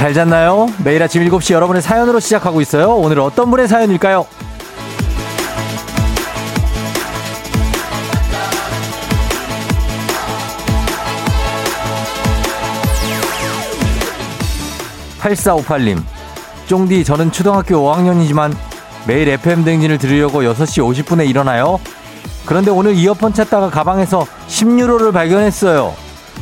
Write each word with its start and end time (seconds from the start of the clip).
잘 0.00 0.14
잤나요? 0.14 0.66
매일 0.82 1.02
아침 1.02 1.22
7시 1.22 1.52
여러분의 1.52 1.82
사연으로 1.82 2.20
시작하고 2.20 2.62
있어요. 2.62 2.94
오늘 2.94 3.20
어떤 3.20 3.50
분의 3.50 3.68
사연일까요? 3.68 4.24
8458님, 15.20 16.02
쫑디, 16.66 17.04
저는 17.04 17.30
초등학교 17.30 17.74
5학년이지만 17.74 18.56
매일 19.06 19.28
FM 19.28 19.64
댕진을 19.64 19.98
들으려고 19.98 20.40
6시 20.44 21.04
50분에 21.04 21.28
일어나요. 21.28 21.78
그런데 22.46 22.70
오늘 22.70 22.94
이어폰 22.94 23.34
찾다가 23.34 23.68
가방에서 23.68 24.26
10유로를 24.48 25.12
발견했어요. 25.12 25.94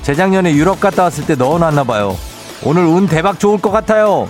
재작년에 0.02 0.54
유럽 0.54 0.78
갔다 0.78 1.02
왔을 1.02 1.26
때 1.26 1.34
넣어놨나 1.34 1.82
봐요. 1.82 2.16
오늘 2.64 2.84
운 2.84 3.06
대박 3.06 3.38
좋을 3.38 3.60
것 3.60 3.70
같아요. 3.70 4.28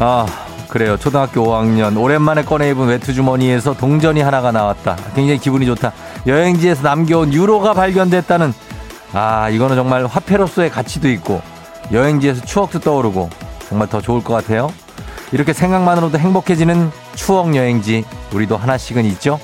아, 0.00 0.26
그래요. 0.68 0.96
초등학교 0.96 1.42
5학년. 1.42 2.00
오랜만에 2.00 2.44
꺼내 2.44 2.70
입은 2.70 2.86
외투 2.86 3.12
주머니에서 3.12 3.74
동전이 3.74 4.20
하나가 4.20 4.52
나왔다. 4.52 4.96
굉장히 5.14 5.38
기분이 5.38 5.66
좋다. 5.66 5.92
여행지에서 6.26 6.82
남겨온 6.82 7.32
유로가 7.32 7.74
발견됐다는. 7.74 8.52
아, 9.12 9.48
이거는 9.48 9.76
정말 9.76 10.06
화폐로서의 10.06 10.70
가치도 10.70 11.08
있고, 11.10 11.40
여행지에서 11.90 12.44
추억도 12.44 12.78
떠오르고, 12.80 13.30
정말 13.68 13.88
더 13.88 14.00
좋을 14.00 14.22
것 14.22 14.34
같아요. 14.34 14.72
이렇게 15.32 15.52
생각만으로도 15.52 16.18
행복해지는 16.18 16.92
추억 17.18 17.54
여행지, 17.56 18.04
우리도 18.32 18.56
하나씩은 18.56 19.04
있죠? 19.06 19.40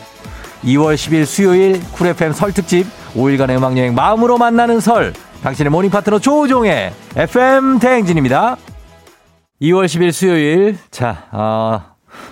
2월 0.62 0.94
10일 0.94 1.26
수요일 1.26 1.82
쿨 1.92 2.06
FM 2.06 2.32
설 2.32 2.52
특집 2.52 2.86
5일간의 3.14 3.58
음악 3.58 3.76
여행 3.76 3.94
마음으로 3.94 4.38
만나는 4.38 4.80
설 4.80 5.12
당신의 5.42 5.70
모닝 5.70 5.90
파트너 5.90 6.20
조우종의 6.20 6.92
FM 7.16 7.80
대행진입니다. 7.80 8.56
2월 9.60 9.84
10일 9.86 10.12
수요일 10.12 10.78
자 10.90 11.26
어, 11.32 11.82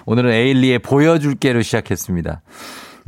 오늘은 0.06 0.30
에일리의 0.32 0.78
보여줄게로 0.78 1.60
시작했습니다. 1.60 2.40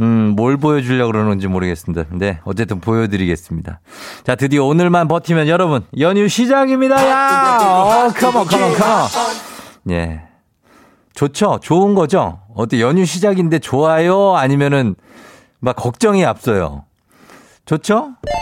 음, 0.00 0.34
뭘 0.36 0.56
보여주려고 0.56 1.12
그러는지 1.12 1.46
모르겠습니다. 1.46 2.04
근데 2.10 2.40
어쨌든 2.44 2.80
보여드리겠습니다. 2.80 3.80
자, 4.24 4.34
드디어 4.34 4.64
오늘만 4.64 5.06
버티면 5.06 5.46
여러분, 5.46 5.84
연휴 6.00 6.26
시작입니다. 6.28 6.96
야! 7.08 7.58
어, 7.60 8.08
컴온, 8.12 8.44
컴온, 8.44 8.74
컴온. 8.74 9.08
예. 9.90 10.33
좋죠? 11.14 11.58
좋은 11.62 11.94
거죠? 11.94 12.40
어때 12.54 12.80
연휴 12.80 13.04
시작인데 13.04 13.60
좋아요? 13.60 14.34
아니면은 14.36 14.94
막 15.60 15.76
걱정이 15.76 16.24
앞서요. 16.24 16.84
좋죠? 17.64 17.96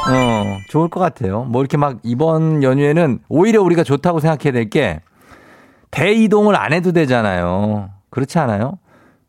어, 0.08 0.56
좋을 0.70 0.88
것 0.88 0.98
같아요. 0.98 1.44
뭐 1.44 1.62
이렇게 1.62 1.76
막 1.76 1.98
이번 2.02 2.62
연휴에는 2.62 3.20
오히려 3.28 3.62
우리가 3.62 3.84
좋다고 3.84 4.18
생각해야 4.20 4.52
될 4.52 4.68
게 4.70 5.00
대이동을 5.90 6.56
안 6.56 6.72
해도 6.72 6.92
되잖아요. 6.92 7.90
그렇지 8.10 8.38
않아요? 8.38 8.78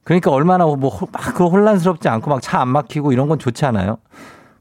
그러니까 0.06 0.32
얼마나 0.32 0.66
뭐 0.66 0.78
막 1.12 1.40
혼란스럽지 1.40 2.08
않고 2.10 2.30
막 2.30 2.42
차 2.42 2.60
안 2.62 2.70
막히고 2.70 3.12
이런 3.12 3.28
건 3.28 3.38
좋지 3.40 3.66
않아요? 3.66 3.98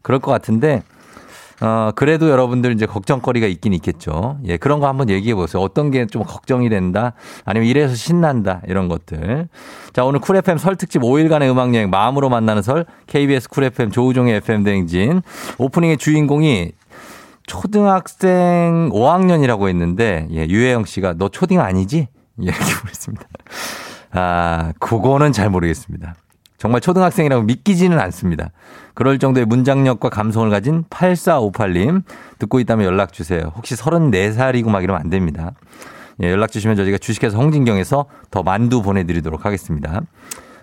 그럴 0.02 0.18
것 0.20 0.30
같은데 0.32 0.82
어, 1.64 1.92
그래도 1.94 2.28
여러분들 2.28 2.72
이제 2.72 2.86
걱정거리가 2.86 3.46
있긴 3.46 3.72
있겠죠. 3.74 4.38
예, 4.46 4.56
그런 4.56 4.80
거 4.80 4.88
한번 4.88 5.08
얘기해 5.08 5.34
보세요. 5.36 5.62
어떤 5.62 5.90
게 5.90 6.06
좀 6.06 6.24
걱정이 6.24 6.68
된다? 6.68 7.12
아니면 7.44 7.68
이래서 7.68 7.94
신난다? 7.94 8.60
이런 8.66 8.88
것들. 8.88 9.48
자, 9.92 10.04
오늘 10.04 10.18
쿨 10.20 10.36
FM 10.36 10.58
설 10.58 10.74
특집 10.76 11.00
5일간의 11.02 11.48
음악여행 11.50 11.88
마음으로 11.90 12.28
만나는 12.28 12.62
설 12.62 12.84
KBS 13.06 13.48
쿨 13.48 13.64
FM 13.64 13.90
조우종의 13.92 14.34
FM 14.38 14.64
대행진 14.64 15.22
오프닝의 15.58 15.98
주인공이 15.98 16.72
초등학생 17.46 18.90
5학년이라고 18.92 19.68
했는데 19.68 20.26
예, 20.32 20.46
유혜영 20.48 20.84
씨가 20.84 21.14
너 21.16 21.28
초딩 21.28 21.60
아니지? 21.60 22.08
예, 22.40 22.44
이렇게 22.44 22.74
보냈습니다. 22.80 23.24
아, 24.14 24.72
그거는 24.80 25.32
잘 25.32 25.48
모르겠습니다. 25.50 26.14
정말 26.62 26.80
초등학생이라고 26.80 27.42
믿기지는 27.42 27.98
않습니다. 27.98 28.52
그럴 28.94 29.18
정도의 29.18 29.46
문장력과 29.46 30.10
감성을 30.10 30.48
가진 30.48 30.84
8458님 30.90 32.04
듣고 32.38 32.60
있다면 32.60 32.86
연락 32.86 33.12
주세요. 33.12 33.50
혹시 33.56 33.74
34살이고 33.74 34.70
막 34.70 34.84
이러면 34.84 35.02
안 35.02 35.10
됩니다. 35.10 35.54
예, 36.22 36.30
연락 36.30 36.52
주시면 36.52 36.76
저희가 36.76 36.98
주식회사 36.98 37.36
홍진경에서 37.36 38.06
더 38.30 38.44
만두 38.44 38.80
보내드리도록 38.80 39.44
하겠습니다. 39.44 40.02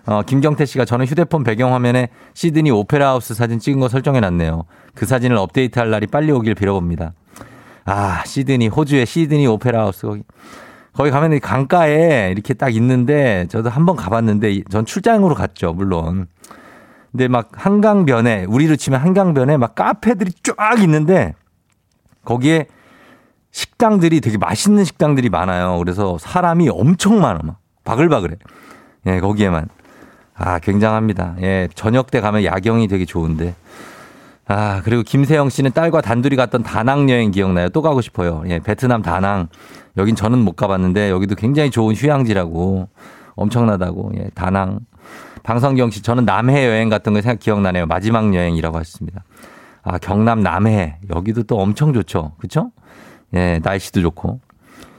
어, 0.06 0.22
김경태 0.22 0.64
씨가 0.64 0.86
저는 0.86 1.04
휴대폰 1.04 1.44
배경화면에 1.44 2.08
시드니 2.32 2.70
오페라 2.70 3.10
하우스 3.10 3.34
사진 3.34 3.58
찍은 3.58 3.78
거 3.78 3.90
설정해 3.90 4.20
놨네요. 4.20 4.64
그 4.94 5.04
사진을 5.04 5.36
업데이트할 5.36 5.90
날이 5.90 6.06
빨리 6.06 6.32
오길 6.32 6.54
빌어봅니다. 6.54 7.12
아, 7.84 8.24
시드니, 8.24 8.68
호주의 8.68 9.04
시드니 9.04 9.46
오페라 9.46 9.82
하우스 9.82 10.06
거기. 10.06 10.22
거기 10.94 11.10
가면 11.10 11.38
강가에 11.40 12.30
이렇게 12.32 12.54
딱 12.54 12.74
있는데 12.74 13.46
저도 13.48 13.70
한번 13.70 13.96
가봤는데 13.96 14.62
전 14.70 14.84
출장으로 14.84 15.34
갔죠, 15.34 15.72
물론. 15.72 16.26
근데 17.12 17.28
막 17.28 17.50
한강변에 17.54 18.44
우리로 18.48 18.76
치면 18.76 19.00
한강변에 19.00 19.56
막 19.56 19.74
카페들이 19.74 20.32
쫙 20.42 20.80
있는데 20.82 21.34
거기에 22.24 22.66
식당들이 23.52 24.20
되게 24.20 24.38
맛있는 24.38 24.84
식당들이 24.84 25.28
많아요. 25.28 25.78
그래서 25.78 26.18
사람이 26.18 26.68
엄청 26.68 27.20
많아. 27.20 27.40
막 27.42 27.58
바글바글해. 27.84 28.36
예, 29.06 29.20
거기에만. 29.20 29.68
아, 30.34 30.58
굉장합니다. 30.58 31.36
예, 31.42 31.68
저녁 31.74 32.10
때 32.10 32.20
가면 32.20 32.44
야경이 32.44 32.88
되게 32.88 33.04
좋은데. 33.04 33.54
아, 34.46 34.80
그리고 34.84 35.02
김세영 35.02 35.48
씨는 35.48 35.72
딸과 35.72 36.00
단둘이 36.00 36.36
갔던 36.36 36.62
다낭 36.62 37.10
여행 37.10 37.30
기억나요? 37.30 37.68
또 37.68 37.82
가고 37.82 38.00
싶어요. 38.00 38.42
예, 38.46 38.58
베트남 38.58 39.02
다낭. 39.02 39.48
여긴 39.96 40.14
저는 40.14 40.38
못 40.38 40.56
가봤는데 40.56 41.10
여기도 41.10 41.34
굉장히 41.34 41.70
좋은 41.70 41.94
휴양지라고 41.94 42.88
엄청나다고. 43.34 44.12
예, 44.18 44.30
다낭. 44.34 44.80
방성경 45.42 45.90
씨, 45.90 46.02
저는 46.02 46.24
남해 46.24 46.66
여행 46.66 46.88
갔던 46.88 47.14
거 47.14 47.22
생각 47.22 47.40
기억나네요. 47.40 47.86
마지막 47.86 48.34
여행이라고 48.34 48.76
하셨습니다. 48.78 49.24
아, 49.82 49.98
경남 49.98 50.42
남해. 50.42 50.98
여기도 51.14 51.42
또 51.44 51.58
엄청 51.58 51.92
좋죠. 51.92 52.32
그쵸? 52.38 52.70
예, 53.34 53.60
날씨도 53.62 54.02
좋고. 54.02 54.40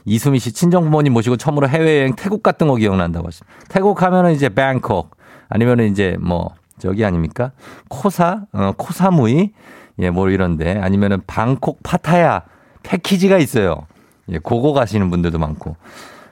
이수미 0.04 0.40
씨, 0.40 0.52
친정 0.52 0.84
부모님 0.84 1.12
모시고 1.12 1.36
처음으로 1.36 1.68
해외여행 1.68 2.16
태국 2.16 2.42
갔던 2.42 2.66
거 2.68 2.74
기억난다고 2.74 3.28
하셨습니다. 3.28 3.56
태국 3.68 4.02
하면은 4.02 4.32
이제 4.32 4.48
방콕 4.48 5.16
아니면은 5.48 5.90
이제 5.90 6.16
뭐 6.20 6.50
저기 6.78 7.04
아닙니까? 7.04 7.52
코사, 7.88 8.46
어, 8.52 8.72
코사무이, 8.76 9.52
예, 10.00 10.10
뭐 10.10 10.28
이런데 10.28 10.76
아니면은 10.78 11.20
방콕 11.26 11.80
파타야 11.84 12.42
패키지가 12.82 13.38
있어요. 13.38 13.86
예, 14.30 14.38
고거 14.38 14.72
가시는 14.72 15.10
분들도 15.10 15.38
많고. 15.38 15.76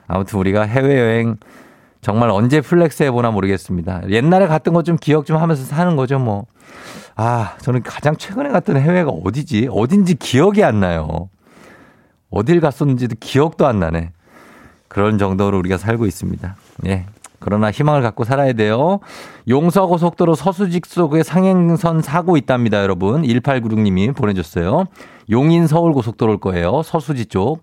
아무튼 0.07 0.39
우리가 0.39 0.63
해외여행 0.63 1.37
정말 2.01 2.29
언제 2.29 2.61
flex 2.61 3.03
해보나 3.03 3.31
모르겠습니다. 3.31 4.09
옛날에 4.09 4.47
갔던 4.47 4.73
거 4.73 4.81
좀 4.83 4.97
기억 4.97 5.25
좀 5.25 5.37
하면서 5.37 5.63
사는 5.63 5.95
거죠, 5.95 6.19
뭐. 6.19 6.45
아, 7.15 7.55
저는 7.61 7.83
가장 7.83 8.15
최근에 8.15 8.49
갔던 8.49 8.77
해외가 8.77 9.11
어디지? 9.11 9.69
어딘지 9.71 10.15
기억이 10.15 10.63
안 10.63 10.79
나요. 10.79 11.29
어딜 12.29 12.59
갔었는지도 12.61 13.15
기억도 13.19 13.67
안 13.67 13.79
나네. 13.79 14.11
그런 14.87 15.17
정도로 15.17 15.57
우리가 15.59 15.77
살고 15.77 16.05
있습니다. 16.05 16.55
예. 16.87 17.05
그러나 17.39 17.71
희망을 17.71 18.01
갖고 18.01 18.23
살아야 18.23 18.53
돼요. 18.53 18.99
용서고속도로 19.47 20.35
서수지 20.35 20.85
쪽에 20.85 21.23
상행선 21.23 22.01
사고 22.01 22.37
있답니다, 22.37 22.81
여러분. 22.81 23.23
1896님이 23.23 24.15
보내줬어요. 24.15 24.85
용인 25.29 25.67
서울 25.67 25.93
고속도로일 25.93 26.39
거예요. 26.39 26.83
서수지 26.83 27.25
쪽 27.25 27.61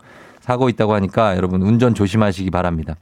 사고 0.49 0.71
있다고 0.71 0.95
하니까 0.95 1.37
여러분 1.37 1.61
운전 1.61 1.93
조심하시기 1.93 2.51
바랍니다. 2.51 2.97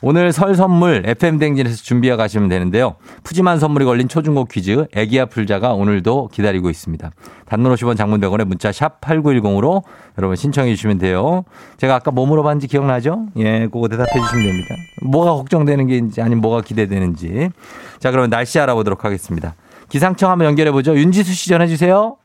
오늘 0.00 0.32
설 0.32 0.54
선물 0.54 1.02
FM 1.04 1.38
댕진에서 1.38 1.76
준비해 1.76 2.16
가시면 2.16 2.48
되는데요. 2.48 2.94
푸짐한 3.22 3.58
선물이 3.58 3.84
걸린 3.84 4.08
초중고 4.08 4.46
퀴즈 4.46 4.86
애기야 4.96 5.26
풀자가 5.26 5.74
오늘도 5.74 6.30
기다리고 6.32 6.70
있습니다. 6.70 7.10
단문 7.44 7.74
50원 7.74 7.98
장문 7.98 8.18
100원에 8.22 8.46
문자 8.46 8.72
샵 8.72 8.98
8910으로 9.02 9.82
여러분 10.16 10.36
신청해 10.36 10.74
주시면 10.74 10.96
돼요. 10.96 11.44
제가 11.76 11.96
아까 11.96 12.12
뭐 12.12 12.24
물어봤는지 12.24 12.66
기억나죠? 12.66 13.26
예, 13.36 13.68
그거 13.70 13.88
대답해 13.88 14.08
주시면 14.18 14.46
됩니다. 14.46 14.74
뭐가 15.02 15.32
걱정되는 15.32 15.86
게인지 15.86 16.22
아니면 16.22 16.40
뭐가 16.40 16.62
기대되는지. 16.62 17.50
자, 17.98 18.10
그러면 18.10 18.30
날씨 18.30 18.58
알아보도록 18.58 19.04
하겠습니다. 19.04 19.54
기상청 19.90 20.30
한번 20.30 20.46
연결해 20.46 20.72
보죠. 20.72 20.96
윤지수 20.96 21.34
씨 21.34 21.50
전해 21.50 21.66
주세요. 21.66 22.16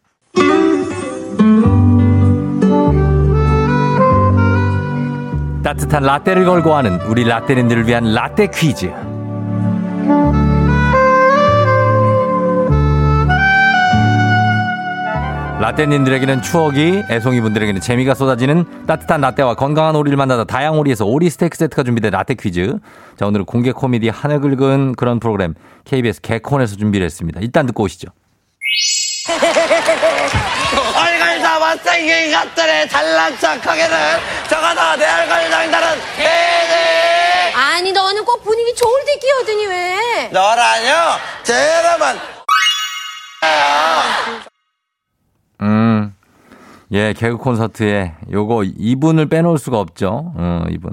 따뜻한 5.66 6.04
라떼를 6.04 6.46
걸고 6.46 6.76
하는 6.76 7.02
우리 7.08 7.24
라떼린들을 7.24 7.88
위한 7.88 8.14
라떼 8.14 8.52
퀴즈. 8.54 8.86
라떼님들에게는 15.60 16.44
추억이, 16.44 17.02
애송이 17.10 17.42
분들에게는 17.42 17.82
재미가 17.82 18.14
쏟아지는 18.14 18.86
따뜻한 18.86 19.22
라떼와 19.22 19.56
건강한 19.56 19.96
오리를 19.96 20.16
만나다 20.16 20.44
다양 20.44 20.78
오리에서 20.78 21.04
오리 21.08 21.32
스테이크 21.32 21.58
세트가 21.58 21.82
준비된 21.82 22.12
라떼 22.12 22.36
퀴즈. 22.36 22.78
자, 23.18 23.26
오늘은 23.26 23.46
공개 23.46 23.72
코미디 23.72 24.10
하늘 24.10 24.42
긁은 24.42 24.94
그런 24.94 25.20
프로그램 25.20 25.56
KBS 25.86 26.22
개콘에서 26.22 26.76
준비를 26.76 27.06
했습니다. 27.06 27.40
일단 27.42 27.66
듣고 27.66 27.86
오시죠. 27.86 28.10
얼굴 30.96 31.42
다 31.42 31.60
못생긴 31.60 32.32
것들이 32.32 32.88
잘난 32.90 33.38
척하게는 33.40 33.98
저거다 34.50 34.96
내 34.98 35.06
얼굴 35.06 35.50
장난은 35.50 36.00
개네 36.16 37.54
아니 37.56 37.92
너는 37.92 38.24
꼭 38.24 38.44
분위기 38.44 38.74
좋을 38.76 39.06
때 39.06 39.16
끼어드니 39.18 39.66
왜? 39.68 40.30
너라뇨 40.32 41.18
제라만 41.44 42.20
음, 45.62 46.16
예, 46.92 47.14
개그 47.14 47.38
콘서트에 47.38 48.14
요거 48.32 48.64
이분을 48.78 49.28
빼놓을 49.30 49.58
수가 49.58 49.80
없죠. 49.80 50.34
어, 50.36 50.64
이분. 50.70 50.92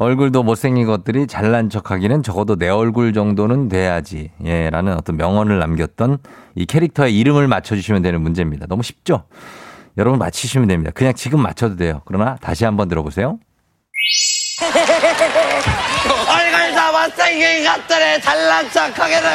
얼굴도 0.00 0.42
못생긴 0.44 0.86
것들이 0.86 1.26
잘난 1.26 1.68
척 1.68 1.90
하기는 1.90 2.22
적어도 2.22 2.56
내 2.56 2.70
얼굴 2.70 3.12
정도는 3.12 3.68
돼야지. 3.68 4.30
예, 4.46 4.70
라는 4.70 4.94
어떤 4.94 5.18
명언을 5.18 5.58
남겼던 5.58 6.16
이 6.54 6.64
캐릭터의 6.64 7.18
이름을 7.18 7.48
맞춰주시면 7.48 8.00
되는 8.00 8.22
문제입니다. 8.22 8.64
너무 8.66 8.82
쉽죠? 8.82 9.24
여러분 9.98 10.18
맞히시면 10.18 10.68
됩니다. 10.68 10.90
그냥 10.94 11.12
지금 11.12 11.42
맞춰도 11.42 11.76
돼요. 11.76 12.00
그러나 12.06 12.36
다시 12.40 12.64
한번 12.64 12.88
들어보세요. 12.88 13.38
얼굴 16.32 16.74
다 16.74 16.92
못생긴 16.92 17.62
것들이 17.66 18.22
잘난 18.22 18.70
척하게는 18.70 19.28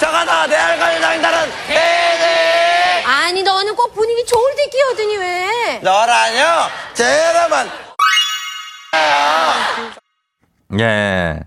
저거다 0.00 0.48
내 0.48 0.56
얼굴 0.56 1.00
장난은 1.00 1.38
개네 1.68 3.04
아니 3.04 3.44
너는 3.44 3.76
꼭 3.76 3.94
분위기 3.94 4.26
좋을 4.26 4.56
때 4.56 4.66
끼어드니 4.68 5.16
왜? 5.16 5.78
너라뇨 5.80 6.42
제라만 6.94 7.68
예. 10.78 11.40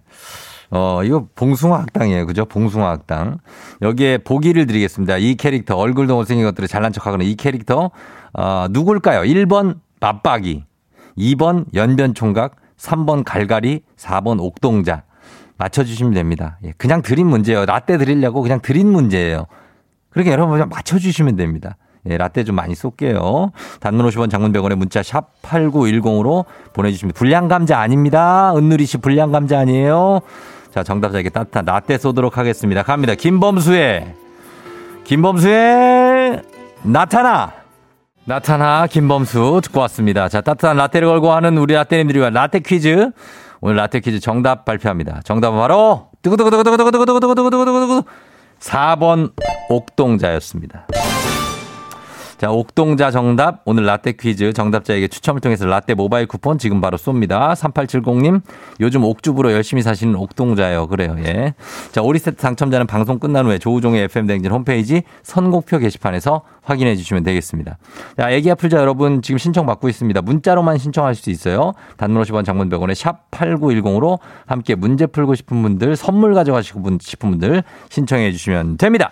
어, 0.71 1.03
이거 1.03 1.27
봉숭아 1.35 1.79
학당이에요. 1.79 2.25
그죠? 2.25 2.45
봉숭아 2.45 2.89
학당. 2.89 3.39
여기에 3.81 4.19
보기를 4.19 4.65
드리겠습니다. 4.67 5.17
이 5.17 5.35
캐릭터, 5.35 5.75
얼굴도 5.75 6.15
못생긴 6.15 6.45
것들을 6.45 6.67
잘난 6.67 6.93
척 6.93 7.05
하거나 7.05 7.23
이 7.23 7.35
캐릭터, 7.35 7.91
어, 8.33 8.67
누굴까요? 8.69 9.21
1번 9.21 9.79
맞박이, 9.99 10.63
2번 11.17 11.65
연변총각, 11.73 12.55
3번 12.77 13.23
갈갈이, 13.25 13.81
4번 13.97 14.39
옥동자. 14.39 15.03
맞춰주시면 15.57 16.13
됩니다. 16.13 16.57
예, 16.63 16.73
그냥 16.77 17.03
드린 17.03 17.27
문제예요. 17.27 17.65
라떼 17.65 17.97
드리려고 17.97 18.41
그냥 18.41 18.61
드린 18.61 18.91
문제예요. 18.91 19.45
그렇게 20.09 20.31
여러분 20.31 20.67
맞춰주시면 20.67 21.35
됩니다. 21.35 21.77
예, 22.09 22.17
라떼 22.17 22.43
좀 22.43 22.55
많이 22.55 22.73
쏠게요. 22.75 23.51
단문 23.79 24.07
50원 24.07 24.29
장문 24.29 24.51
100원에 24.53 24.75
문자 24.75 25.03
샵 25.03 25.29
8910으로 25.43 26.45
보내주시면 26.73 27.13
불량 27.13 27.47
감자 27.47 27.79
아닙니다. 27.79 28.53
은누리 28.55 28.85
씨 28.85 28.97
불량 28.97 29.31
감자 29.31 29.59
아니에요. 29.59 30.21
자, 30.73 30.83
정답자에게 30.83 31.29
따뜻한 31.29 31.65
라떼 31.65 31.97
쏘도록 31.97 32.37
하겠습니다. 32.37 32.81
갑니다. 32.83 33.13
김범수의 33.15 34.15
김범수의 35.03 36.41
나타나 36.83 37.53
나타나 38.25 38.87
김범수 38.87 39.61
듣고 39.63 39.81
왔습니다. 39.81 40.29
자, 40.29 40.41
따뜻한 40.41 40.77
라떼를 40.77 41.07
걸고 41.07 41.31
하는 41.31 41.57
우리 41.57 41.73
라떼님들이 41.73 42.19
위한 42.19 42.33
라떼 42.33 42.59
퀴즈. 42.59 43.11
오늘 43.59 43.75
라떼 43.75 43.99
퀴즈 43.99 44.19
정답 44.19 44.65
발표합니다. 44.65 45.21
정답은 45.23 45.59
바로 45.59 46.07
두구두구두구두구두구두구두구두구두구두구 46.21 48.03
4번 48.59 49.31
옥동자였습니다. 49.69 50.87
자, 52.41 52.49
옥동자 52.49 53.11
정답. 53.11 53.61
오늘 53.65 53.85
라떼 53.85 54.13
퀴즈 54.13 54.51
정답자에게 54.51 55.09
추첨을 55.09 55.41
통해서 55.41 55.67
라떼 55.67 55.93
모바일 55.93 56.25
쿠폰 56.25 56.57
지금 56.57 56.81
바로 56.81 56.97
쏩니다. 56.97 57.53
3870님. 57.53 58.41
요즘 58.79 59.03
옥주부로 59.03 59.51
열심히 59.51 59.83
사시는 59.83 60.15
옥동자예요. 60.15 60.87
그래요. 60.87 61.15
예. 61.19 61.53
자, 61.91 62.01
오리 62.01 62.17
세트 62.17 62.37
당첨자는 62.37 62.87
방송 62.87 63.19
끝난 63.19 63.45
후에 63.45 63.59
조우종의 63.59 64.05
FM 64.05 64.25
댕진 64.25 64.51
홈페이지 64.51 65.03
선곡표 65.21 65.77
게시판에서 65.77 66.41
확인해 66.63 66.95
주시면 66.95 67.21
되겠습니다. 67.21 67.77
자, 68.17 68.31
애기 68.31 68.49
아플자 68.49 68.79
여러분 68.79 69.21
지금 69.21 69.37
신청 69.37 69.67
받고 69.67 69.87
있습니다. 69.87 70.23
문자로만 70.23 70.79
신청하실 70.79 71.23
수 71.23 71.29
있어요. 71.29 71.73
단문 71.97 72.23
50원 72.23 72.43
장문 72.43 72.71
100원에 72.71 72.95
샵 72.95 73.29
8910으로 73.29 74.17
함께 74.47 74.73
문제 74.73 75.05
풀고 75.05 75.35
싶은 75.35 75.61
분들, 75.61 75.95
선물 75.95 76.33
가져가시고 76.33 76.97
싶은 77.01 77.29
분들 77.29 77.63
신청해 77.89 78.31
주시면 78.31 78.77
됩니다. 78.77 79.11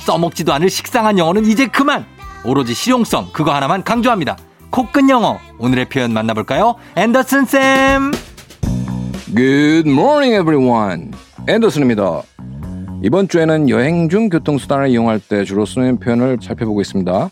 써먹지도 0.00 0.52
않을 0.54 0.70
식상한 0.70 1.18
영어는 1.18 1.46
이제 1.46 1.66
그만 1.66 2.04
오로지 2.44 2.74
실용성 2.74 3.30
그거 3.32 3.54
하나만 3.54 3.84
강조합니다 3.84 4.36
코끝 4.70 5.08
영어 5.08 5.38
오늘의 5.58 5.88
표현 5.88 6.12
만나볼까요 6.12 6.76
앤더슨 6.96 7.44
쌤 7.46 8.12
Good 9.32 9.88
morning, 9.88 10.34
everyone. 10.34 11.12
앤더슨입니다. 11.46 12.22
이번 13.04 13.28
주에는 13.28 13.68
여행 13.68 14.08
중 14.08 14.28
교통수단을 14.28 14.88
이용할 14.88 15.20
때 15.20 15.44
주로 15.44 15.64
쓰는 15.64 16.00
표현을 16.00 16.38
살펴보고 16.42 16.80
있습니다. 16.80 17.30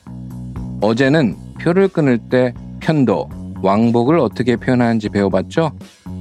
어제는 0.81 1.35
표를 1.61 1.89
끊을 1.89 2.19
때 2.31 2.55
편도, 2.79 3.29
왕복을 3.63 4.21
어떻게 4.21 4.55
표현하는지 4.55 5.09
배워봤죠? 5.09 5.73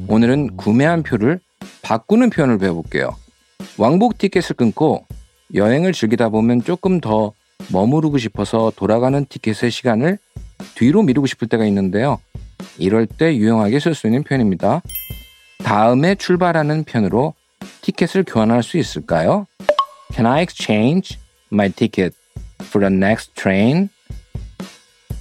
오늘은 0.07 0.57
구매한 0.57 1.03
표를 1.03 1.39
바꾸는 1.83 2.31
표현을 2.31 2.57
배워볼게요. 2.57 3.11
왕복 3.77 4.17
티켓을 4.17 4.55
끊고 4.55 5.05
여행을 5.53 5.93
즐기다 5.93 6.29
보면 6.29 6.63
조금 6.63 6.99
더 6.99 7.33
머무르고 7.71 8.17
싶어서 8.17 8.71
돌아가는 8.75 9.25
티켓의 9.25 9.71
시간을 9.71 10.17
뒤로 10.75 11.03
미루고 11.03 11.27
싶을 11.27 11.47
때가 11.47 11.65
있는데요. 11.65 12.19
이럴 12.77 13.05
때 13.05 13.35
유용하게 13.35 13.79
쓸 13.79 13.95
수 13.95 14.07
있는 14.07 14.23
표현입니다. 14.23 14.81
다음에 15.63 16.15
출발하는 16.15 16.83
편으로 16.83 17.33
티켓을 17.81 18.23
교환할 18.23 18.63
수 18.63 18.77
있을까요? 18.77 19.47
Can 20.13 20.25
I 20.25 20.41
exchange 20.41 21.17
my 21.51 21.69
ticket 21.69 22.15
for 22.61 22.87
the 22.87 22.95
next 22.95 23.33
train? 23.35 23.89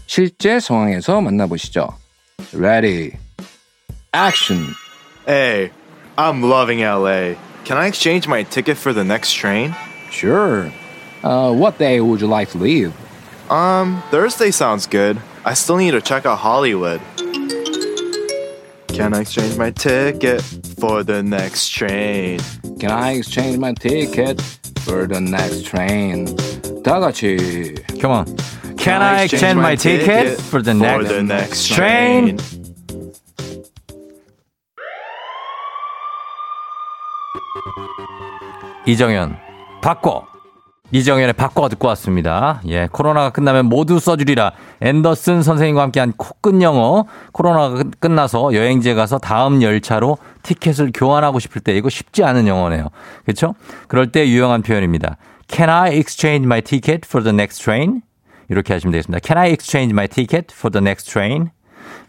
실제 0.07 0.61
상황에서 0.61 1.21
만나보시죠. 1.21 1.89
Ready, 2.55 3.13
action. 4.15 4.75
Hey, 5.27 5.71
I'm 6.17 6.45
loving 6.45 6.83
LA. 6.83 7.35
Can 7.65 7.77
I 7.79 7.89
exchange 7.89 8.29
my 8.29 8.45
ticket 8.45 8.79
for 8.79 8.95
the 8.95 9.05
next 9.05 9.35
train? 9.35 9.73
Sure. 10.16 10.72
Uh, 11.24 11.54
what 11.54 11.78
day 11.78 12.02
would 12.02 12.22
you 12.22 12.28
like 12.28 12.50
to 12.52 12.58
leave? 12.58 12.94
Um, 13.50 14.02
Thursday 14.12 14.52
sounds 14.52 14.88
good. 14.88 15.20
I 15.46 15.54
still 15.54 15.78
need 15.78 15.92
to 15.92 16.02
check 16.02 16.26
out 16.26 16.38
Hollywood. 16.40 17.02
Can 18.88 19.14
I 19.14 19.22
exchange 19.22 19.58
my 19.58 19.72
ticket 19.72 20.42
for 20.80 21.04
the 21.04 21.24
next 21.24 21.70
train? 21.70 22.40
Can 22.80 22.92
I 22.92 23.14
exchange 23.14 23.58
my 23.58 23.74
ticket 23.74 24.42
for 24.86 25.08
the 25.08 25.20
next 25.22 25.66
train? 25.66 26.28
다 26.84 27.00
같이. 27.00 27.76
Come 28.00 28.12
on 28.12 28.26
Can 28.78 29.02
I 29.02 29.24
exchange 29.24 29.58
my 29.58 29.76
ticket 29.76 30.42
for 30.42 30.62
the 30.62 30.74
for 30.74 30.80
next, 30.82 31.10
the 31.10 31.22
next 31.24 31.68
train? 31.70 32.38
이정현 38.86 39.45
바꿔 39.83 40.27
이정현의 40.93 41.33
바꿔 41.33 41.69
듣고 41.69 41.89
왔습니다. 41.89 42.61
예, 42.69 42.89
코로나가 42.93 43.31
끝나면 43.31 43.67
모두 43.67 43.99
써주리라. 43.99 44.53
앤더슨 44.81 45.43
선생님과 45.43 45.83
함께한 45.83 46.13
코끝 46.17 46.63
영어. 46.63 47.07
코로나가 47.33 47.75
끝- 47.75 47.99
끝나서 48.01 48.55
여행지에 48.55 48.95
가서 48.95 49.19
다음 49.19 49.63
열차로 49.63 50.17
티켓을 50.45 50.93
교환하고 50.95 51.41
싶을 51.41 51.61
때 51.61 51.77
이거 51.77 51.89
쉽지 51.91 52.23
않은 52.23 52.47
영어네요. 52.47 52.91
그렇죠? 53.25 53.57
그럴 53.89 54.13
때 54.13 54.29
유용한 54.29 54.63
표현입니다. 54.63 55.17
Can 55.49 55.69
I 55.69 55.97
exchange 55.97 56.47
my 56.47 56.63
ticket 56.63 57.01
for 57.05 57.25
the 57.25 57.35
next 57.35 57.61
train? 57.65 58.03
이렇게 58.49 58.73
하시면 58.73 58.93
되겠습니다. 58.93 59.19
Can 59.27 59.39
I 59.39 59.51
exchange 59.51 59.93
my 59.93 60.07
ticket 60.07 60.55
for 60.57 60.71
the 60.71 60.81
next 60.85 61.11
train? 61.11 61.51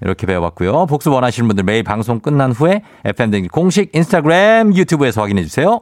이렇게 0.02 0.28
배워봤고요. 0.28 0.86
복습 0.86 1.12
원하시는 1.14 1.48
분들 1.48 1.64
매일 1.64 1.82
방송 1.82 2.20
끝난 2.20 2.52
후에 2.52 2.84
FM 3.06 3.32
등 3.32 3.48
공식 3.52 3.90
인스타그램, 3.96 4.76
유튜브에서 4.76 5.22
확인해 5.24 5.42
주세요. 5.44 5.82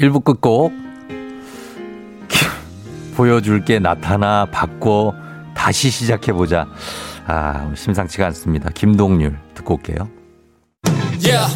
일부 0.00 0.20
끝곡 0.20 0.72
보여줄게 3.14 3.78
나타나 3.78 4.46
바꿔 4.46 5.14
다시 5.54 5.90
시작해보자. 5.90 6.66
아 7.26 7.70
심상치가 7.76 8.24
않습니다. 8.28 8.70
김동률 8.70 9.36
듣고 9.54 9.74
올게요. 9.74 10.08
Yeah. 11.22 11.54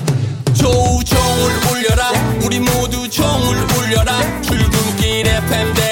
조우종을 0.52 1.52
울려라 1.72 2.10
우리 2.44 2.60
모두 2.60 3.08
종을 3.08 3.56
울려라 3.78 4.12
출근길 4.42 5.26
FM 5.26 5.74
대 5.74 5.84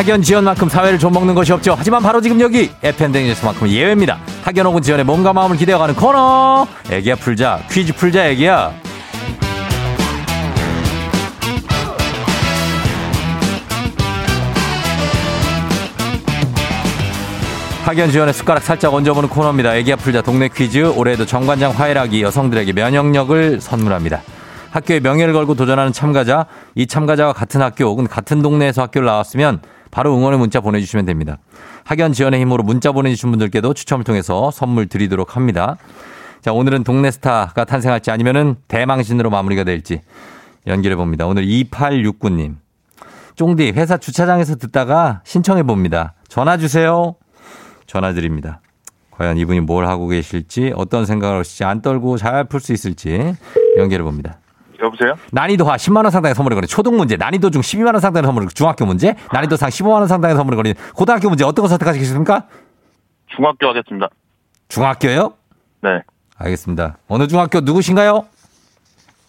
학연 0.00 0.22
지연만큼 0.22 0.70
사회를 0.70 0.98
좀먹는 0.98 1.34
것이 1.34 1.52
없죠. 1.52 1.74
하지만 1.76 2.02
바로 2.02 2.22
지금 2.22 2.40
여기 2.40 2.70
에펜댕에서만큼 2.82 3.68
예외입니다. 3.68 4.18
학연 4.42 4.64
혹은 4.64 4.80
지연의 4.80 5.04
몸과 5.04 5.34
마음을 5.34 5.58
기대어가는 5.58 5.94
코너. 5.94 6.66
애기야 6.90 7.16
풀자 7.16 7.60
퀴즈 7.70 7.92
풀자 7.92 8.28
애기야. 8.28 8.72
학연 17.84 18.10
지원의 18.10 18.32
숟가락 18.32 18.62
살짝 18.62 18.94
얹어보는 18.94 19.28
코너입니다. 19.28 19.76
애기야 19.76 19.96
풀자 19.96 20.22
동네 20.22 20.48
퀴즈. 20.48 20.78
올해도 20.96 21.26
정관장 21.26 21.72
화해락이 21.72 22.22
여성들에게 22.22 22.72
면역력을 22.72 23.60
선물합니다. 23.60 24.22
학교에 24.70 25.00
명예를 25.00 25.34
걸고 25.34 25.56
도전하는 25.56 25.92
참가자, 25.92 26.46
이 26.74 26.86
참가자와 26.86 27.34
같은 27.34 27.60
학교 27.60 27.84
혹은 27.84 28.06
같은 28.06 28.40
동네에서 28.40 28.82
학교를 28.82 29.04
나왔으면 29.04 29.60
바로 29.90 30.16
응원의 30.16 30.38
문자 30.38 30.60
보내주시면 30.60 31.06
됩니다. 31.06 31.38
학연 31.84 32.12
지원의 32.12 32.40
힘으로 32.40 32.62
문자 32.62 32.92
보내주신 32.92 33.30
분들께도 33.30 33.74
추첨을 33.74 34.04
통해서 34.04 34.50
선물 34.50 34.86
드리도록 34.86 35.36
합니다. 35.36 35.76
자, 36.40 36.52
오늘은 36.52 36.84
동네 36.84 37.10
스타가 37.10 37.64
탄생할지 37.64 38.10
아니면은 38.10 38.56
대망신으로 38.68 39.30
마무리가 39.30 39.64
될지 39.64 40.00
연결해 40.66 40.96
봅니다. 40.96 41.26
오늘 41.26 41.44
2869님. 41.44 42.56
쫑디, 43.34 43.72
회사 43.76 43.96
주차장에서 43.96 44.56
듣다가 44.56 45.22
신청해 45.24 45.62
봅니다. 45.64 46.14
전화 46.28 46.56
주세요. 46.56 47.14
전화 47.86 48.12
드립니다. 48.12 48.60
과연 49.10 49.36
이분이 49.36 49.60
뭘 49.60 49.86
하고 49.86 50.08
계실지, 50.08 50.72
어떤 50.76 51.04
생각을 51.06 51.40
하실지, 51.40 51.64
안 51.64 51.82
떨고 51.82 52.16
잘 52.16 52.44
풀 52.44 52.60
수 52.60 52.72
있을지 52.72 53.34
연결해 53.78 54.02
봅니다. 54.02 54.38
여보세요? 54.80 55.14
난이도 55.32 55.64
하 55.66 55.76
10만 55.76 55.96
원 56.04 56.10
상당의 56.10 56.34
선물을 56.34 56.54
거는 56.56 56.68
초등 56.68 56.96
문제, 56.96 57.16
난이도 57.16 57.50
중 57.50 57.60
12만 57.62 57.86
원 57.92 58.00
상당의 58.00 58.26
선물을 58.26 58.48
중학교 58.48 58.86
문제, 58.86 59.14
난이도 59.32 59.56
상 59.56 59.68
15만 59.68 59.92
원 59.92 60.06
상당의 60.08 60.36
선물을 60.36 60.56
거는 60.56 60.74
고등학교 60.94 61.28
문제 61.28 61.44
어떤 61.44 61.62
거 61.64 61.68
선택하시겠습니까? 61.68 62.44
중학교 63.36 63.68
하겠습니다. 63.68 64.08
중학교요? 64.68 65.34
네. 65.82 66.00
알겠습니다. 66.38 66.96
어느 67.08 67.26
중학교 67.28 67.60
누구신가요? 67.60 68.24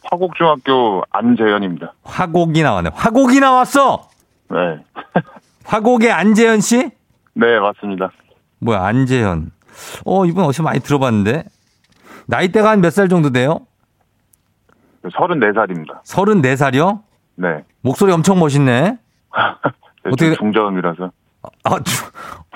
화곡중학교 0.03 1.03
안재현입니다. 1.10 1.93
화곡이 2.03 2.63
나왔네. 2.63 2.89
화곡이 2.93 3.39
나왔어. 3.39 4.10
네. 4.50 4.58
화곡의 5.65 6.12
안재현 6.12 6.60
씨? 6.62 6.89
네, 7.34 7.60
맞습니다. 7.60 8.12
뭐야 8.60 8.84
안재현. 8.84 9.51
어 10.05 10.25
이분 10.25 10.43
어디서 10.43 10.63
많이 10.63 10.79
들어봤는데 10.79 11.43
나이대가 12.27 12.70
한 12.72 12.79
몇 12.81 12.91
살 12.91 13.10
정도 13.10 13.29
돼요? 13.31 13.62
34살입니다. 15.10 16.03
34살이요? 16.03 17.00
네. 17.36 17.63
목소리 17.81 18.12
엄청 18.12 18.39
멋있네. 18.39 18.98
어떻게- 20.05 20.10
어떻게 20.31 20.36
중저음이라서. 20.36 21.12
아, 21.63 21.79
주- 21.84 22.05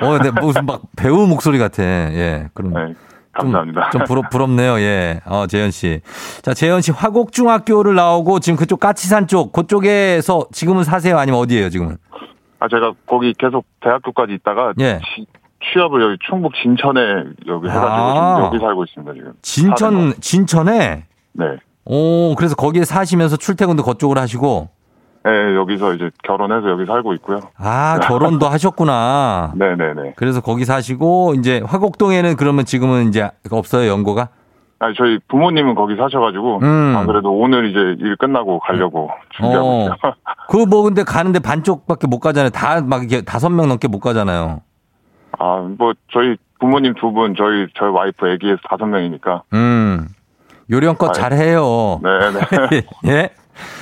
어, 0.02 0.18
네, 0.20 0.32
무슨 0.42 0.66
막 0.66 0.82
배우 0.96 1.26
목소리 1.28 1.58
같아. 1.58 1.84
예, 1.84 2.50
그럼. 2.54 2.74
네. 2.74 2.94
감사합니다. 3.32 3.90
좀, 3.90 4.00
좀 4.00 4.08
부럽, 4.08 4.30
부럽네요. 4.30 4.80
예. 4.80 5.20
어, 5.26 5.46
재현 5.48 5.70
씨. 5.72 6.00
자, 6.42 6.54
재현 6.54 6.82
씨 6.82 6.92
화곡중학교를 6.92 7.94
나오고 7.94 8.40
지금 8.40 8.56
그쪽 8.58 8.80
까치산 8.80 9.28
쪽, 9.28 9.52
그쪽에서 9.52 10.46
지금은 10.54 10.84
사세요? 10.86 11.18
아니면 11.18 11.42
어디예요, 11.42 11.70
지금은? 11.70 11.98
아, 12.60 12.68
제가 12.70 12.94
거기 13.06 13.34
계속 13.38 13.66
대학교까지 13.82 14.34
있다가 14.36 14.74
예. 14.80 15.00
지- 15.16 15.26
취업을 15.74 16.02
여기 16.02 16.18
충북 16.30 16.54
진천에 16.56 17.02
여기 17.48 17.68
해가지고 17.68 17.90
아. 17.92 18.36
지금 18.36 18.46
여기 18.48 18.60
살고 18.60 18.84
있습니다, 18.86 19.14
지금. 19.14 19.34
진천, 19.42 20.10
거. 20.12 20.16
진천에? 20.22 21.06
네. 21.34 21.46
오, 21.86 22.36
그래서 22.36 22.56
거기에 22.56 22.84
사시면서 22.84 23.38
출퇴근도 23.38 23.84
그쪽으로 23.84 24.20
하시고, 24.20 24.70
네, 25.24 25.56
여기서 25.56 25.94
이제 25.96 26.12
결혼해서 26.24 26.70
여기 26.70 26.86
살고 26.86 27.14
있고요. 27.16 27.40
아, 27.58 28.00
결혼도 28.04 28.48
하셨구나. 28.48 29.54
네네네. 29.58 30.14
그래서 30.16 30.42
거기 30.42 30.66
사시고, 30.66 31.34
이제 31.38 31.62
화곡동에는 31.66 32.36
그러면 32.36 32.66
지금은 32.66 33.10
이제 33.10 33.30
없어요, 33.52 33.90
연고가? 33.90 34.30
아니, 34.80 34.94
저희 34.96 35.20
부모님은 35.28 35.74
거기 35.76 35.96
사셔가지고, 35.96 36.60
음. 36.62 36.96
안 36.98 37.08
그래도 37.08 37.32
오늘 37.32 37.70
이제 37.70 37.80
일 38.04 38.16
끝나고 38.18 38.60
가려고 38.60 39.10
준비하고 39.36 39.68
어. 39.68 39.84
있어요. 39.86 40.14
그뭐 40.50 40.84
근데 40.84 41.04
가는데 41.04 41.40
반쪽밖에 41.40 42.08
못 42.08 42.20
가잖아요. 42.20 42.50
다 42.52 42.82
막 42.82 43.02
이렇게 43.02 43.22
다섯 43.24 43.50
명 43.50 43.68
넘게 43.68 43.88
못 43.88 44.00
가잖아요. 44.00 44.62
아, 45.40 45.68
뭐, 45.78 45.94
저희 46.14 46.36
부모님 46.60 46.94
두 47.00 47.12
분, 47.12 47.36
저희, 47.38 47.68
저희 47.78 47.90
와이프 47.90 48.28
애기에서 48.28 48.60
다섯 48.70 48.86
명이니까. 48.86 49.44
음. 49.54 50.08
요령껏 50.70 51.10
아유. 51.10 51.14
잘해요. 51.14 52.00
네 52.04 52.10
네. 52.72 52.84
예? 53.12 53.30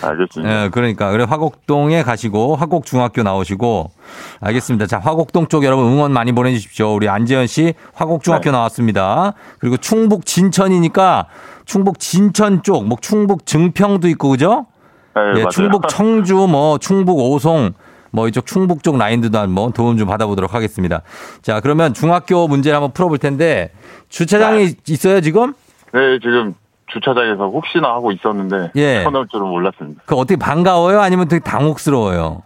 알겠습니다. 0.02 0.66
예, 0.66 0.70
그러니까. 0.70 1.12
그래, 1.12 1.26
화곡동에 1.28 2.04
가시고, 2.04 2.56
화곡 2.56 2.86
중학교 2.86 3.24
나오시고, 3.24 3.92
알겠습니다. 4.40 4.86
자, 4.88 5.00
화곡동 5.00 5.48
쪽 5.48 5.64
여러분 5.64 5.86
응원 5.86 6.14
많이 6.14 6.32
보내 6.32 6.54
주십시오. 6.54 6.94
우리 6.94 7.10
안재현 7.10 7.48
씨, 7.48 7.74
화곡 7.94 8.24
중학교 8.24 8.46
네. 8.46 8.52
나왔습니다. 8.52 9.34
그리고 9.60 9.78
충북 9.78 10.26
진천이니까, 10.26 11.28
충북 11.66 12.00
진천 12.00 12.64
쪽, 12.64 12.86
뭐, 12.86 12.98
충북 13.02 13.46
증평도 13.46 14.08
있고, 14.10 14.30
그죠? 14.30 14.68
네, 15.16 15.42
예. 15.42 15.46
충북 15.50 15.88
청주, 15.90 16.36
뭐, 16.36 16.78
충북 16.78 17.18
오송, 17.18 17.74
뭐, 18.12 18.28
이쪽 18.28 18.46
충북 18.46 18.84
쪽 18.84 18.98
라인들도 18.98 19.38
한번 19.40 19.72
도움 19.72 19.98
좀 19.98 20.08
받아보도록 20.08 20.54
하겠습니다. 20.54 21.02
자, 21.42 21.62
그러면 21.62 21.96
중학교 21.96 22.48
문제를 22.48 22.76
한번 22.76 22.92
풀어볼 22.92 23.18
텐데, 23.18 23.72
주차장이 24.10 24.76
있어요, 24.88 25.22
지금? 25.22 25.54
네, 25.94 26.20
지금 26.22 26.54
주차장에서 26.94 27.50
혹시나 27.50 27.90
하고 27.90 28.12
있었는데, 28.12 28.72
예. 28.76 29.04
쳐놓을 29.04 29.28
줄은 29.28 29.48
몰랐습니다. 29.48 30.04
그 30.06 30.16
어떻게 30.16 30.38
반가워요? 30.38 31.02
아니면 31.02 31.28
되게 31.28 31.44
당혹스러워요? 31.44 32.44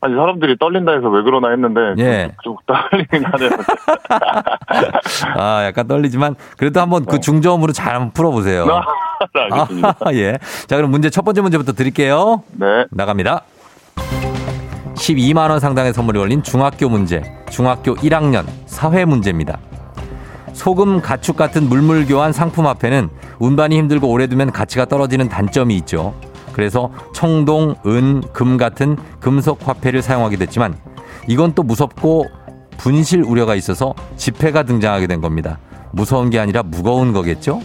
아니, 0.00 0.14
사람들이 0.14 0.58
떨린다 0.58 0.92
해서 0.92 1.08
왜 1.08 1.22
그러나 1.22 1.48
했는데, 1.50 1.80
예. 1.98 2.32
좀, 2.42 2.56
좀 2.66 2.76
떨리긴 2.90 3.24
하네요. 3.24 3.50
아, 5.38 5.64
약간 5.64 5.88
떨리지만 5.88 6.34
그래도 6.58 6.80
한번 6.80 7.06
그 7.06 7.20
중저음으로 7.20 7.72
잘 7.72 7.94
한번 7.94 8.10
풀어보세요. 8.12 8.66
알겠습니다. 9.34 9.96
아, 10.00 10.12
예. 10.12 10.38
자, 10.66 10.76
그럼 10.76 10.90
문제 10.90 11.08
첫 11.08 11.24
번째 11.24 11.40
문제부터 11.40 11.72
드릴게요. 11.72 12.42
네. 12.52 12.84
나갑니다. 12.90 13.42
12만 14.94 15.50
원 15.50 15.60
상당의 15.60 15.92
선물이 15.92 16.18
걸린 16.18 16.42
중학교 16.42 16.88
문제. 16.88 17.22
중학교 17.50 17.94
1학년 17.94 18.44
사회 18.66 19.04
문제입니다. 19.04 19.58
소금, 20.54 21.02
가축 21.02 21.36
같은 21.36 21.68
물물 21.68 22.06
교환 22.06 22.32
상품 22.32 22.66
앞에는 22.66 23.10
운반이 23.38 23.76
힘들고 23.76 24.08
오래 24.08 24.26
두면 24.26 24.52
가치가 24.52 24.84
떨어지는 24.86 25.28
단점이 25.28 25.76
있죠. 25.78 26.14
그래서 26.52 26.90
청동, 27.12 27.74
은, 27.86 28.22
금 28.32 28.56
같은 28.56 28.96
금속 29.20 29.66
화폐를 29.68 30.00
사용하게 30.00 30.36
됐지만 30.36 30.76
이건 31.26 31.52
또 31.54 31.62
무섭고 31.64 32.26
분실 32.78 33.22
우려가 33.22 33.54
있어서 33.56 33.94
지폐가 34.16 34.62
등장하게 34.62 35.06
된 35.08 35.20
겁니다. 35.20 35.58
무서운 35.92 36.30
게 36.30 36.38
아니라 36.38 36.62
무거운 36.62 37.12
거겠죠? 37.12 37.60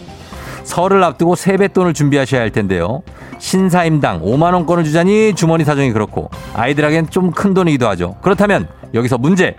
설을 0.64 1.04
앞두고 1.04 1.36
세뱃돈을 1.36 1.94
준비하셔야 1.94 2.42
할 2.42 2.52
텐데요. 2.52 3.02
신사임당 3.40 4.22
5만 4.22 4.54
원권을 4.54 4.84
주자니 4.84 5.34
주머니 5.36 5.64
사정이 5.64 5.92
그렇고 5.94 6.30
아이들에겐 6.54 7.10
좀 7.10 7.32
큰 7.32 7.54
돈이기도 7.54 7.88
하죠. 7.90 8.16
그렇다면 8.22 8.68
여기서 8.94 9.18
문제. 9.18 9.56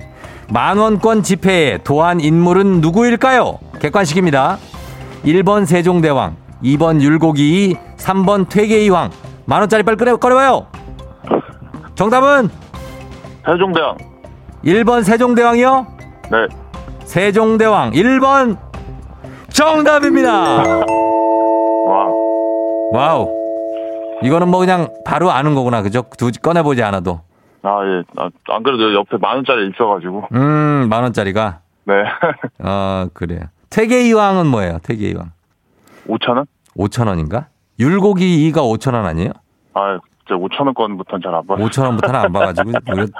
만 0.52 0.78
원권 0.78 1.22
지폐에 1.22 1.78
도안 1.78 2.20
인물은 2.20 2.80
누구일까요? 2.80 3.58
객관식입니다. 3.78 4.58
1번 5.24 5.64
세종대왕, 5.64 6.36
2번 6.64 7.00
율곡이, 7.00 7.76
3번 7.96 8.48
퇴계이왕. 8.48 9.10
만 9.44 9.60
원짜리 9.60 9.82
빨리 9.84 9.96
꺼내, 9.96 10.12
꺼내봐요. 10.16 10.66
정답은 11.94 12.50
세종대왕. 13.46 13.96
1번 14.64 15.04
세종대왕이요? 15.04 15.86
네. 16.30 16.38
세종대왕 17.04 17.92
1번 17.92 18.58
정답입니다. 19.50 20.32
와. 21.86 22.06
와우. 22.92 23.28
이거는 24.22 24.48
뭐 24.48 24.60
그냥 24.60 24.88
바로 25.04 25.30
아는 25.30 25.54
거구나. 25.54 25.82
그죠? 25.82 26.04
두 26.18 26.30
꺼내보지 26.42 26.82
않아도. 26.82 27.20
아, 27.62 27.80
예. 27.84 28.02
아, 28.16 28.30
안 28.48 28.62
그래도 28.62 28.94
옆에 28.94 29.16
만 29.18 29.36
원짜리 29.36 29.68
있어가지고. 29.68 30.28
음, 30.32 30.86
만 30.88 31.02
원짜리가. 31.02 31.60
네. 31.84 31.94
어, 32.60 33.06
그래요. 33.14 33.40
퇴계 33.70 34.01
이황은 34.01 34.46
뭐예요? 34.46 34.78
퇴계 34.82 35.05
이황. 35.05 35.30
5천 36.08 36.36
원? 36.36 36.46
5천 36.76 37.06
원인가? 37.08 37.46
율곡이 37.78 38.50
2가 38.52 38.56
5천 38.58 38.94
원 38.94 39.06
아니에요? 39.06 39.30
아, 39.74 39.98
진짜 40.26 40.34
5천 40.40 40.64
원권부터는 40.66 41.22
잘 41.22 41.34
안 41.34 41.46
봐요. 41.46 41.58
5천 41.58 41.84
원부터는 41.84 42.20
안 42.20 42.32
봐가지고. 42.32 42.72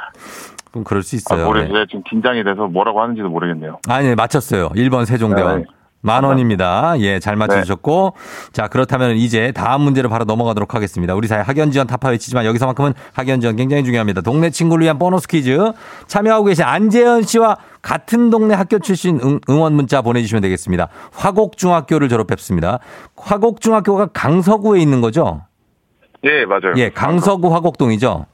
좀 0.72 0.85
그럴 0.85 1.03
수 1.03 1.16
아, 1.16 1.18
있어요. 1.18 1.46
모르, 1.46 1.61
네. 1.62 1.68
네. 1.72 1.85
지금 1.87 2.03
긴장이 2.09 2.44
돼서 2.44 2.66
뭐라고 2.66 3.00
하는지도 3.03 3.29
모르겠네요. 3.29 3.79
아니, 3.88 4.09
네, 4.09 4.14
맞췄어요. 4.14 4.68
1번 4.70 5.05
세종대왕. 5.05 5.59
네. 5.59 5.64
만 6.02 6.24
원입니다. 6.24 6.94
예, 7.00 7.18
잘 7.20 7.36
맞춰주셨고. 7.36 8.14
자, 8.52 8.68
그렇다면 8.68 9.16
이제 9.16 9.52
다음 9.52 9.82
문제로 9.82 10.08
바로 10.08 10.24
넘어가도록 10.24 10.74
하겠습니다. 10.74 11.14
우리 11.14 11.28
사회 11.28 11.42
학연 11.42 11.70
지원 11.72 11.86
타파 11.86 12.08
외치지만 12.08 12.46
여기서만큼은 12.46 12.94
학연 13.12 13.40
지원 13.40 13.56
굉장히 13.56 13.84
중요합니다. 13.84 14.22
동네 14.22 14.50
친구를 14.50 14.84
위한 14.84 14.98
보너스 14.98 15.28
퀴즈. 15.28 15.58
참여하고 16.06 16.46
계신 16.46 16.64
안재현 16.64 17.22
씨와 17.22 17.58
같은 17.82 18.30
동네 18.30 18.54
학교 18.54 18.78
출신 18.78 19.20
응, 19.22 19.40
응원 19.48 19.74
문자 19.74 20.00
보내주시면 20.00 20.42
되겠습니다. 20.42 20.88
화곡중학교를 21.12 22.08
졸업했습니다. 22.08 22.78
화곡중학교가 23.16 24.06
강서구에 24.12 24.80
있는 24.80 25.00
거죠? 25.00 25.42
예, 26.24 26.44
맞아요. 26.44 26.74
예, 26.76 26.90
강서구 26.90 27.52
화곡동이죠. 27.54 28.26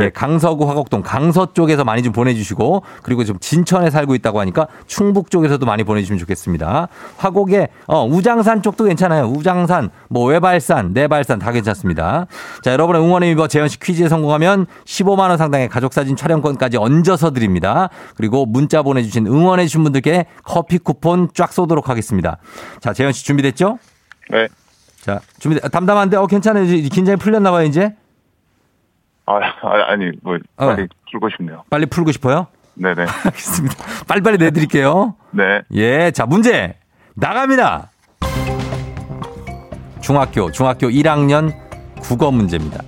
예, 0.00 0.10
강서구 0.10 0.68
화곡동 0.68 1.02
강서 1.02 1.52
쪽에서 1.52 1.84
많이 1.84 2.02
좀 2.02 2.12
보내주시고 2.12 2.82
그리고 3.02 3.24
좀 3.24 3.38
진천에 3.38 3.90
살고 3.90 4.14
있다고 4.14 4.40
하니까 4.40 4.66
충북 4.86 5.30
쪽에서도 5.30 5.64
많이 5.64 5.84
보내주시면 5.84 6.18
좋겠습니다. 6.18 6.88
화곡에 7.16 7.68
어, 7.86 8.04
우장산 8.06 8.62
쪽도 8.62 8.84
괜찮아요. 8.84 9.24
우장산, 9.26 9.90
뭐 10.08 10.26
외발산, 10.26 10.92
내발산 10.92 11.38
다 11.38 11.52
괜찮습니다. 11.52 12.26
자, 12.62 12.72
여러분의 12.72 13.02
응원의 13.02 13.30
미버 13.30 13.48
재현 13.48 13.68
씨 13.68 13.78
퀴즈에 13.78 14.08
성공하면 14.08 14.66
15만 14.84 15.28
원 15.28 15.36
상당의 15.36 15.68
가족 15.68 15.92
사진 15.92 16.16
촬영권까지 16.16 16.76
얹어서 16.76 17.30
드립니다. 17.30 17.88
그리고 18.16 18.46
문자 18.46 18.82
보내주신 18.82 19.26
응원해 19.26 19.64
주신 19.64 19.82
분들께 19.82 20.26
커피 20.44 20.78
쿠폰 20.78 21.28
쫙 21.34 21.52
쏘도록 21.52 21.88
하겠습니다. 21.88 22.38
자, 22.80 22.92
재현 22.92 23.12
씨 23.12 23.24
준비됐죠? 23.24 23.78
네. 24.30 24.48
자, 25.00 25.20
준비 25.38 25.60
담담한데 25.60 26.16
어 26.16 26.26
괜찮아요. 26.26 26.66
긴장이 26.66 27.16
풀렸나 27.16 27.52
봐요, 27.52 27.64
이제. 27.64 27.94
아, 29.26 29.34
아, 29.34 29.92
아니, 29.92 30.10
뭐, 30.22 30.36
어. 30.56 30.66
빨리 30.66 30.88
풀고 31.10 31.28
싶네요. 31.36 31.64
빨리 31.68 31.86
풀고 31.86 32.12
싶어요? 32.12 32.46
네네. 32.74 33.02
알겠습니다. 33.24 33.74
빨리빨리 34.06 34.38
내드릴게요. 34.38 35.14
네. 35.30 35.62
예, 35.74 36.10
자, 36.12 36.26
문제 36.26 36.76
나갑니다. 37.14 37.90
중학교, 40.00 40.52
중학교 40.52 40.88
1학년 40.88 41.52
국어 42.00 42.30
문제입니다. 42.30 42.82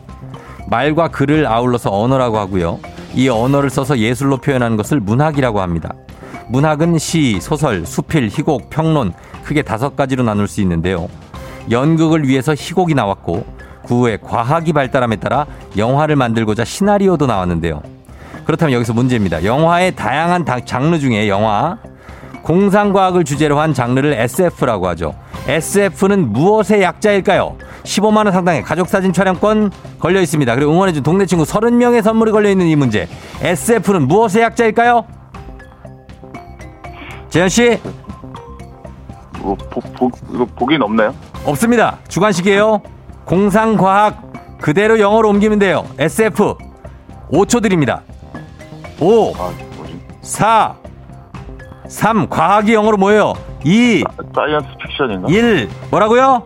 말과 0.71 1.09
글을 1.09 1.47
아울러서 1.47 1.91
언어라고 1.91 2.39
하고요. 2.39 2.79
이 3.15 3.29
언어를 3.29 3.71
써서 3.71 3.99
예술로 3.99 4.37
표현하는 4.37 4.77
것을 4.77 5.01
문학이라고 5.01 5.61
합니다. 5.61 5.95
문학은 6.51 6.99
시, 6.99 7.41
소설, 7.41 7.85
수필, 7.85 8.29
희곡, 8.29 8.71
평론 8.71 9.13
크게 9.45 9.63
다섯 9.63 9.97
가지로 9.97 10.23
나눌 10.23 10.47
수 10.47 10.61
있는데요. 10.61 11.09
연극을 11.71 12.27
위해서 12.29 12.55
희곡이 12.55 12.95
나왔고 12.95 13.45
그 13.89 14.01
후에 14.01 14.19
과학이 14.23 14.73
발달함에 14.75 15.17
따라 15.17 15.47
영화를 15.77 16.15
만들고자 16.15 16.65
시나리오도 16.65 17.27
나왔는데요. 17.27 17.81
그렇다면 18.45 18.75
여기서 18.75 18.93
문제입니다. 18.93 19.45
영화의 19.45 19.97
다양한 19.97 20.45
다- 20.45 20.61
장르 20.61 20.99
중에 20.99 21.29
영화 21.29 21.79
공상과학을 22.43 23.25
주제로 23.25 23.59
한 23.59 23.75
장르를 23.75 24.13
SF라고 24.13 24.89
하죠. 24.89 25.15
SF는 25.47 26.33
무엇의 26.33 26.83
약자일까요? 26.83 27.57
15만 27.85 28.25
원 28.25 28.33
상당의 28.33 28.63
가족사진 28.63 29.13
촬영권 29.13 29.71
걸려 29.99 30.21
있습니다. 30.21 30.55
그리고 30.55 30.73
응원해준 30.73 31.03
동네 31.03 31.25
친구 31.27 31.45
30명의 31.45 32.03
선물이 32.03 32.33
걸려 32.33 32.51
있는 32.51 32.67
이 32.67 32.77
문제. 32.77 33.09
SF는 33.41 34.07
무엇의 34.09 34.43
약자일까요? 34.43 35.05
재현 37.31 37.49
씨 37.49 37.79
이거 39.39 39.55
보, 39.71 39.81
보, 39.81 40.11
이거 40.35 40.45
보긴 40.57 40.83
없나요? 40.83 41.15
없습니다. 41.45 41.99
주관식이에요. 42.09 42.81
공상과학 43.29 44.59
그대로 44.59 44.99
영어로 44.99 45.29
옮기면 45.29 45.59
돼요. 45.59 45.87
SF 45.99 46.57
5초 47.31 47.63
드립니다. 47.63 48.03
5 48.99 49.35
아, 49.37 49.53
뭐지? 49.77 50.01
4 50.23 50.75
3 51.89 52.29
과학이 52.29 52.73
영어로 52.73 52.97
뭐예요? 52.97 53.35
2 53.65 54.03
science 54.35 54.69
fiction인가? 54.83 55.29
1 55.31 55.69
뭐라고요? 55.91 56.43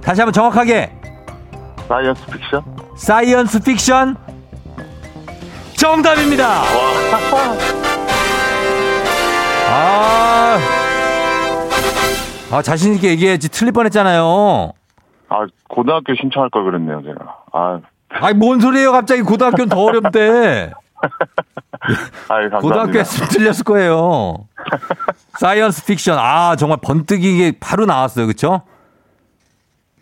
다시 0.00 0.20
한번 0.20 0.32
정확하게 0.32 0.92
science 1.88 2.26
fiction? 2.26 2.62
science 2.96 3.60
fiction 3.64 4.16
정답입니다. 5.76 6.62
아, 9.68 10.58
아 12.52 12.62
자신 12.62 12.94
있게 12.94 13.08
얘기해야지 13.08 13.48
틀릴 13.48 13.72
뻔했잖아요. 13.72 14.72
아, 15.34 15.46
고등학교 15.68 16.14
신청할 16.14 16.50
걸 16.50 16.64
그랬네요, 16.64 17.02
제가. 17.02 17.36
아, 17.52 17.80
아니 18.10 18.38
뭔 18.38 18.60
소리예요? 18.60 18.92
갑자기 18.92 19.22
고등학교는 19.22 19.68
더 19.68 19.80
어렵대. 19.82 20.70
아유, 22.28 22.50
감사합니다. 22.50 22.58
고등학교 22.60 22.98
했으면 22.98 23.28
틀렸을 23.28 23.64
거예요. 23.64 24.46
science 25.38 25.84
fiction. 25.86 26.18
아, 26.18 26.54
정말 26.56 26.78
번뜩이게 26.82 27.58
바로 27.60 27.84
나왔어요. 27.86 28.26
그쵸? 28.26 28.62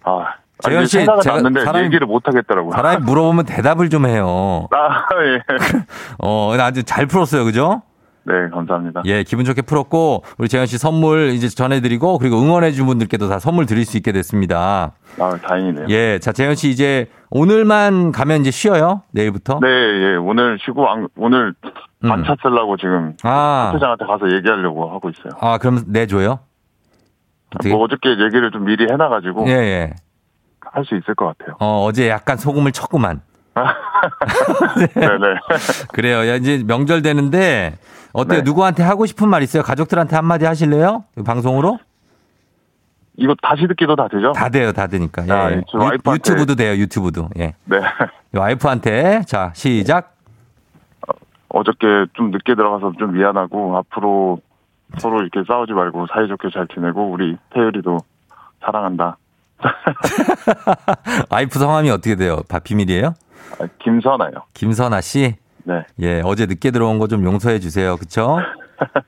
아, 0.04 0.34
재현 0.60 0.86
씨, 0.86 0.98
제가 0.98 1.16
사람이- 1.16 1.84
얘기를 1.84 2.06
못 2.06 2.28
하겠더라고요. 2.28 2.72
사람이 2.72 3.04
물어보면 3.04 3.46
대답을 3.46 3.88
좀 3.90 4.06
해요. 4.06 4.68
아, 4.72 5.06
예. 5.24 5.40
어, 6.18 6.54
아주 6.60 6.82
잘 6.84 7.06
풀었어요. 7.06 7.44
그죠? 7.44 7.82
네, 8.24 8.48
감사합니다. 8.52 9.02
예, 9.06 9.24
기분 9.24 9.44
좋게 9.44 9.62
풀었고, 9.62 10.22
우리 10.38 10.48
재현 10.48 10.66
씨 10.66 10.78
선물 10.78 11.30
이제 11.30 11.48
전해드리고, 11.48 12.18
그리고 12.18 12.40
응원해준 12.40 12.86
분들께도 12.86 13.28
다 13.28 13.38
선물 13.40 13.66
드릴 13.66 13.84
수 13.84 13.96
있게 13.96 14.12
됐습니다. 14.12 14.92
아, 15.18 15.36
다행이네요. 15.42 15.86
예, 15.90 16.18
자, 16.20 16.30
재현 16.32 16.54
씨 16.54 16.70
이제 16.70 17.08
오늘만 17.30 18.12
가면 18.12 18.42
이제 18.42 18.50
쉬어요? 18.52 19.02
내일부터? 19.10 19.58
네, 19.60 19.66
예. 19.68 20.14
오늘 20.16 20.58
쉬고, 20.64 20.88
안- 20.88 21.08
오늘 21.16 21.54
음. 22.04 22.08
반차 22.08 22.36
쓰려고 22.42 22.76
지금 22.76 23.14
아, 23.24 23.72
회장한테 23.74 24.04
가서 24.06 24.30
얘기하려고 24.36 24.90
하고 24.90 25.10
있어요. 25.10 25.32
아, 25.40 25.58
그럼 25.58 25.82
내줘요? 25.88 26.40
어떻게? 27.54 27.70
뭐 27.74 27.84
어저께 27.84 28.10
얘기를 28.10 28.50
좀 28.50 28.64
미리 28.64 28.86
해놔가지고 28.90 29.44
예, 29.48 29.52
예. 29.52 29.92
할 30.60 30.84
수 30.84 30.96
있을 30.96 31.14
것 31.14 31.26
같아요. 31.36 31.56
어, 31.60 31.84
어제 31.84 32.08
약간 32.08 32.38
소금을 32.38 32.72
쳤구만. 32.72 33.20
네네. 34.94 35.26
그래요. 35.92 36.18
야, 36.28 36.36
이제 36.36 36.62
명절 36.66 37.02
되는데 37.02 37.76
어때요? 38.12 38.38
네. 38.38 38.42
누구한테 38.44 38.82
하고 38.82 39.06
싶은 39.06 39.28
말 39.28 39.42
있어요? 39.42 39.62
가족들한테 39.62 40.16
한마디 40.16 40.44
하실래요? 40.44 41.04
이 41.18 41.22
방송으로? 41.22 41.78
이거 43.16 43.34
다시 43.42 43.66
듣기도 43.66 43.94
다 43.94 44.08
되죠? 44.08 44.32
다 44.32 44.48
돼요, 44.48 44.72
다 44.72 44.86
되니까. 44.86 45.26
예. 45.26 45.32
아, 45.32 45.50
예, 45.52 45.62
저 45.70 45.78
와이프한테- 45.78 46.14
유튜브도 46.14 46.54
돼요, 46.54 46.74
유튜브도. 46.80 47.28
예. 47.38 47.54
네. 47.64 47.80
와이프한테 48.34 49.22
자 49.26 49.50
시작. 49.54 50.16
어저께 51.50 52.06
좀 52.14 52.30
늦게 52.30 52.54
들어가서 52.54 52.92
좀 52.98 53.12
미안하고 53.12 53.76
앞으로 53.76 54.40
서로 54.98 55.20
이렇게 55.20 55.42
싸우지 55.46 55.72
말고 55.72 56.06
사이좋게 56.12 56.48
잘 56.52 56.66
지내고 56.72 57.10
우리 57.10 57.36
태율이도 57.52 57.98
사랑한다. 58.64 59.18
와이프 61.30 61.58
성함이 61.58 61.90
어떻게 61.90 62.16
돼요? 62.16 62.40
바 62.48 62.58
비밀이에요? 62.58 63.14
아, 63.60 63.66
김선아요. 63.80 64.30
김선아 64.54 65.00
씨. 65.02 65.36
네. 65.64 65.84
예, 66.00 66.20
어제 66.24 66.46
늦게 66.46 66.70
들어온 66.70 66.98
거 66.98 67.06
좀 67.06 67.24
용서해 67.24 67.58
주세요. 67.60 67.96
그쵸? 67.96 68.38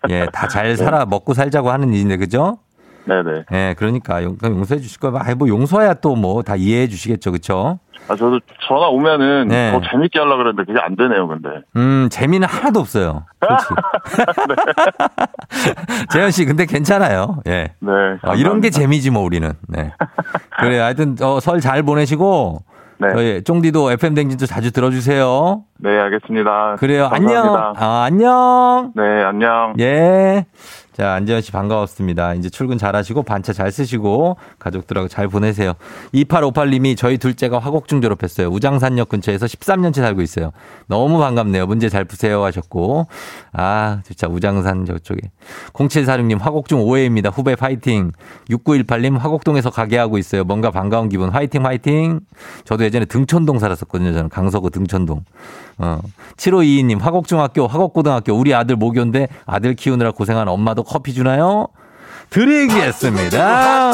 예, 0.09 0.27
다 0.33 0.47
잘 0.49 0.77
살아 0.77 1.05
먹고 1.07 1.35
살자고 1.35 1.71
하는 1.71 1.93
일인데 1.93 2.17
그죠? 2.17 2.59
네네. 3.07 3.45
예, 3.53 3.75
그러니까 3.77 4.23
용, 4.23 4.37
용서해 4.43 4.81
주실 4.81 4.99
거예요. 5.01 5.19
아이 5.21 5.35
뭐 5.35 5.49
용서야 5.49 5.95
또 5.95 6.14
뭐 6.17 6.43
다 6.43 6.57
이해해 6.57 6.88
주시겠죠. 6.88 7.33
그쵸? 7.33 7.79
아, 8.09 8.17
저도 8.17 8.38
전화 8.69 8.88
오면은 8.88 9.49
네. 9.49 9.73
더 9.73 9.81
재밌게 9.90 10.19
하려고 10.19 10.38
그랬는데 10.38 10.64
그게 10.71 10.79
안 10.81 10.95
되네요, 10.95 11.27
근데. 11.27 11.49
음, 11.77 12.09
재미는 12.11 12.47
하나도 12.47 12.81
없어요. 12.81 13.25
솔직히. 13.40 13.75
재현 16.12 16.31
씨, 16.31 16.45
근데 16.45 16.67
괜찮아요. 16.67 17.40
예. 17.47 17.73
네. 17.81 17.93
어, 18.23 18.35
이런 18.35 18.61
게. 18.61 18.71
재미지 18.71 19.11
뭐 19.11 19.23
우리는. 19.23 19.53
네. 19.69 19.93
그래 20.59 20.79
하여튼 20.79 21.17
어, 21.23 21.40
설 21.40 21.61
잘 21.61 21.83
보내시고 21.83 22.62
네. 22.99 23.09
저희 23.13 23.43
쫑디도 23.45 23.93
FM 23.93 24.15
댕진도 24.15 24.47
자주 24.47 24.73
들어주세요. 24.73 25.65
네, 25.79 25.99
알겠습니다. 25.99 26.77
그래요. 26.79 27.09
안녕. 27.11 27.43
감사합니다. 27.43 27.85
아, 27.85 28.05
안녕. 28.05 28.93
네, 28.95 29.03
안녕. 29.25 29.75
예. 29.81 30.47
자, 30.97 31.15
안재현 31.15 31.43
씨 31.43 31.51
반가웠습니다. 31.51 32.35
이제 32.35 32.49
출근 32.49 32.79
잘 32.79 32.95
하시고 32.95 33.25
반차 33.25 33.53
잘 33.53 33.73
쓰시고 33.73 34.37
가족들하고 34.61 35.09
잘 35.09 35.27
보내세요. 35.27 35.75
2858님이 36.15 36.97
저희 36.97 37.19
둘째가 37.19 37.59
화곡중 37.59 38.01
졸업했어요. 38.01 38.47
우장산역 38.49 39.09
근처에서 39.09 39.47
13년째 39.47 39.97
살고 39.97 40.23
있어요. 40.23 40.53
너무 40.87 41.19
반갑네요. 41.19 41.67
문제 41.67 41.89
잘 41.89 42.05
푸세요 42.05 42.45
하셨고. 42.45 43.09
아, 43.53 44.03
진짜 44.05 44.29
우장산 44.29 44.87
저쪽에. 44.87 45.33
0746님 45.73 46.39
화곡중 46.39 46.85
5회입니다. 46.85 47.33
후배 47.37 47.57
파이팅. 47.57 48.13
6918님 48.51 49.19
화곡동에서 49.19 49.71
가게 49.71 49.99
하고 49.99 50.17
있어요. 50.17 50.45
뭔가 50.45 50.71
반가운 50.71 51.09
기분. 51.09 51.31
화이팅 51.31 51.67
화이팅. 51.67 52.21
저도 52.65 52.85
예전에 52.85 53.07
등촌동 53.07 53.59
살았었거든요. 53.59 54.13
저는 54.13 54.29
강서구 54.29 54.71
등촌동. 54.71 55.25
어. 55.79 56.01
7522님, 56.37 57.01
화곡중학교, 57.01 57.67
화곡고등학교, 57.67 58.33
우리 58.35 58.55
아들 58.55 58.77
모교인데 58.77 59.29
아들 59.47 59.75
키우느라 59.75 60.13
고생한 60.13 60.49
엄마도 60.49 60.83
커피 60.83 61.15
주나요? 61.15 61.69
드리겠습니다. 62.31 63.93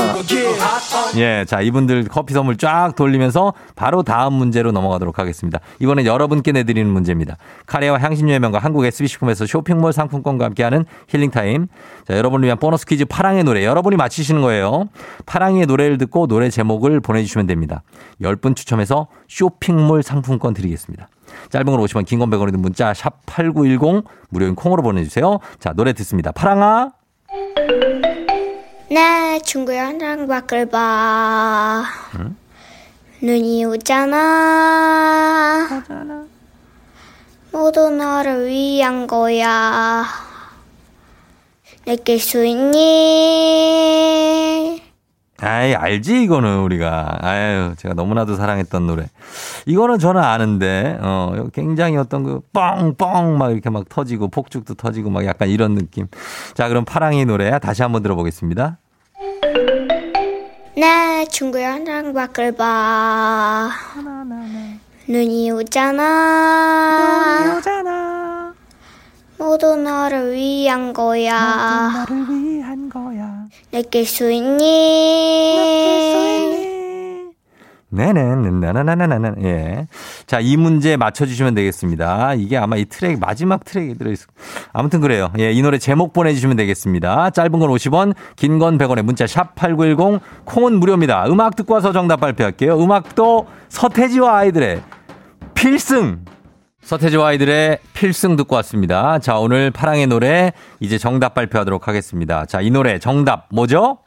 예, 1.17 1.45
자, 1.47 1.61
이분들 1.61 2.05
커피 2.09 2.33
선물 2.33 2.57
쫙 2.57 2.95
돌리면서 2.97 3.53
바로 3.77 4.03
다음 4.03 4.35
문제로 4.35 4.73
넘어가도록 4.73 5.19
하겠습니다. 5.19 5.61
이번엔 5.81 6.07
여러분께 6.07 6.53
내드리는 6.53 6.91
문제입니다. 6.91 7.37
카레와 7.67 7.99
향신료의 7.99 8.41
명가 8.41 8.59
한국 8.59 8.85
SB식품에서 8.87 9.47
쇼핑몰 9.47 9.93
상품권과 9.93 10.47
함께하는 10.47 10.87
힐링타임. 11.09 11.67
자, 12.07 12.17
여러분을 12.17 12.47
위한 12.47 12.59
보너스 12.59 12.87
퀴즈 12.87 13.05
파랑의 13.05 13.45
노래. 13.45 13.65
여러분이 13.65 13.97
맞히시는 13.97 14.41
거예요. 14.41 14.89
파랑의 15.27 15.67
노래를 15.67 15.99
듣고 15.99 16.27
노래 16.27 16.49
제목을 16.49 17.01
보내주시면 17.01 17.47
됩니다. 17.47 17.83
10분 18.23 18.57
추첨해서 18.57 19.09
쇼핑몰 19.29 20.03
상품권 20.03 20.55
드리겠습니다. 20.55 21.09
짧은 21.51 21.67
걸 21.67 21.79
50원, 21.81 22.05
긴 22.07 22.19
건 22.19 22.31
100원이든 22.31 22.59
문자 22.59 22.93
샵 22.95 23.25
8910 23.27 24.05
무료인 24.29 24.55
콩으로 24.55 24.83
보내주세요. 24.83 25.39
자, 25.59 25.73
노래 25.73 25.93
듣습니다. 25.93 26.33
파랑아. 26.33 26.91
내 28.91 29.39
친구 29.45 29.73
현장 29.73 30.27
밖을 30.27 30.67
봐. 30.69 31.85
눈이 33.23 33.65
오잖아. 33.67 34.23
모두 37.53 37.91
너를 37.91 38.47
위한 38.47 39.07
거야. 39.07 40.05
느낄 41.87 42.19
수 42.21 42.45
있니? 42.45 42.81
아이, 45.43 45.75
알지, 45.75 46.23
이거는 46.23 46.59
우리가. 46.61 47.19
아유, 47.21 47.75
제가 47.77 47.95
너무나도 47.95 48.37
사랑했던 48.37 48.87
노래. 48.87 49.07
이거는 49.67 49.99
저는 49.99 50.23
아는데, 50.23 50.99
어, 51.01 51.47
굉장히 51.53 51.97
어떤 51.97 52.25
그, 52.25 52.41
뻥, 52.53 52.95
뻥, 52.97 53.39
막 53.39 53.51
이렇게 53.51 53.71
막 53.71 53.89
터지고, 53.89 54.29
폭죽도 54.29 54.75
터지고, 54.75 55.11
막 55.11 55.25
약간 55.25 55.49
이런 55.49 55.75
느낌. 55.75 56.07
자, 56.55 56.69
그럼 56.69 56.85
파랑이 56.85 57.25
노래 57.25 57.59
다시 57.59 57.83
한번 57.83 58.03
들어보겠습니다. 58.03 58.79
내 60.77 61.27
친구 61.29 61.59
현장 61.59 62.13
밖을 62.13 62.53
봐. 62.57 63.71
눈이 65.09 65.51
오잖아. 65.51 67.31
모두 69.39 69.75
너를 69.75 70.33
위한 70.35 70.93
거야. 70.93 72.07
위한 72.29 72.89
거야. 72.89 73.30
느낄 73.73 74.05
수 74.07 74.31
있니? 74.31 74.61
네네, 77.93 78.23
나나나나나. 78.73 79.35
예. 79.43 79.89
자, 80.27 80.39
이 80.39 80.57
문제 80.57 80.97
맞춰 80.97 81.27
주시면 81.27 81.57
되겠습니다. 81.57 82.35
이게 82.35 82.57
아마 82.57 82.77
이 82.77 82.85
트랙, 82.85 83.19
마지막 83.19 83.65
트랙에 83.65 83.95
들어있어. 83.95 84.27
아무튼 84.73 85.01
그래요. 85.01 85.33
예, 85.41 85.51
이 85.51 85.61
노래 85.61 85.77
제목 85.79 86.13
보내 86.13 86.33
주시면 86.33 86.57
되겠습니다. 86.57 87.31
짧은 87.31 87.51
건 87.51 87.69
50원, 87.69 88.15
긴 88.37 88.61
건 88.61 88.79
100원에 88.79 89.03
문자 89.03 89.27
샵 89.27 89.57
8910, 89.57 90.21
콩은 90.45 90.79
무료입니다. 90.79 91.25
음악 91.27 91.57
듣고 91.57 91.75
와서 91.75 91.93
정답 91.93 92.21
발표할게요. 92.21 92.81
음악도 92.81 93.49
서태지와 93.71 94.37
아이들의 94.39 94.83
필승! 95.55 96.25
서태지와 96.91 97.29
아이들의 97.29 97.79
필승 97.95 98.35
듣고 98.35 98.57
왔습니다. 98.57 99.21
자, 99.21 99.39
오늘 99.39 99.71
파랑의 99.71 100.09
노래 100.09 100.53
이제 100.81 100.99
정답 100.99 101.35
발표하도록 101.35 101.87
하겠습니다. 101.87 102.47
자, 102.47 102.61
이 102.61 102.69
노래 102.71 102.99
정답 102.99 103.47
뭐죠? 103.53 103.99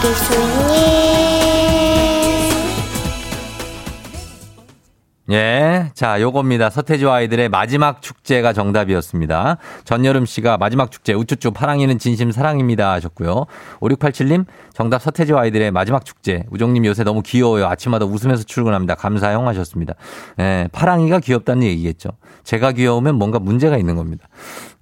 느낄 0.00 0.14
수 0.14 0.32
있니 0.34 1.31
예. 5.32 5.90
자, 5.94 6.20
요겁니다. 6.20 6.68
서태지와 6.68 7.14
아이들의 7.16 7.48
마지막 7.48 8.02
축제가 8.02 8.52
정답이었습니다. 8.52 9.56
전여름 9.84 10.26
씨가 10.26 10.58
마지막 10.58 10.90
축제, 10.90 11.14
우쭈쭈 11.14 11.52
파랑이는 11.52 11.98
진심 11.98 12.30
사랑입니다 12.30 12.92
하셨고요. 12.92 13.46
5687님, 13.80 14.44
정답 14.74 15.00
서태지와 15.00 15.42
아이들의 15.42 15.70
마지막 15.70 16.04
축제. 16.04 16.44
우정님 16.50 16.84
요새 16.84 17.02
너무 17.02 17.22
귀여워요. 17.22 17.66
아침마다 17.66 18.04
웃으면서 18.04 18.44
출근합니다. 18.44 18.94
감사형 18.94 19.48
하셨습니다. 19.48 19.94
예, 20.38 20.68
파랑이가 20.70 21.20
귀엽다는 21.20 21.62
얘기겠죠. 21.62 22.10
제가 22.44 22.72
귀여우면 22.72 23.14
뭔가 23.14 23.38
문제가 23.38 23.78
있는 23.78 23.96
겁니다. 23.96 24.28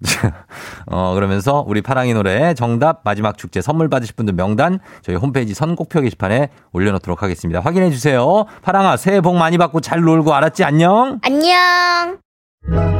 어, 0.87 1.15
그러면서 1.15 1.65
우리 1.67 1.83
파랑이 1.83 2.15
노래 2.15 2.55
정답 2.55 3.01
마지막 3.05 3.37
축제 3.37 3.61
선물 3.61 3.89
받으실 3.89 4.15
분들 4.15 4.35
명단 4.35 4.79
저희 5.03 5.17
홈페이지 5.17 5.55
선곡표 5.55 6.01
게시판에 6.01 6.51
올려놓도록 6.73 7.23
하겠습니다. 7.23 7.61
확인해 7.61 7.91
주세요. 7.91 8.47
파랑아, 8.63 8.97
새해 8.97 9.21
복 9.21 9.37
많이 9.37 9.59
받고 9.59 9.81
잘 9.81 10.01
놀고 10.01 10.35
알았지? 10.35 10.65
안녕! 10.65 11.21
안녕 11.23 13.00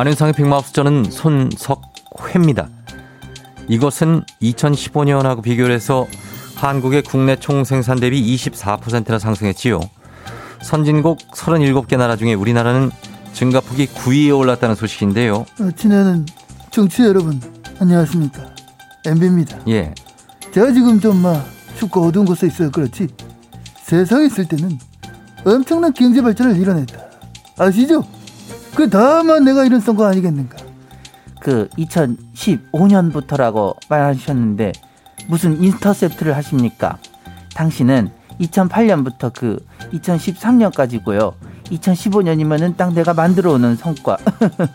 안윤상의 0.00 0.32
빅마우스 0.32 0.72
저는 0.72 1.10
손석회입니다. 1.10 2.70
이것은 3.68 4.22
2015년하고 4.40 5.42
비교를 5.42 5.74
해서 5.74 6.06
한국의 6.56 7.02
국내 7.02 7.36
총 7.36 7.64
생산 7.64 8.00
대비 8.00 8.34
24%나 8.34 9.18
상승했지요. 9.18 9.78
선진국 10.62 11.18
37개 11.34 11.98
나라 11.98 12.16
중에 12.16 12.32
우리나라는 12.32 12.90
증가폭이 13.34 13.88
9위에 13.88 14.34
올랐다는 14.38 14.74
소식인데요. 14.74 15.44
어, 15.60 15.70
지내는 15.76 16.24
청취자 16.70 17.04
여러분 17.04 17.38
안녕하십니까 17.78 18.54
엠비입니다 19.06 19.58
예. 19.68 19.92
제가 20.52 20.72
지금 20.72 20.98
좀 20.98 21.20
막 21.20 21.44
춥고 21.78 22.06
어두운 22.06 22.24
곳에 22.24 22.46
있어요 22.46 22.70
그렇지 22.70 23.08
세상에 23.82 24.24
있을 24.26 24.46
때는 24.46 24.78
엄청난 25.44 25.92
경제 25.92 26.22
발전을 26.22 26.56
이뤄냈다 26.56 26.98
아시죠? 27.58 28.02
그 28.74 28.88
다만 28.88 29.44
내가 29.44 29.64
이런 29.64 29.80
거 29.80 30.06
아니겠는가 30.06 30.56
그 31.40 31.68
2015년부터라고 31.78 33.76
말하셨는데 33.88 34.72
무슨 35.26 35.62
인터셉트를 35.62 36.36
하십니까? 36.36 36.98
당신은 37.54 38.10
2008년부터 38.40 39.32
그 39.34 39.64
2013년까지고요. 39.92 41.34
2015년이면은 41.70 42.76
딱 42.76 42.92
내가 42.92 43.14
만들어 43.14 43.52
오는 43.52 43.76
성과. 43.76 44.16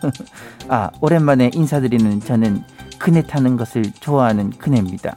아, 0.68 0.90
오랜만에 1.00 1.50
인사드리는 1.52 2.20
저는 2.20 2.62
그네 2.98 3.22
타는 3.22 3.56
것을 3.56 3.84
좋아하는 4.00 4.50
그네입니다. 4.50 5.16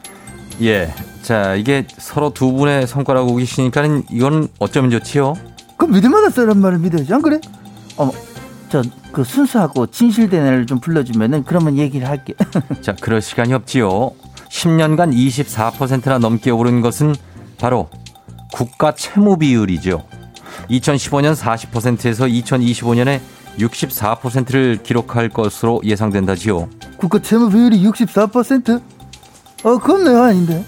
예. 0.61 0.93
자, 1.21 1.55
이게 1.55 1.85
서로 1.97 2.31
두 2.33 2.51
분의 2.51 2.87
성과라고 2.87 3.35
계시니까는 3.35 4.03
이건 4.09 4.47
어쩌면 4.59 4.91
좋지요? 4.91 5.35
그 5.77 5.85
믿을 5.85 6.09
만한 6.09 6.31
사람 6.31 6.59
말을 6.59 6.79
믿어야지 6.79 7.13
안 7.13 7.21
그래? 7.21 7.39
어머, 7.95 8.11
저 8.69 8.81
그 9.11 9.23
순수하고 9.23 9.87
진실된 9.87 10.45
애를 10.45 10.65
좀 10.65 10.79
불러주면은 10.79 11.43
그러면 11.43 11.77
얘기를 11.77 12.07
할게. 12.07 12.33
자, 12.81 12.95
그럴 12.99 13.21
시간이 13.21 13.53
없지요. 13.53 14.11
10년간 14.49 15.13
24%나 15.13 16.17
넘게 16.19 16.51
오른 16.51 16.81
것은 16.81 17.15
바로 17.59 17.89
국가 18.53 18.93
채무 18.93 19.37
비율이죠. 19.37 20.03
2015년 20.69 21.35
40%에서 21.35 22.25
2025년에 22.25 23.19
64%를 23.57 24.79
기록할 24.83 25.29
것으로 25.29 25.81
예상된다지요. 25.83 26.69
국가 26.97 27.19
채무 27.19 27.49
비율이 27.49 27.83
64%? 27.83 28.81
어 29.63 29.77
그건 29.77 30.05
내가 30.05 30.27
아닌데 30.27 30.63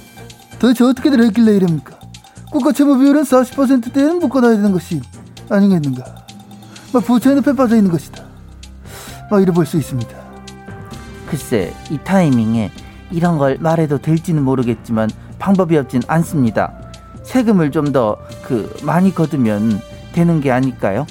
도대체 0.60 0.84
어떻게 0.84 1.10
들어있길래 1.10 1.56
이럽니까 1.56 1.98
국가 2.52 2.72
채무 2.72 2.98
비율은 3.00 3.24
40%대에는 3.24 4.20
묶어놔야 4.20 4.56
되는 4.58 4.72
것이 4.74 5.02
아니겠는가 5.50 6.21
막 6.94 7.06
부채 7.06 7.34
늪에 7.34 7.54
빠져 7.56 7.76
있는 7.78 7.92
것이다 7.92 8.24
막 9.30 9.42
이래 9.42 9.52
볼 9.52 9.66
수 9.66 9.78
있습니다 9.78 10.22
글쎄, 11.28 11.74
이 11.90 11.98
타이밍에 12.04 12.72
이런 13.10 13.38
걸 13.38 13.58
말해도 13.62 14.00
될지는 14.00 14.44
모르겠지만 14.44 15.10
방법이 15.40 15.78
없진 15.78 16.02
않습니다. 16.08 16.74
세금을 17.24 17.72
좀 17.72 17.94
더 17.94 18.18
그 18.44 18.76
많이 18.84 19.16
거두면 19.16 19.80
되는 20.12 20.42
게 20.42 20.52
아닐까요? 20.52 21.08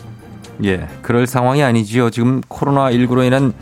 예, 0.62 0.86
그럴 1.00 1.26
상황이 1.26 1.62
아니지요. 1.62 2.10
지금 2.10 2.42
코로나19로 2.42 3.24
인한 3.24 3.54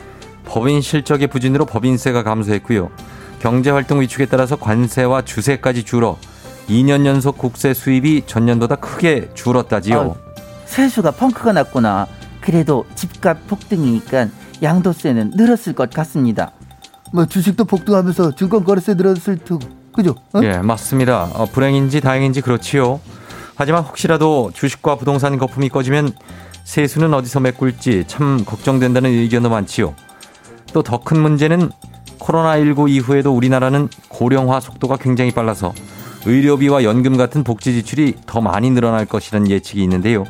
법인 0.47 0.81
실적의 0.81 1.29
부진으로 1.29 1.65
법인세가 1.65 2.25
감소했고요. 2.25 2.91
경제 3.39 3.71
활동 3.71 4.01
위축에 4.01 4.27
따라서 4.27 4.57
관세와 4.57 5.23
주세까지 5.23 5.85
줄어 5.85 6.17
2년 6.69 7.07
연속 7.07 7.39
국세 7.39 7.73
수입이 7.73 8.25
전년보다 8.27 8.75
크게 8.77 9.31
줄었다지요. 9.35 10.17
세수가 10.69 11.13
펑크가 11.13 11.53
났구나. 11.53 12.07
그래도 12.41 12.85
집값 12.95 13.47
폭등이니까 13.47 14.29
양도세는 14.63 15.33
늘었을 15.35 15.73
것 15.75 15.91
같습니다. 15.91 16.53
뭐 17.13 17.27
주식도 17.27 17.65
폭등하면서 17.65 18.35
증권 18.37 18.65
거래세 18.65 18.95
늘었을 18.95 19.39
테고 19.39 19.59
그죠? 19.95 20.15
어? 20.35 20.41
예, 20.43 20.59
맞습니다. 20.59 21.31
어, 21.35 21.47
불행인지 21.47 22.01
다행인지 22.01 22.41
그렇지요. 22.43 23.01
하지만 23.57 23.83
혹시라도 23.83 24.51
주식과 24.55 24.97
부동산 24.97 25.37
거품이 25.39 25.69
꺼지면 25.71 26.13
세수는 26.65 27.13
어디서 27.15 27.41
메꿀지 27.41 28.05
참 28.07 28.45
걱정된다는 28.45 29.11
의견도 29.11 29.49
많지요. 29.49 29.95
또 30.73 30.83
더 30.83 30.99
큰 30.99 31.19
문제는 31.21 31.71
코로나19 32.21 32.91
이후에도 32.91 33.35
우리나라는 33.35 33.89
고령화 34.09 34.61
속도가 34.61 34.99
굉장히 34.99 35.33
빨라서 35.33 35.73
의료비와 36.27 36.85
연금 36.85 37.17
같은 37.17 37.43
복지 37.43 37.73
지출이 37.73 38.17
더 38.27 38.41
많이 38.43 38.71
늘어날 38.71 39.07
것이라는 39.07 39.49
예측이 39.49 39.83
있는데요. 39.83 40.25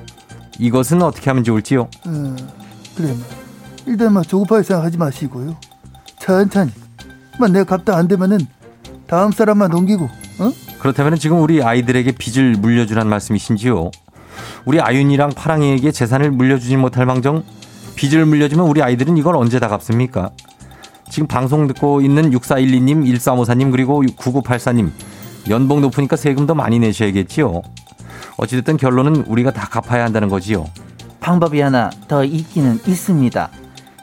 이것은 0.58 1.02
어떻게 1.02 1.30
하면 1.30 1.44
좋을지요? 1.44 1.82
어, 1.82 2.36
그래 2.96 3.08
뭐 3.08 3.24
일단 3.86 4.12
막 4.12 4.26
조급하게 4.26 4.62
생각하지 4.62 4.98
마시고요 4.98 5.56
천천히 6.20 6.72
막 7.38 7.50
내가 7.50 7.64
갚다 7.64 7.96
안 7.96 8.08
되면은 8.08 8.38
다음 9.06 9.32
사람만 9.32 9.70
넘기고 9.70 10.04
어? 10.04 10.52
그렇다면 10.80 11.18
지금 11.18 11.40
우리 11.40 11.62
아이들에게 11.62 12.12
빚을 12.12 12.52
물려주란 12.58 13.08
말씀이신지요? 13.08 13.90
우리 14.64 14.80
아윤이랑 14.80 15.30
파랑이에게 15.30 15.90
재산을 15.92 16.30
물려주지 16.30 16.76
못할 16.76 17.06
망정 17.06 17.42
빚을 17.96 18.26
물려주면 18.26 18.66
우리 18.66 18.82
아이들은 18.82 19.16
이걸 19.16 19.36
언제 19.36 19.58
다 19.58 19.68
갚습니까? 19.68 20.30
지금 21.10 21.26
방송 21.26 21.66
듣고 21.66 22.00
있는 22.00 22.30
6412님, 22.30 23.04
1354님 23.04 23.72
그리고 23.72 24.02
9984님 24.02 24.90
연봉 25.48 25.80
높으니까 25.80 26.16
세금 26.16 26.46
더 26.46 26.54
많이 26.54 26.78
내셔야겠지요. 26.78 27.62
어찌됐든 28.38 28.76
결론은 28.76 29.24
우리가 29.26 29.50
다 29.50 29.68
갚아야 29.68 30.04
한다는 30.04 30.28
거지요. 30.28 30.66
방법이 31.20 31.60
하나 31.60 31.90
더 32.06 32.24
있기는 32.24 32.80
있습니다. 32.86 33.50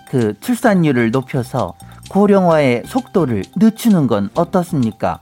그 0.10 0.34
출산율을 0.40 1.12
높여서 1.12 1.74
고령화의 2.10 2.84
속도를 2.86 3.44
늦추는 3.56 4.08
건 4.08 4.30
어떻습니까? 4.36 5.20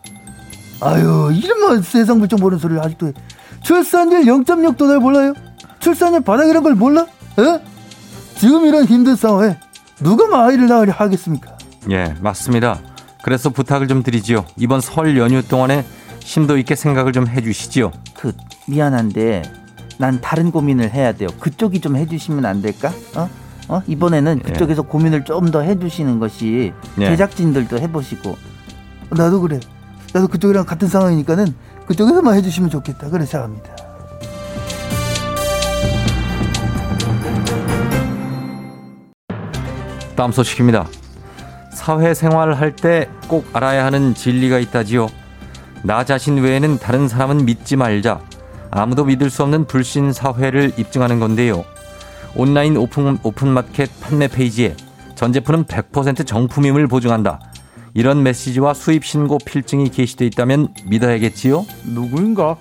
아유, 0.82 1.32
이름만 1.34 1.82
세상 1.82 2.20
물정 2.20 2.40
모르는 2.42 2.60
소리를 2.60 2.84
아직도 2.84 3.08
해. 3.08 3.14
출산율 3.62 4.24
0.6도달 4.26 5.00
몰라요? 5.00 5.34
출산율 5.80 6.22
바닥이란 6.22 6.64
걸 6.64 6.76
몰라? 6.76 7.06
에? 7.40 7.62
지금 8.36 8.66
이런 8.66 8.84
힘든 8.86 9.16
상황에 9.16 9.58
누가 10.02 10.28
뭐 10.28 10.40
아이를 10.40 10.68
낳으려 10.68 10.92
하겠습니까? 10.92 11.58
예, 11.90 12.14
맞습니다. 12.20 12.80
그래서 13.22 13.50
부탁을 13.50 13.88
좀 13.88 14.04
드리지요. 14.04 14.46
이번 14.58 14.82
설 14.82 15.18
연휴 15.18 15.42
동안에 15.42 15.86
심도 16.20 16.58
있게 16.58 16.76
생각을 16.76 17.14
좀 17.14 17.28
해주시지요. 17.28 17.92
그 18.14 18.34
미안한데 18.68 19.44
난 19.98 20.20
다른 20.22 20.52
고민을 20.52 20.92
해야 20.92 21.12
돼요. 21.14 21.30
그쪽이 21.40 21.80
좀 21.82 21.96
해주시면 21.96 22.46
안 22.46 22.62
될까? 22.62 22.92
어? 23.16 23.30
어? 23.70 23.82
이번에는 23.88 24.40
그쪽에서 24.40 24.82
고민을 24.84 25.24
좀 25.26 25.52
더 25.52 25.62
해주시는 25.62 26.20
것이 26.20 26.74
예. 27.00 27.06
제작진들도 27.08 27.80
해보시고 27.80 28.36
나도 29.12 29.42
그래. 29.42 29.60
나도 30.14 30.28
그쪽이랑 30.28 30.66
같은 30.66 30.88
상황이니까는 30.88 31.54
그쪽에서만 31.88 32.36
해주시면 32.36 32.70
좋겠다. 32.70 33.10
그래 33.10 33.26
생각합니다. 33.26 33.76
다음 40.16 40.32
소식입니다. 40.32 40.88
사회생활을 41.72 42.60
할때 42.60 43.10
꼭 43.28 43.48
알아야 43.54 43.86
하는 43.86 44.14
진리가 44.14 44.60
있다지요. 44.60 45.08
나 45.84 46.06
자신 46.06 46.38
외에는 46.38 46.78
다른 46.78 47.08
사람은 47.08 47.46
믿지 47.46 47.76
말자. 47.76 48.22
아무도 48.76 49.06
믿을 49.06 49.30
수 49.30 49.44
없는 49.44 49.66
불신 49.66 50.14
사회를 50.14 50.74
입증하는 50.78 51.20
건데요. 51.20 51.64
온라인 52.36 52.76
오픈, 52.76 53.20
오픈마켓 53.22 53.90
판매 54.02 54.28
페이지에 54.28 54.76
전 55.16 55.32
제품은 55.32 55.66
100% 55.66 56.26
정품임을 56.26 56.88
보증한다. 56.88 57.40
이런 57.94 58.24
메시지와 58.24 58.74
수입 58.74 59.06
신고 59.06 59.38
필증이 59.38 59.90
게시돼 59.90 60.26
있다면 60.26 60.70
믿어야겠지요? 60.86 61.66
누구인가? 61.86 62.58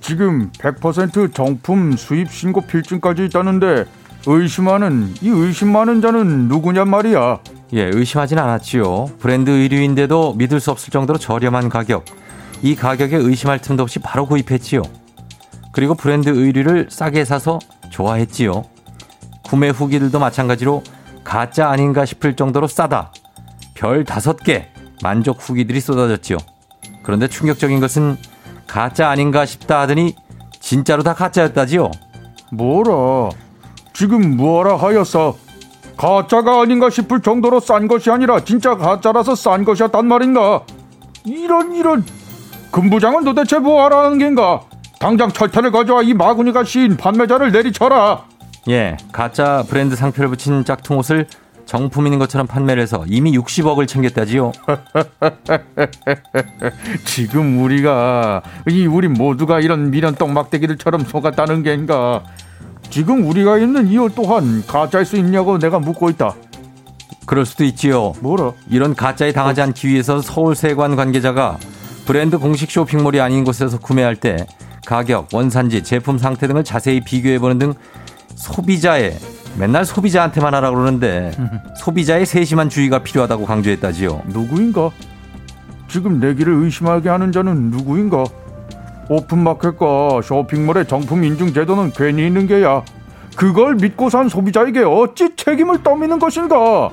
지금 0.00 0.52
100% 0.52 1.34
정품 1.34 1.96
수입 1.96 2.30
신고 2.30 2.60
필증까지 2.60 3.24
있다는데 3.24 3.86
의심하는 4.28 5.12
이 5.20 5.28
의심 5.28 5.72
많은 5.72 6.00
자는 6.00 6.46
누구냔 6.46 6.88
말이야. 6.88 7.40
예, 7.72 7.90
의심하진 7.92 8.38
않았지요. 8.38 9.06
브랜드 9.18 9.50
의류인데도 9.50 10.34
믿을 10.34 10.60
수 10.60 10.70
없을 10.70 10.92
정도로 10.92 11.18
저렴한 11.18 11.68
가격. 11.68 12.04
이 12.62 12.76
가격에 12.76 13.16
의심할 13.16 13.60
틈도 13.60 13.82
없이 13.82 13.98
바로 13.98 14.26
구입했지요. 14.26 14.82
그리고 15.76 15.94
브랜드 15.94 16.30
의류를 16.30 16.86
싸게 16.88 17.26
사서 17.26 17.58
좋아했지요. 17.90 18.64
구매 19.42 19.68
후기들도 19.68 20.18
마찬가지로 20.18 20.82
가짜 21.22 21.68
아닌가 21.68 22.06
싶을 22.06 22.34
정도로 22.34 22.66
싸다. 22.66 23.12
별 23.74 24.02
다섯 24.02 24.38
개 24.38 24.68
만족 25.02 25.36
후기들이 25.38 25.80
쏟아졌지요. 25.80 26.38
그런데 27.02 27.28
충격적인 27.28 27.78
것은 27.80 28.16
가짜 28.66 29.10
아닌가 29.10 29.44
싶다 29.44 29.80
하더니 29.80 30.16
진짜로 30.60 31.02
다 31.02 31.12
가짜였다지요. 31.12 31.90
뭐라? 32.52 33.28
지금 33.92 34.34
뭐라 34.38 34.76
하였어? 34.76 35.36
가짜가 35.98 36.62
아닌가 36.62 36.88
싶을 36.88 37.20
정도로 37.20 37.60
싼 37.60 37.86
것이 37.86 38.10
아니라 38.10 38.42
진짜 38.44 38.78
가짜라서 38.78 39.34
싼 39.34 39.62
것이었단 39.62 40.06
말인가? 40.06 40.64
이런 41.26 41.74
이런 41.74 42.02
금부장은 42.70 43.24
도대체 43.24 43.58
뭐 43.58 43.84
하라는 43.84 44.16
겐가? 44.16 44.62
당장 44.98 45.30
철퇴를 45.30 45.70
가져와 45.70 46.02
이 46.02 46.14
마구니가 46.14 46.64
시인 46.64 46.96
판매자를 46.96 47.52
내리쳐라. 47.52 48.24
예, 48.68 48.96
가짜 49.12 49.64
브랜드 49.68 49.94
상표를 49.94 50.30
붙인 50.30 50.64
짝퉁 50.64 50.98
옷을 50.98 51.26
정품인 51.66 52.18
것처럼 52.18 52.46
판매를 52.46 52.82
해서 52.82 53.04
이미 53.08 53.36
60억을 53.36 53.86
챙겼다지요. 53.88 54.52
지금 57.04 57.62
우리가 57.62 58.42
이 58.68 58.86
우리 58.86 59.08
모두가 59.08 59.60
이런 59.60 59.90
미련 59.90 60.14
떡막대기들처럼 60.14 61.04
속았다는 61.04 61.62
겐가? 61.62 62.22
지금 62.88 63.28
우리가 63.28 63.58
있는 63.58 63.88
이 63.88 63.98
옷 63.98 64.14
또한 64.14 64.64
가짜일 64.66 65.04
수 65.04 65.16
있냐고 65.16 65.58
내가 65.58 65.78
묻고 65.80 66.08
있다. 66.10 66.34
그럴 67.26 67.44
수도 67.44 67.64
있지요. 67.64 68.12
뭐라? 68.20 68.52
이런 68.70 68.94
가짜에 68.94 69.32
당하지 69.32 69.60
않기 69.60 69.88
위해서 69.88 70.22
서울세관 70.22 70.94
관계자가 70.94 71.58
브랜드 72.06 72.38
공식 72.38 72.70
쇼핑몰이 72.70 73.20
아닌 73.20 73.42
곳에서 73.42 73.78
구매할 73.78 74.14
때 74.14 74.46
가격, 74.86 75.28
원산지, 75.32 75.82
제품 75.82 76.16
상태 76.16 76.46
등을 76.46 76.64
자세히 76.64 77.00
비교해보는 77.00 77.58
등 77.58 77.74
소비자의 78.36 79.18
맨날 79.58 79.84
소비자한테만 79.84 80.54
하라고 80.54 80.76
그러는데 80.76 81.32
소비자의 81.76 82.24
세심한 82.24 82.68
주의가 82.68 83.00
필요하다고 83.00 83.44
강조했다지요. 83.44 84.22
누구인가? 84.28 84.90
지금 85.88 86.20
내기를 86.20 86.52
의심하게 86.54 87.08
하는 87.08 87.32
자는 87.32 87.70
누구인가? 87.70 88.24
오픈마켓과 89.08 90.20
쇼핑몰의 90.22 90.86
정품 90.86 91.24
인증 91.24 91.52
제도는 91.52 91.92
괜히 91.92 92.26
있는 92.26 92.46
게야. 92.46 92.82
그걸 93.36 93.74
믿고 93.74 94.08
산 94.08 94.28
소비자에게 94.28 94.82
어찌 94.82 95.34
책임을 95.36 95.82
떠미는 95.82 96.18
것인가? 96.18 96.90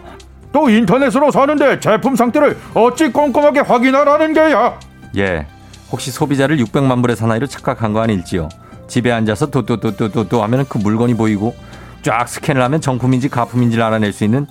또 0.51 0.69
인터넷으로 0.69 1.31
사는데 1.31 1.79
제품 1.79 2.15
상태를 2.15 2.57
어찌 2.75 3.11
꼼꼼하게 3.11 3.61
확인하라는 3.61 4.33
게야. 4.33 4.79
예. 5.17 5.47
혹시 5.93 6.09
소비자를 6.09 6.57
600만 6.57 7.03
불의 7.03 7.15
사나이로 7.15 7.45
착각한 7.45 7.93
거 7.93 8.01
아닐지요. 8.01 8.49
집에 8.87 9.11
앉아서 9.11 9.51
또또또또또 9.51 10.41
하면 10.41 10.65
그 10.67 10.79
물건이 10.79 11.13
보이고 11.13 11.55
쫙 12.01 12.27
스캔을 12.27 12.63
하면 12.63 12.81
정품인지 12.81 13.29
가품인지를 13.29 13.83
알아낼 13.83 14.11
수 14.11 14.23
있는 14.23 14.47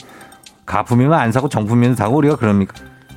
가품이면 0.66 1.12
안 1.12 1.33
사고 1.33 1.48
정품이면 1.48 1.96
사고 1.96 2.16
우리가 2.18 2.37
그럽니까? 2.37 2.74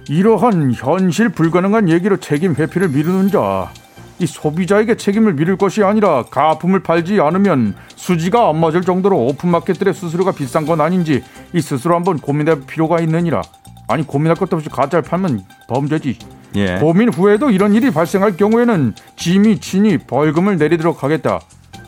이러한 0.09 0.73
현실 0.73 1.29
불가능한 1.29 1.87
얘기로 1.89 2.17
책임 2.17 2.55
회피를 2.55 2.89
미루는 2.89 3.29
자. 3.29 3.71
이 4.17 4.25
소비자에게 4.25 4.95
책임을 4.95 5.33
미룰 5.33 5.55
것이 5.55 5.83
아니라 5.83 6.23
가품을 6.23 6.81
팔지 6.81 7.19
않으면 7.21 7.75
수지가 7.95 8.49
안 8.49 8.59
맞을 8.59 8.81
정도로 8.81 9.19
오픈마켓들의 9.27 9.93
수수료가 9.93 10.31
비싼 10.31 10.65
건 10.65 10.81
아닌지 10.81 11.23
이 11.53 11.61
스스로 11.61 11.95
한번 11.95 12.17
고민할 12.17 12.61
필요가 12.61 12.99
있느니라. 13.01 13.43
아니 13.87 14.01
고민할 14.01 14.35
것도 14.35 14.55
없이 14.55 14.69
가짜를 14.69 15.03
팔면 15.03 15.43
범죄지. 15.67 16.17
예. 16.55 16.77
고민 16.79 17.09
후에도 17.09 17.49
이런 17.49 17.73
일이 17.73 17.91
발생할 17.91 18.37
경우에는 18.37 18.93
짐이 19.15 19.59
친히 19.59 19.97
벌금을 19.97 20.57
내리도록 20.57 21.03
하겠다. 21.03 21.39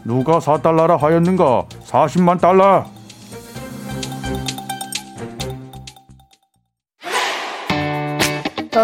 누가 0.04 0.40
4달러라 0.40 0.98
하였는가? 0.98 1.66
40만 1.86 2.40
달러. 2.40 2.86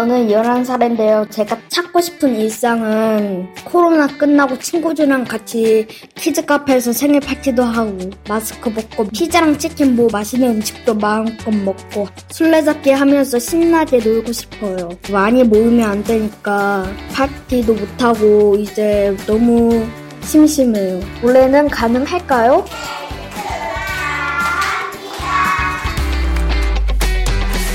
저는 0.04 0.28
11살인데요. 0.28 1.30
제가 1.30 1.56
찾고 1.68 1.98
싶은 1.98 2.38
일상은 2.38 3.48
코로나 3.64 4.06
끝나고 4.06 4.58
친구들이랑 4.58 5.24
같이 5.24 5.86
키즈 6.14 6.44
카페에서 6.44 6.92
생일 6.92 7.20
파티도 7.20 7.62
하고 7.62 7.98
마스크 8.28 8.70
벗고 8.70 9.08
피자랑 9.08 9.56
치킨 9.56 9.96
뭐 9.96 10.06
맛있는 10.12 10.56
음식도 10.56 10.96
마음껏 10.96 11.50
먹고 11.50 12.06
술래잡기 12.28 12.90
하면서 12.90 13.38
신나게 13.38 13.96
놀고 13.96 14.30
싶어요. 14.30 14.90
많이 15.10 15.42
모이면 15.42 15.88
안 15.88 16.04
되니까 16.04 16.84
파티도 17.14 17.72
못하고 17.72 18.56
이제 18.58 19.16
너무 19.26 19.86
심심해요. 20.20 21.00
원래는 21.22 21.70
가능할까요? 21.70 22.62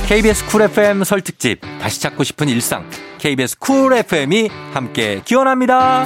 KBS 0.10 0.48
쿨 0.48 0.64
FM 0.64 1.04
설 1.04 1.22
특집 1.22 1.62
다시 1.80 2.02
찾고 2.02 2.24
싶은 2.24 2.50
일상 2.50 2.84
KBS 3.20 3.60
쿨 3.60 3.94
FM이 3.94 4.50
함께 4.74 5.22
기원합니다. 5.24 6.04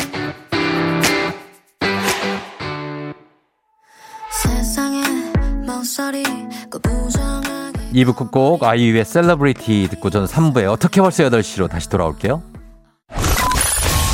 멍소리 5.66 6.22
그 6.70 6.80
부정하게 6.80 7.80
2부 7.94 8.14
끝곡 8.18 8.66
아이유의 8.66 9.06
셀러브리티 9.06 9.88
듣고 9.92 10.10
저는 10.10 10.28
3부에 10.28 10.70
어떡해 10.70 11.00
벌써 11.00 11.24
8시로 11.24 11.70
다시 11.70 11.88
돌아올게요. 11.88 12.44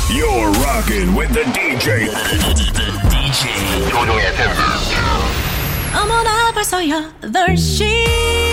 You're 0.08 0.54
rocking 0.62 1.18
with 1.18 1.34
the 1.34 1.52
DJ. 1.52 2.06
DJ 3.10 3.90
조우종의 3.90 4.26
FM. 4.26 4.50
어머나 5.96 6.52
벌써 6.52 6.78
8시 6.78 8.49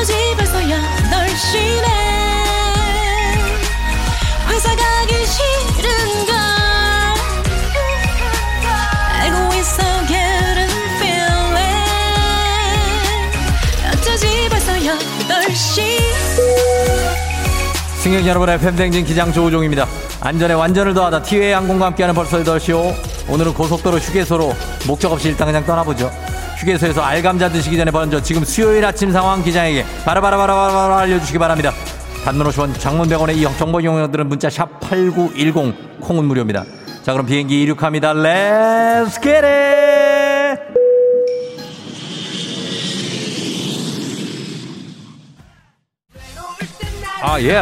어쩌지 0.00 0.14
벌써 0.34 0.58
8시네 0.58 1.86
회사 4.48 4.74
가기 4.74 5.26
싫은 5.26 6.26
걸 6.26 6.34
알고 9.20 9.36
있어 9.56 9.82
getting 10.06 10.72
feeling 10.96 11.84
어쩌지 13.92 14.48
벌써 14.48 14.72
8시 14.72 16.00
승객 17.98 18.26
여러분의 18.26 18.58
팬댕진 18.58 19.04
기장 19.04 19.30
조우종입니다. 19.34 19.86
안전에 20.22 20.54
완전을 20.54 20.94
더하다 20.94 21.20
티웨이 21.24 21.52
항공과 21.52 21.84
함께하는 21.86 22.14
벌써 22.14 22.38
8시오. 22.42 22.94
오늘은 23.28 23.52
고속도로 23.52 23.98
휴게소로 23.98 24.56
목적 24.86 25.12
없이 25.12 25.28
일단 25.28 25.46
그냥 25.46 25.66
떠나보죠. 25.66 26.29
휴게소에서 26.60 27.00
알감자 27.00 27.48
드시기 27.48 27.76
전에 27.76 27.90
먼저 27.90 28.20
지금 28.20 28.44
수요일 28.44 28.84
아침 28.84 29.10
상황 29.10 29.42
기장에게 29.42 29.84
바라바라바라바라 30.04 30.98
알려주시기 30.98 31.38
바랍니다. 31.38 31.72
단문 32.24 32.46
50원 32.48 32.78
장문 32.78 33.08
100원의 33.08 33.36
이 33.38 33.58
정보 33.58 33.80
이용료들은 33.80 34.28
문자 34.28 34.50
샵 34.50 34.78
8910 34.80 36.00
콩은 36.00 36.24
무료입니다. 36.24 36.64
자 37.02 37.12
그럼 37.12 37.24
비행기 37.24 37.62
이륙합니다. 37.62 38.12
Let's 38.12 39.20
get 39.20 39.30
it! 39.30 39.40
아, 47.22 47.38
예. 47.40 47.60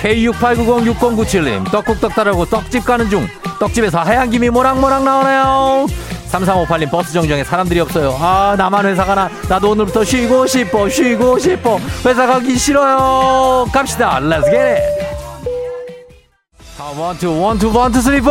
K68906097님, 0.00 1.70
떡국 1.70 2.00
떡다라고 2.00 2.46
떡집 2.46 2.84
가는 2.84 3.10
중. 3.10 3.26
떡집에서 3.60 4.00
하얀 4.00 4.30
김이 4.30 4.48
모락모락 4.48 5.04
나오네요. 5.04 5.86
3358님, 6.30 6.90
버스 6.90 7.12
정류장에 7.12 7.44
사람들이 7.44 7.78
없어요. 7.80 8.16
아, 8.18 8.54
나만 8.56 8.86
회사 8.86 9.04
가나? 9.04 9.28
나도 9.48 9.70
오늘부터 9.70 10.02
쉬고 10.02 10.46
싶어, 10.46 10.88
쉬고 10.88 11.38
싶어. 11.38 11.78
회사 12.06 12.26
가기 12.26 12.56
싫어요. 12.56 13.66
갑시다. 13.70 14.18
Let's 14.20 14.44
get 14.44 14.56
it. 14.56 14.82
아, 16.78 16.92
포! 18.22 18.30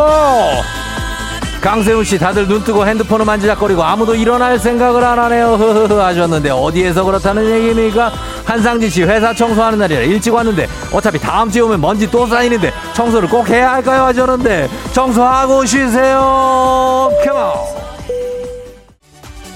강세훈 1.61 2.05
씨, 2.05 2.17
다들 2.17 2.47
눈 2.47 2.63
뜨고 2.63 2.87
핸드폰을 2.87 3.25
만지작거리고 3.25 3.83
아무도 3.83 4.15
일어날 4.15 4.57
생각을 4.57 5.03
안 5.03 5.19
하네요. 5.19 5.55
흐흐흐 5.55 5.99
하셨는데 5.99 6.49
어디에서 6.49 7.03
그렇다는 7.03 7.45
얘기입니까? 7.51 8.11
한상진 8.49 8.89
씨, 8.89 9.03
회사 9.03 9.31
청소하는 9.31 9.77
날이라 9.77 10.01
일찍 10.01 10.33
왔는데 10.33 10.67
어차피 10.91 11.19
다음 11.19 11.51
주에 11.51 11.61
오면 11.61 11.79
먼지 11.79 12.09
또 12.09 12.25
쌓이는데 12.25 12.73
청소를 12.93 13.29
꼭 13.29 13.47
해야 13.47 13.73
할까요? 13.73 14.05
하셨는데 14.05 14.67
청소하고 14.91 15.65
쉬세요. 15.65 17.11
컴온. 17.23 17.53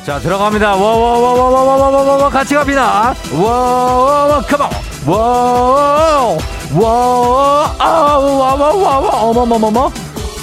자, 0.05 0.19
들어갑니다. 0.19 0.75
워워워워워워워워워 0.75 2.29
같이 2.29 2.53
갑니다. 2.53 3.15
워워워 3.35 4.41
컴온. 4.41 4.69
워워 5.07 6.37
워워 6.75 7.75
아워워워워 7.79 9.09
어머머머머 9.09 9.91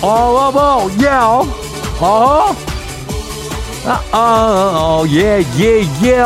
어머머 0.02 0.90
예. 1.00 1.08
어. 2.00 2.54
아, 3.86 4.00
아, 4.12 4.18
어, 4.76 5.04
예, 5.08 5.42
예, 5.58 5.82
예. 6.02 6.22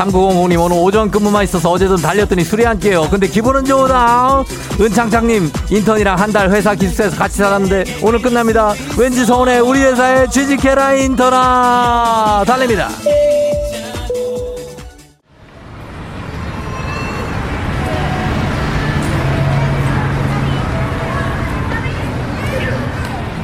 3905님, 0.00 0.58
오늘 0.62 0.76
오전 0.78 1.10
근무만 1.10 1.44
있어서 1.44 1.70
어제도 1.70 1.96
달렸더니 1.96 2.42
술이 2.44 2.66
안 2.66 2.78
깨요. 2.78 3.08
근데 3.10 3.26
기분은 3.28 3.64
좋다. 3.66 4.44
은창창님, 4.80 5.50
인턴이랑 5.70 6.18
한 6.18 6.30
달 6.30 6.48
회사 6.48 6.76
기숙사에서 6.76 7.16
같이 7.16 7.38
살았는데 7.38 7.98
오늘 8.02 8.22
끝납니다. 8.22 8.72
왠지 8.96 9.24
서운해. 9.24 9.58
우리 9.58 9.80
회사에 9.82 10.28
취직해라, 10.28 10.94
인턴아. 10.94 12.44
달립니다. 12.46 12.88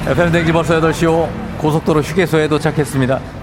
FM 0.06 0.30
댕지 0.30 0.52
벌써 0.52 0.80
8시오 0.80 1.28
고속도로 1.58 2.00
휴게소에 2.00 2.46
도착했습니다. 2.48 3.35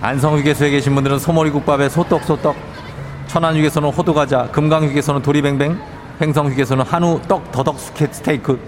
안성 0.00 0.38
휴게소에 0.38 0.70
계신 0.70 0.94
분들은 0.94 1.18
소머리 1.18 1.50
국밥에 1.50 1.88
소떡 1.88 2.24
소떡 2.24 2.56
천안 3.26 3.56
휴게소는 3.56 3.90
호두과자 3.90 4.48
금강 4.52 4.84
휴게소는 4.84 5.22
도리뱅뱅 5.22 5.78
횡성 6.20 6.50
휴게소는 6.50 6.84
한우 6.84 7.20
떡 7.28 7.50
더덕 7.52 7.78
스테이크 7.78 8.58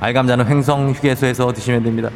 알감자는 0.00 0.46
횡성 0.46 0.90
휴게소에서 0.90 1.52
드시면 1.52 1.82
됩니다. 1.82 2.08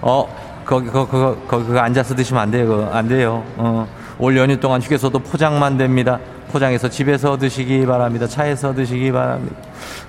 어 0.00 0.28
거기 0.64 0.88
거기 0.88 1.10
거기 1.10 1.46
거기 1.48 1.64
그거 1.66 1.78
앉아서 1.80 2.14
드시면 2.14 2.42
안 2.42 2.50
돼요. 2.50 2.66
그거 2.66 2.90
안 2.92 3.08
돼요. 3.08 3.42
어, 3.56 3.86
올 4.18 4.36
연휴 4.36 4.58
동안 4.58 4.80
휴게소도 4.80 5.18
포장만 5.18 5.76
됩니다. 5.76 6.20
포장해서 6.52 6.88
집에서 6.88 7.36
드시기 7.36 7.84
바랍니다. 7.86 8.26
차에서 8.26 8.72
드시기 8.74 9.10
바랍니다. 9.10 9.56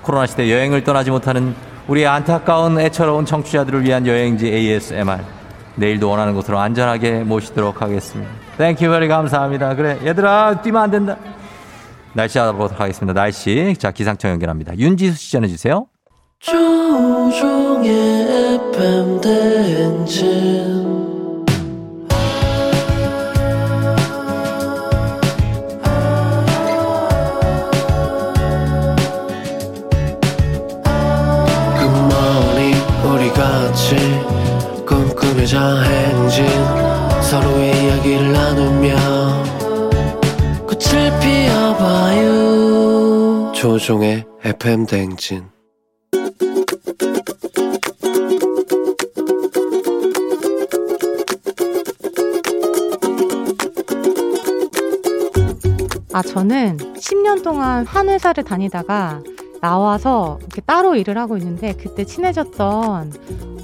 코로나 0.02 0.26
시대 0.26 0.50
여행을 0.52 0.84
떠나지 0.84 1.10
못하는 1.10 1.54
우리 1.88 2.06
안타까운 2.06 2.78
애처로운 2.78 3.26
청취자들을 3.26 3.84
위한 3.84 4.06
여행지 4.06 4.46
ASMR. 4.46 5.43
내일도 5.76 6.08
원하는 6.08 6.34
곳으로 6.34 6.58
안전하게 6.58 7.24
모시도록 7.24 7.82
하겠습니다. 7.82 8.30
Thank 8.58 8.88
you 8.88 8.97
very 8.97 9.08
감사합니다. 9.08 9.74
그래 9.74 9.98
얘들아 10.04 10.62
뛰면 10.62 10.82
안 10.82 10.90
된다. 10.90 11.16
날씨 12.12 12.38
알아보도록 12.38 12.80
하겠습니다. 12.80 13.12
날씨 13.12 13.74
자 13.78 13.90
기상청 13.90 14.30
연결합니다. 14.32 14.76
윤지수 14.76 15.16
씨 15.16 15.32
전해주세요. 15.32 15.86
조우종의 16.38 17.90
FM 18.64 19.20
대행진 19.20 20.83
꿈꾸며자 35.44 35.82
행진 35.82 36.46
서로의 37.22 37.84
이야기를 37.84 38.32
나누며 38.32 38.96
꽃을 40.66 41.20
피워봐요. 41.20 42.32
조종의 43.54 44.24
FM 44.42 44.86
대행진. 44.86 45.44
아, 56.12 56.22
저는 56.22 56.78
10년 56.78 57.42
동안 57.42 57.84
한 57.86 58.08
회사를 58.08 58.44
다니다가 58.44 59.20
나와서 59.68 60.36
이렇게 60.40 60.60
따로 60.60 60.94
일을 60.94 61.16
하고 61.16 61.38
있는데 61.38 61.72
그때 61.72 62.04
친해졌던 62.04 63.12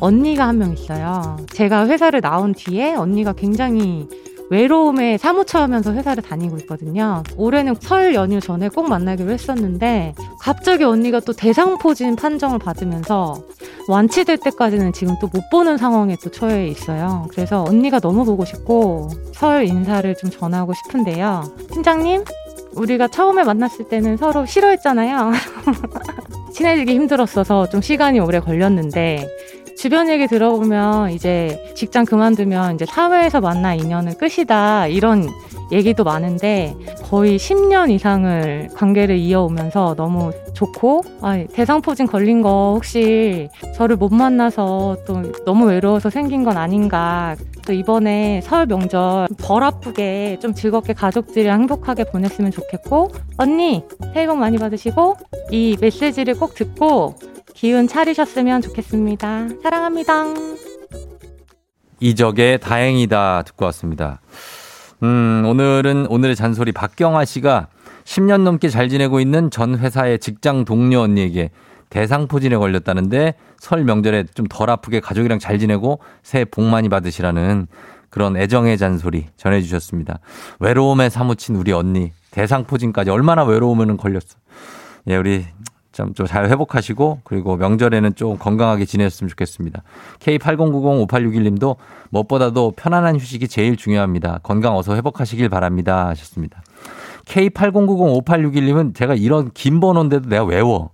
언니가 0.01 0.49
한 0.49 0.57
명 0.61 0.73
있어요. 0.73 1.37
제가 1.53 1.87
회사를 1.89 2.21
나온 2.23 2.55
뒤에 2.55 2.95
언니가 2.95 3.33
굉장히 3.35 4.09
외로움에 4.51 5.17
사무쳐하면서 5.17 5.93
회사를 5.93 6.23
다니고 6.25 6.57
있거든요. 6.61 7.23
올해는 7.37 7.77
설 7.81 8.15
연휴 8.15 8.41
전에 8.41 8.69
꼭 8.69 8.89
만나기로 8.89 9.31
했었는데 9.31 10.15
갑자기 10.41 10.83
언니가 10.85 11.21
또 11.21 11.33
대상포진 11.33 12.17
판정을 12.17 12.59
받으면서 12.59 13.43
완치될 13.89 14.39
때까지는 14.39 14.93
지금 14.93 15.15
또 15.21 15.29
못 15.33 15.49
보는 15.51 15.77
상황에 15.77 16.17
또 16.23 16.31
처해 16.31 16.67
있어요. 16.67 17.27
그래서 17.31 17.63
언니가 17.69 18.01
너무 18.01 18.25
보고 18.25 18.45
싶고 18.45 19.11
설 19.33 19.67
인사를 19.67 20.13
좀 20.17 20.31
전하고 20.31 20.73
싶은데요. 20.75 21.45
팀장님, 21.73 22.25
우리가 22.75 23.09
처음에 23.09 23.45
만났을 23.45 23.89
때는 23.89 24.17
서로 24.17 24.47
싫어했잖아요. 24.47 25.33
친해지기 26.53 26.95
힘들었어서 26.95 27.69
좀 27.69 27.81
시간이 27.81 28.21
오래 28.21 28.41
걸렸는데 28.41 29.29
주변 29.77 30.11
얘기 30.11 30.27
들어보면 30.27 31.11
이제 31.11 31.73
직장 31.75 32.05
그만두면 32.05 32.75
이제 32.75 32.85
사회에서 32.87 33.41
만난 33.41 33.79
인연은 33.79 34.19
끝이다 34.19 34.89
이런 34.89 35.29
얘기도 35.73 36.05
많은데 36.05 36.75
거의 37.05 37.39
10년 37.39 37.91
이상을 37.91 38.71
관계를 38.75 39.17
이어오면서 39.17 39.95
너무 39.97 40.33
좋고 40.55 41.03
아, 41.21 41.45
대상포진 41.53 42.07
걸린 42.07 42.43
거 42.43 42.73
혹시 42.75 43.49
저를 43.77 43.97
못 43.97 44.13
만나서 44.13 44.99
또 45.07 45.23
너무 45.45 45.67
외로워서 45.67 46.11
생긴 46.11 46.45
건 46.45 46.57
아닌가 46.57 47.37
또 47.67 47.73
이번에 47.73 48.41
설 48.43 48.67
명절 48.67 49.29
덜 49.39 49.63
아프게 49.63 50.39
좀 50.41 50.55
즐겁게 50.55 50.93
가족들이랑 50.93 51.61
행복하게 51.61 52.05
보냈으면 52.05 52.51
좋겠고 52.51 53.11
언니 53.37 53.83
새해 54.13 54.27
복 54.27 54.39
많이 54.39 54.59
받으시고 54.59 55.17
이 55.51 55.77
메시지를 55.81 56.35
꼭 56.35 56.55
듣고 56.55 57.15
기운 57.55 57.87
차리셨으면 57.87 58.63
좋겠습니다. 58.63 59.49
사랑합니다. 59.63 60.25
이적의 62.01 62.61
다행이다 62.61 63.43
듣고 63.43 63.67
왔습니다. 63.67 64.21
음, 65.03 65.45
오늘은 65.47 66.07
오늘의 66.09 66.37
잔소리 66.37 66.73
박경아 66.73 67.25
씨가 67.25 67.69
10년 68.05 68.43
넘게 68.43 68.69
잘 68.69 68.89
지내고 68.89 69.21
있는 69.21 69.51
전 69.51 69.79
회사의 69.79 70.19
직장 70.19 70.65
동료 70.65 71.01
언니에게 71.01 71.51
대상포진에 71.89 72.57
걸렸다는데 72.57 73.35
설 73.59 73.85
명절에 73.85 74.25
좀 74.35 74.47
덜 74.49 74.71
아프게 74.71 75.01
가족이랑 75.01 75.39
잘 75.39 75.59
지내고 75.59 76.01
새해 76.23 76.45
복 76.45 76.65
많이 76.65 76.89
받으시라는 76.89 77.67
그런 78.11 78.37
애정의 78.37 78.77
잔소리 78.79 79.27
전해주셨습니다. 79.37 80.19
외로움에 80.59 81.09
사무친 81.09 81.57
우리 81.57 81.73
언니 81.73 82.13
대상포진까지 82.31 83.11
얼마나 83.11 83.45
외로우면 83.45 83.97
걸렸어. 83.97 84.39
예, 85.09 85.17
우리 85.17 85.47
좀 86.15 86.27
잘 86.27 86.49
회복하시고 86.49 87.21
그리고 87.25 87.57
명절에는 87.57 88.15
좀 88.15 88.39
건강하게 88.39 88.85
지냈으면 88.85 89.29
좋겠습니다. 89.31 89.83
K80905861님도 90.21 91.77
무엇보다도 92.11 92.73
편안한 92.77 93.17
휴식이 93.17 93.49
제일 93.49 93.77
중요합니다. 93.77 94.41
건강 94.43 94.77
어서 94.77 94.95
회복하시길 94.95 95.49
바랍니다 95.49 96.09
하셨습니다. 96.09 96.63
K80905861님은 97.25 98.95
제가 98.95 99.15
이런 99.15 99.51
긴 99.53 99.81
번호인데도 99.81 100.29
내가 100.29 100.45
외워. 100.45 100.91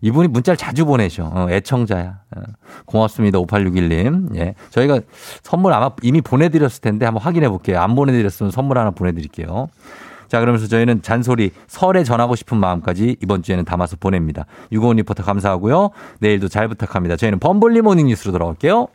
이분이 0.00 0.28
문자를 0.28 0.56
자주 0.56 0.84
보내셔. 0.86 1.24
어, 1.24 1.48
애청자야. 1.50 2.20
어, 2.36 2.40
고맙습니다. 2.84 3.40
5861님. 3.40 4.36
예. 4.36 4.54
저희가 4.70 5.00
선물 5.42 5.72
아마 5.72 5.90
이미 6.02 6.20
보내드렸을 6.20 6.80
텐데 6.80 7.04
한번 7.04 7.22
확인해 7.22 7.48
볼게요. 7.48 7.80
안 7.80 7.94
보내드렸으면 7.96 8.52
선물 8.52 8.78
하나 8.78 8.90
보내드릴게요. 8.90 9.68
자, 10.28 10.40
그러면서 10.40 10.66
저희는 10.66 11.02
잔소리, 11.02 11.50
설에 11.66 12.04
전하고 12.04 12.36
싶은 12.36 12.58
마음까지 12.58 13.16
이번 13.22 13.42
주에는 13.42 13.64
담아서 13.64 13.96
보냅니다. 13.98 14.46
유고원 14.70 14.98
리포터 14.98 15.24
감사하고요. 15.24 15.90
내일도 16.20 16.48
잘 16.48 16.68
부탁합니다. 16.68 17.16
저희는 17.16 17.38
범블리 17.38 17.80
모닝 17.82 18.06
뉴스로 18.06 18.32
돌아올게요. 18.32 18.88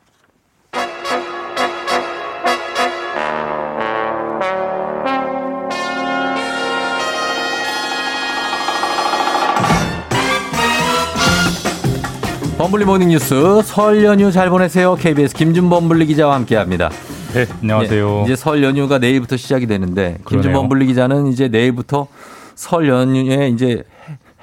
범블리 12.57 12.85
모닝 12.85 13.09
뉴스 13.09 13.61
설 13.63 14.05
연휴 14.05 14.31
잘 14.31 14.49
보내세요. 14.49 14.95
KBS 14.95 15.35
김준범 15.35 15.89
블리 15.89 16.05
기자와 16.05 16.35
함께합니다. 16.35 16.89
네, 17.33 17.47
안녕하세요. 17.61 18.19
예, 18.19 18.23
이제 18.25 18.35
설 18.35 18.63
연휴가 18.63 18.99
내일부터 18.99 19.37
시작이 19.37 19.65
되는데 19.65 20.17
그러네요. 20.23 20.43
김준범 20.43 20.69
블리 20.69 20.85
기자는 20.85 21.27
이제 21.27 21.47
내일부터 21.47 22.07
설 22.53 22.87
연휴에 22.87 23.49
이제 23.49 23.83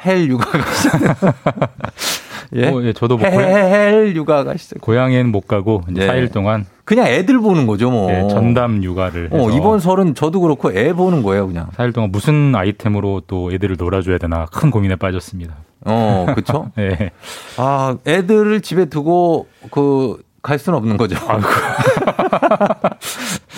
hell 0.04 0.28
육아가 0.28 0.58
시작. 0.72 1.16
예, 2.56 2.66
어, 2.66 2.82
예, 2.82 2.92
저도 2.92 3.16
뭐 3.16 3.28
hell, 3.28 3.36
고향, 3.36 3.48
hell 3.52 4.16
육아가 4.16 4.56
시작. 4.56 4.80
고향에는 4.80 5.30
못 5.30 5.46
가고 5.46 5.82
이제 5.88 6.00
네. 6.00 6.08
4일 6.08 6.32
동안 6.32 6.66
그냥 6.84 7.06
애들 7.06 7.38
보는 7.38 7.68
거죠, 7.68 7.92
뭐. 7.92 8.10
예, 8.10 8.26
전담 8.28 8.82
육아를 8.82 9.28
어, 9.30 9.50
이번 9.50 9.78
설은 9.78 10.16
저도 10.16 10.40
그렇고 10.40 10.72
애 10.72 10.92
보는 10.92 11.22
거예요, 11.22 11.46
그냥. 11.46 11.68
4일 11.76 11.94
동안 11.94 12.10
무슨 12.10 12.52
아이템으로 12.56 13.22
또 13.28 13.52
애들을 13.52 13.76
놀아줘야 13.78 14.18
되나 14.18 14.46
큰 14.46 14.72
고민에 14.72 14.96
빠졌습니다. 14.96 15.54
어, 15.84 16.26
그쵸? 16.34 16.72
예. 16.78 17.12
아, 17.56 17.96
애들을 18.04 18.62
집에 18.62 18.86
두고 18.86 19.46
그 19.70 20.20
갈 20.42 20.58
수는 20.58 20.76
없는 20.78 20.96
거죠. 20.96 21.16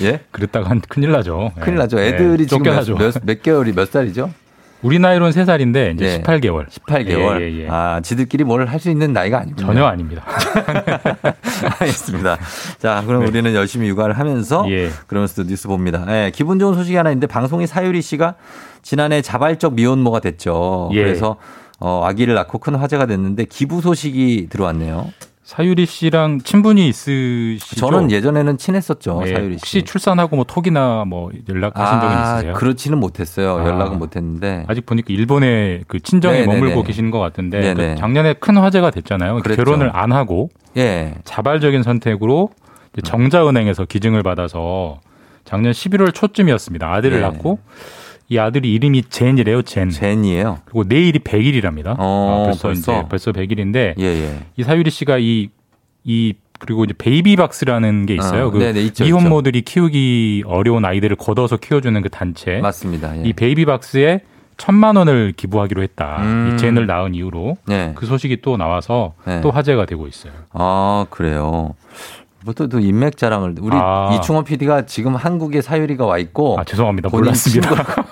예? 0.03 0.21
그랬다가 0.31 0.71
한 0.71 0.81
큰일 0.89 1.13
나죠. 1.13 1.53
예. 1.57 1.61
큰일 1.61 1.79
나죠. 1.79 2.01
애들이 2.01 2.43
예, 2.43 2.47
지금 2.47 2.63
몇. 2.65 2.85
몇, 2.99 3.15
몇 3.23 3.43
개월이 3.43 3.73
몇 3.73 3.91
살이죠? 3.91 4.31
우리 4.83 4.99
나이로는 4.99 5.33
3살인데 5.33 5.95
이제 5.95 6.05
예. 6.07 6.23
18개월. 6.23 6.67
18개월. 6.69 7.41
예, 7.41 7.53
예, 7.53 7.59
예. 7.65 7.69
아, 7.71 8.01
지들끼리 8.03 8.43
뭘 8.43 8.67
할 8.67 8.81
수 8.81 8.91
있는 8.91 9.13
나이가 9.13 9.39
아니군요. 9.39 9.65
전혀 9.65 9.85
아닙니다. 9.85 10.25
알겠습니다. 11.79 12.37
자, 12.79 13.05
그럼 13.07 13.21
네. 13.23 13.29
우리는 13.29 13.55
열심히 13.55 13.87
육아를 13.89 14.19
하면서 14.19 14.65
예. 14.71 14.91
그러면서도 15.07 15.49
뉴스 15.49 15.69
봅니다. 15.69 16.05
예, 16.09 16.33
기분 16.35 16.59
좋은 16.59 16.75
소식이 16.75 16.97
하나 16.97 17.11
있는데 17.11 17.29
방송이 17.29 17.69
사유리 17.69 18.03
씨가 18.03 18.35
지난해 18.83 19.23
자발적 19.23 19.75
미혼모가 19.75 20.19
됐죠. 20.19 20.91
예. 20.95 21.03
그래서 21.05 21.37
어, 21.79 22.03
아기를 22.05 22.35
낳고 22.35 22.59
큰 22.59 22.75
화제가 22.75 23.07
됐는데 23.07 23.45
기부 23.45 23.83
소식이 23.83 24.49
들어왔네요. 24.51 25.13
사유리 25.53 25.85
씨랑 25.85 26.39
친분이 26.41 26.89
있으시죠? 26.89 27.77
저는 27.77 28.11
예전에는 28.11 28.57
친했었죠. 28.57 29.21
예, 29.27 29.35
사유리 29.35 29.53
씨. 29.59 29.61
혹시 29.61 29.83
출산하고 29.83 30.35
뭐 30.37 30.47
톡이나 30.47 31.05
뭐 31.07 31.31
연락하신 31.47 32.01
적은 32.01 32.17
아, 32.17 32.37
있으세요? 32.37 32.55
그렇지는 32.55 32.99
못했어요. 32.99 33.59
아. 33.59 33.67
연락은 33.67 33.99
못했는데. 33.99 34.65
아직 34.67 34.87
보니까 34.87 35.09
일본에 35.11 35.83
그 35.89 36.01
친정에 36.01 36.41
네네네. 36.41 36.55
머물고 36.55 36.83
계시는 36.85 37.11
것 37.11 37.19
같은데. 37.19 37.75
그 37.75 37.97
작년에 37.99 38.33
큰 38.33 38.57
화제가 38.57 38.91
됐잖아요. 38.93 39.41
그랬죠. 39.41 39.63
결혼을 39.63 39.91
안 39.95 40.13
하고 40.13 40.49
예. 40.79 41.17
자발적인 41.25 41.83
선택으로 41.83 42.49
정자은행에서 43.05 43.85
기증을 43.85 44.23
받아서 44.23 45.01
작년 45.45 45.73
11월 45.73 46.15
초쯤이었습니다. 46.15 46.91
아들을 46.91 47.21
네. 47.21 47.27
낳고 47.27 47.59
이 48.33 48.39
아들이 48.39 48.73
이름이 48.73 49.05
젠이래요. 49.11 49.61
젠. 49.61 49.91
젠이에요. 49.91 50.61
그리고 50.65 50.85
내일이 50.87 51.19
100일이랍니다. 51.19 51.97
어, 51.99 52.45
벌써, 52.47 52.69
벌써? 52.69 52.93
이제 52.93 53.09
벌써 53.11 53.33
100일인데 53.33 53.95
예, 53.99 54.05
예. 54.05 54.39
이 54.57 54.63
사유리 54.63 54.91
씨가 54.91 55.19
이이 55.19 56.33
그리고 56.59 56.85
이제 56.85 56.95
베이비박스라는 56.97 58.07
게 58.07 58.15
있어요. 58.15 58.47
어, 58.47 58.51
그 58.51 58.59
네네, 58.59 58.81
있죠, 58.85 59.05
미혼모들이 59.05 59.63
키우기 59.63 60.45
어려운 60.47 60.85
아이들을 60.87 61.17
걷어서 61.17 61.59
키워주는 61.59 62.01
그 62.01 62.09
단체. 62.09 62.61
맞습니다. 62.61 63.19
예. 63.19 63.23
이 63.29 63.33
베이비박스에 63.35 64.21
천만 64.57 64.97
원을 64.97 65.35
기부하기로 65.37 65.83
했다. 65.83 66.23
음. 66.23 66.53
이 66.55 66.59
젠을 66.59 66.87
낳은 66.87 67.15
이후로 67.15 67.59
네. 67.67 67.93
그 67.97 68.07
소식이 68.07 68.41
또 68.41 68.57
나와서 68.57 69.13
네. 69.27 69.43
또 69.43 69.51
화제가 69.51 69.85
되고 69.85 70.07
있어요. 70.07 70.33
아, 70.53 71.05
그래요. 71.11 71.75
뭐또 72.45 72.69
또 72.69 72.81
인맥 72.81 73.17
자랑을 73.17 73.55
우리 73.61 73.77
아. 73.77 74.15
이충원 74.15 74.45
PD가 74.45 74.87
지금 74.87 75.15
한국에 75.15 75.63
사유리가 75.63 76.05
와 76.07 76.19
있고 76.19 76.59
아 76.59 76.65
죄송합니다. 76.65 77.09
본인 77.09 77.25
몰랐습니다. 77.25 77.69
친구라고 77.69 78.03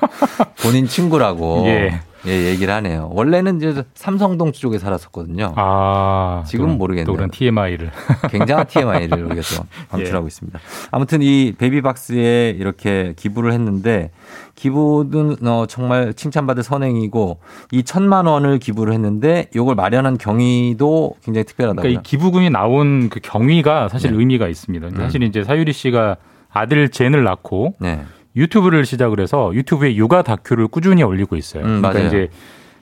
본인 0.63 0.87
친구라고 0.87 1.65
예. 1.69 2.01
예, 2.27 2.49
얘기를 2.51 2.73
하네요. 2.75 3.11
원래는 3.13 3.57
이제 3.57 3.83
삼성동 3.95 4.53
쪽에 4.53 4.79
살았었거든요. 4.79 5.55
아 5.57 6.43
지금은 6.47 6.73
또- 6.73 6.77
모르겠네요. 6.77 7.07
또 7.07 7.15
그런 7.15 7.31
TMI를 7.31 7.91
굉장한 8.31 8.67
TMI를 8.67 9.25
우리가 9.25 9.41
또 9.57 9.65
방출하고 9.89 10.25
예. 10.25 10.29
있습니다. 10.29 10.59
아무튼 10.91 11.23
이 11.23 11.53
베이비박스에 11.57 12.51
이렇게 12.59 13.15
기부를 13.17 13.53
했는데 13.53 14.11
기부는 14.55 15.47
어, 15.47 15.65
정말 15.67 16.13
칭찬받을 16.13 16.63
선행이고 16.63 17.39
이 17.73 17.83
천만 17.83 18.27
원을 18.27 18.59
기부를 18.59 18.93
했는데 18.93 19.47
이걸 19.55 19.75
마련한 19.75 20.19
경위도 20.19 21.15
굉장히 21.25 21.45
특별하다고요. 21.45 21.83
그러니까 21.83 22.01
이 22.01 22.03
기부금이 22.03 22.51
나온 22.51 23.09
그 23.09 23.21
경위가 23.23 23.89
사실 23.89 24.11
네. 24.13 24.19
의미가 24.19 24.49
있습니다. 24.49 24.89
음. 24.89 24.97
사실 24.97 25.23
이제 25.23 25.43
사유리 25.45 25.73
씨가 25.73 26.17
아들 26.53 26.89
젠을 26.91 27.25
낳고 27.25 27.75
네. 27.81 28.03
유튜브를 28.37 28.85
시작을 28.85 29.21
해서 29.21 29.51
유튜브에 29.55 29.97
육아 29.97 30.23
다큐를 30.23 30.69
꾸준히 30.69 31.03
올리고 31.03 31.37
있어요. 31.37 31.65
음, 31.65 31.81
그러니까 31.81 31.93
맞아요. 31.93 32.07
이제 32.07 32.29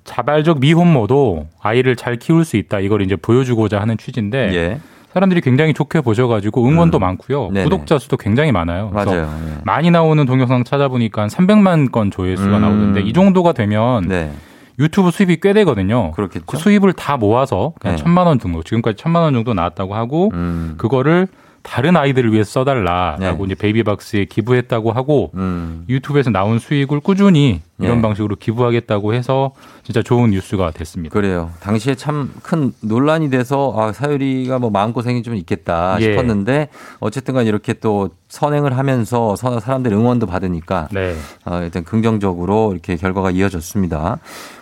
자발적 0.05 0.61
미혼모도 0.61 1.47
아이를 1.61 1.97
잘 1.97 2.17
키울 2.17 2.45
수 2.45 2.57
있다 2.57 2.81
이걸 2.81 3.03
이제 3.03 3.17
보여주고자 3.17 3.81
하는 3.81 3.97
취지인데 3.99 4.55
예. 4.55 4.81
사람들이 5.13 5.41
굉장히 5.41 5.75
좋게 5.75 6.03
보셔가지고 6.03 6.67
응원도 6.67 6.99
많고요. 6.99 7.51
네네. 7.51 7.65
구독자 7.65 7.99
수도 7.99 8.17
굉장히 8.17 8.53
많아요. 8.53 8.91
그래서 8.91 9.11
맞아요. 9.11 9.23
예. 9.25 9.61
많이 9.65 9.91
나오는 9.91 10.25
동영상 10.25 10.65
찾아보니까 10.65 11.23
한 11.23 11.29
300만 11.29 11.91
건 11.91 12.11
조회수가 12.11 12.57
음. 12.57 12.61
나오는데 12.61 13.01
이 13.03 13.13
정도가 13.13 13.53
되면 13.53 14.07
네. 14.07 14.31
유튜브 14.79 15.11
수입이 15.11 15.39
꽤 15.43 15.53
되거든요. 15.55 16.13
그렇겠죠. 16.13 16.45
그 16.47 16.57
수입을 16.57 16.93
다 16.93 17.17
모아서 17.17 17.73
그냥 17.81 17.97
네. 17.97 18.03
천만 18.03 18.27
원 18.27 18.39
정도 18.39 18.63
지금까지 18.63 18.97
천만 18.97 19.23
원 19.23 19.33
정도 19.35 19.55
나왔다고 19.55 19.95
하고 19.95 20.31
음. 20.35 20.75
그거를 20.79 21.27
다른 21.69 21.97
아이들을 21.97 22.33
위해서 22.33 22.51
써달라라고 22.61 23.47
네. 23.47 23.53
이제 23.53 23.55
베이비박스에 23.55 24.25
기부했다고 24.25 24.91
하고 24.93 25.31
음. 25.35 25.85
유튜브에서 25.89 26.31
나온 26.31 26.59
수익을 26.59 27.01
꾸준히 27.01 27.61
이런 27.79 27.97
네. 27.97 28.03
방식으로 28.03 28.37
기부하겠다고 28.37 29.13
해서 29.15 29.53
진짜 29.85 30.03
좋은 30.03 30.31
뉴스가 30.31 30.71
됐습니다. 30.73 31.13
그래요. 31.13 31.51
당시에 31.61 31.95
참 31.95 32.31
큰 32.43 32.73
논란이 32.81 33.31
돼서 33.31 33.75
아, 33.77 33.93
사유리가 33.93 34.59
뭐 34.59 34.71
마음고생이 34.71 35.23
좀 35.23 35.35
있겠다 35.37 35.99
예. 36.01 36.05
싶었는데 36.05 36.69
어쨌든 37.01 37.35
간 37.35 37.47
이렇게 37.47 37.75
또 37.75 38.11
선행을 38.29 38.77
하면서 38.77 39.37
서- 39.37 39.61
사람들 39.61 39.93
응원도 39.93 40.27
받으니까 40.27 40.89
네. 40.93 41.15
어, 41.45 41.61
일단 41.63 41.85
긍정적으로 41.85 42.73
이렇게 42.73 42.97
결과가 42.97 43.31
이어졌습니다. 43.31 44.19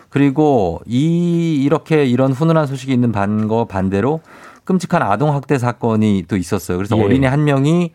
그리고 0.08 0.80
이 0.86 1.62
이렇게 1.62 2.06
이런 2.06 2.32
훈훈한 2.32 2.66
소식이 2.66 2.92
있는 2.92 3.12
반거 3.12 3.66
반대로 3.66 4.20
끔찍한 4.66 5.00
아동 5.00 5.32
학대 5.32 5.56
사건이 5.56 6.24
또 6.28 6.36
있었어요. 6.36 6.76
그래서 6.76 6.98
예. 6.98 7.02
어린이 7.02 7.24
한 7.26 7.44
명이 7.44 7.92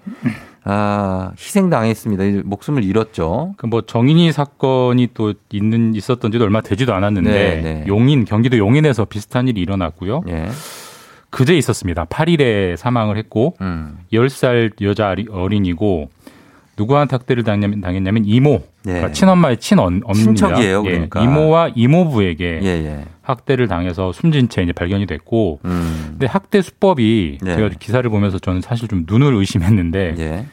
아, 0.64 1.32
희생당했습니다. 1.38 2.44
목숨을 2.46 2.84
잃었죠. 2.84 3.54
그 3.58 3.68
뭐 3.68 3.82
정인이 3.82 4.32
사건이 4.32 5.10
또 5.14 5.34
있는 5.52 5.94
있었던지도 5.96 6.44
얼마 6.44 6.62
되지도 6.62 6.94
않았는데 6.94 7.32
네, 7.32 7.62
네. 7.62 7.84
용인 7.88 8.26
경기도 8.26 8.58
용인에서 8.58 9.06
비슷한 9.06 9.48
일이 9.48 9.62
일어났고요. 9.62 10.24
예. 10.30 10.50
그제 11.30 11.56
있었습니다. 11.58 12.06
8일에 12.06 12.76
사망을 12.76 13.16
했고 13.18 13.56
음. 13.62 13.98
10살 14.12 14.82
여자 14.82 15.16
어린이고 15.32 16.10
누구한테 16.78 17.16
학대를 17.16 17.44
당했냐면, 17.44 17.82
당했냐면 17.82 18.24
이모, 18.26 18.64
예. 18.88 18.92
그러니까 18.94 19.12
친엄마의 19.12 19.58
친언입니다. 19.58 20.14
친척이에요, 20.14 20.84
그러니까. 20.84 21.22
이모와 21.22 21.72
이모부에게 21.76 22.60
예, 22.64 22.68
예. 22.68 23.06
학대를 23.22 23.68
당해서 23.68 24.12
숨진 24.12 24.50
채 24.50 24.64
이제 24.64 24.72
발견이 24.74 25.06
됐고, 25.06 25.60
음. 25.66 26.08
근데 26.12 26.26
학대 26.26 26.62
수법이 26.62 27.38
네. 27.42 27.56
제가 27.56 27.70
기사를 27.80 28.10
보면서 28.10 28.40
저는 28.40 28.62
사실 28.62 28.88
좀 28.88 29.06
눈을 29.08 29.34
의심했는데 29.36 30.16
예. 30.18 30.46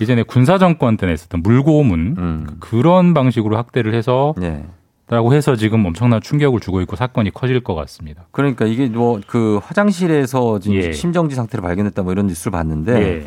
예전에 0.00 0.22
군사 0.22 0.58
정권 0.58 0.96
때 0.96 1.06
냈었던 1.06 1.42
물고문 1.42 2.14
음. 2.18 2.46
그런 2.60 3.14
방식으로 3.14 3.56
학대를 3.56 3.94
해서 3.94 4.34
예. 4.42 4.64
라고 5.10 5.32
해서 5.32 5.56
지금 5.56 5.86
엄청난 5.86 6.20
충격을 6.20 6.60
주고 6.60 6.82
있고 6.82 6.94
사건이 6.94 7.30
커질 7.32 7.60
것 7.60 7.74
같습니다. 7.74 8.26
그러니까 8.30 8.66
이게 8.66 8.86
뭐 8.88 9.18
그 9.26 9.58
화장실에서 9.64 10.58
지금 10.60 10.76
예. 10.76 10.92
심정지 10.92 11.34
상태를 11.34 11.62
발견했다 11.62 12.02
뭐 12.02 12.12
이런 12.12 12.26
뉴스를 12.26 12.52
봤는데 12.52 12.92
예. 13.22 13.26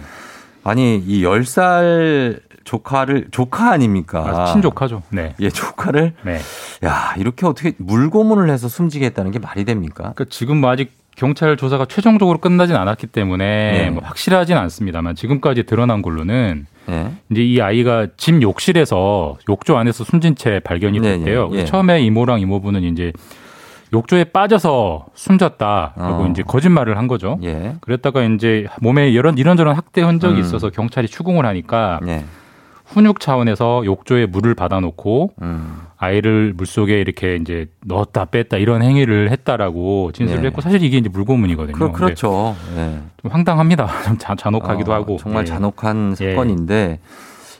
아니 0.64 0.98
이 0.98 1.24
10살 1.24 2.42
조카를 2.64 3.28
조카 3.32 3.72
아닙니까? 3.72 4.24
아, 4.26 4.46
친조카죠. 4.54 5.04
네. 5.10 5.34
예, 5.40 5.50
조카를 5.50 6.14
네. 6.24 6.40
야, 6.86 7.14
이렇게 7.18 7.46
어떻게 7.46 7.74
물고문을 7.78 8.50
해서 8.50 8.68
숨지게 8.68 9.06
했다는 9.08 9.32
게 9.32 9.40
말이 9.40 9.66
됩니까? 9.66 10.14
그러니까 10.14 10.26
지금 10.30 10.58
뭐 10.58 10.70
아직 10.70 10.92
경찰 11.16 11.58
조사가 11.58 11.86
최종적으로 11.86 12.38
끝나진 12.38 12.76
않았기 12.76 13.08
때문에 13.08 13.72
네. 13.72 13.90
뭐 13.90 14.02
확실하진 14.04 14.58
않습니다만 14.58 15.16
지금까지 15.16 15.64
드러난 15.64 16.02
걸로는 16.02 16.66
예. 16.90 17.12
이제 17.30 17.44
이 17.44 17.62
아이가 17.62 18.08
집 18.18 18.42
욕실에서 18.42 19.38
욕조 19.50 19.78
안에서 19.78 20.04
숨진 20.04 20.36
채 20.36 20.60
발견이 20.60 21.00
네, 21.00 21.18
됐대요. 21.18 21.44
네, 21.44 21.50
그래서 21.50 21.62
예. 21.62 21.66
처음에 21.66 22.02
이모랑 22.02 22.40
이모부는 22.40 22.84
이제 22.84 23.12
욕조에 23.94 24.26
빠져서 24.26 25.08
숨졌다. 25.14 25.94
그리고 25.96 26.14
어. 26.24 26.28
이제 26.28 26.44
거짓말을 26.44 26.98
한 26.98 27.08
거죠. 27.08 27.38
예. 27.44 27.76
그랬다가 27.82 28.24
이제 28.24 28.66
몸에 28.82 29.10
이런 29.10 29.38
이런저런 29.38 29.76
학대 29.76 30.02
흔적이 30.02 30.36
음. 30.36 30.40
있어서 30.40 30.70
경찰이 30.70 31.08
추궁을 31.08 31.46
하니까 31.46 32.00
예. 32.08 32.24
훈육 32.86 33.20
차원에서 33.20 33.84
욕조에 33.86 34.26
물을 34.28 34.54
받아놓고 34.56 35.32
음. 35.42 35.82
아이를 35.98 36.54
물 36.56 36.66
속에 36.68 37.00
이렇게 37.00 37.36
이제 37.36 37.68
넣었다 37.86 38.26
뺐다 38.26 38.58
이런 38.58 38.82
행위를 38.82 39.30
했다라고 39.32 40.12
진술을 40.14 40.44
예. 40.44 40.48
했고 40.48 40.62
사실 40.62 40.84
이게 40.84 40.98
이제 40.98 41.10
물고문이거든요. 41.10 41.76
그, 41.78 41.92
그렇죠. 41.92 42.56
예. 42.76 43.00
좀 43.22 43.32
황당합니다. 43.32 43.88
좀 44.06 44.18
잔- 44.18 44.38
잔혹하기도 44.38 44.92
어, 44.92 44.96
하고 44.96 45.18
정말 45.18 45.42
예. 45.42 45.46
잔혹한 45.46 46.16
예. 46.22 46.32
사건인데 46.32 47.00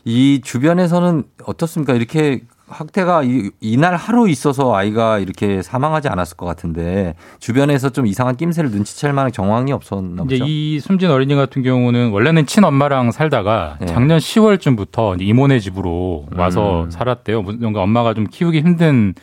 이 0.06 0.42
주변에서는 0.44 1.24
어떻습니까? 1.46 1.94
이렇게 1.94 2.42
학대가 2.72 3.24
이, 3.24 3.52
이날 3.60 3.96
하루 3.96 4.30
있어서 4.30 4.74
아이가 4.74 5.20
이렇게 5.20 5.62
사망하지 5.62 6.08
않았을 6.08 6.38
것 6.38 6.46
같은데 6.46 7.16
주변에서 7.40 7.90
좀 7.90 8.08
이상한 8.08 8.36
낌새를 8.36 8.72
눈치챌 8.72 9.12
만한 9.12 9.32
정황이 9.32 9.72
없었나 9.72 10.24
보죠. 10.24 10.44
이 10.46 10.80
숨진 10.80 11.12
어린이 11.12 11.36
같은 11.36 11.62
경우는 11.62 12.12
원래는 12.12 12.46
친엄마랑 12.46 13.12
살다가 13.12 13.78
예. 13.82 13.86
작년 13.86 14.18
10월쯤부터 14.18 15.22
이모네 15.22 15.60
집으로 15.60 16.28
와서 16.36 16.86
음. 16.86 16.92
살았대요. 16.92 17.42
뭔가 17.42 17.82
엄마가 17.82 18.14
좀 18.14 18.26
키우기 18.26 18.62
힘든 18.62 19.14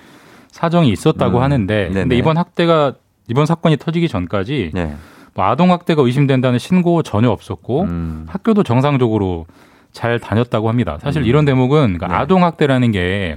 사정이 0.51 0.91
있었다고 0.91 1.39
음. 1.39 1.43
하는데 1.43 1.75
네네. 1.75 2.01
근데 2.01 2.17
이번 2.17 2.37
학대가 2.37 2.95
이번 3.29 3.47
사건이 3.47 3.77
터지기 3.77 4.09
전까지 4.09 4.71
네. 4.75 4.97
뭐 5.35 5.45
아동 5.45 5.71
학대가 5.71 6.03
의심된다는 6.03 6.59
신고 6.59 7.03
전혀 7.03 7.31
없었고 7.31 7.83
음. 7.83 8.27
학교도 8.29 8.63
정상적으로 8.63 9.47
잘 9.93 10.18
다녔다고 10.18 10.68
합니다. 10.68 10.99
사실 11.03 11.22
음. 11.22 11.26
이런 11.26 11.45
대목은 11.45 11.99
그러니까 11.99 12.09
네. 12.09 12.14
아동 12.14 12.45
학대라는 12.45 12.93
게 12.93 13.36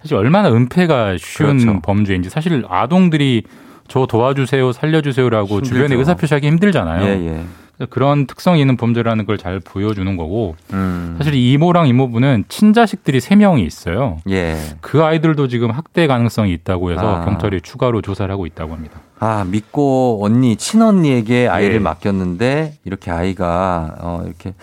사실 0.00 0.16
얼마나 0.16 0.50
은폐가 0.50 1.16
쉬운 1.18 1.58
그렇죠. 1.58 1.80
범죄인지 1.82 2.30
사실 2.30 2.64
아동들이 2.68 3.42
저 3.88 4.06
도와주세요, 4.06 4.72
살려주세요라고 4.72 5.48
힘들죠. 5.56 5.74
주변에 5.74 5.94
의사표시하기 5.96 6.46
힘들잖아요. 6.46 7.04
예, 7.06 7.26
예. 7.26 7.86
그런 7.86 8.26
특성이 8.26 8.60
있는 8.60 8.76
범죄라는 8.76 9.24
걸 9.24 9.38
잘 9.38 9.60
보여주는 9.60 10.16
거고 10.16 10.56
음. 10.72 11.14
사실 11.16 11.32
이 11.34 11.52
이모랑 11.52 11.86
이모부는 11.86 12.44
친자식들이 12.48 13.20
세명이 13.20 13.62
있어요. 13.64 14.18
예. 14.28 14.56
그 14.80 15.04
아이들도 15.04 15.46
지금 15.48 15.70
학대 15.70 16.06
가능성이 16.06 16.52
있다고 16.54 16.90
해서 16.90 17.22
아. 17.22 17.24
경찰이 17.24 17.60
추가로 17.62 18.02
조사를 18.02 18.30
하고 18.32 18.46
있다고 18.46 18.74
합니다. 18.74 19.00
아, 19.20 19.44
믿고 19.48 20.18
언니, 20.22 20.56
친언니에게 20.56 21.48
아이를 21.48 21.76
예. 21.76 21.78
맡겼는데 21.78 22.74
이렇게 22.84 23.10
아이가 23.10 23.94
어 24.00 24.22
이렇게 24.26 24.54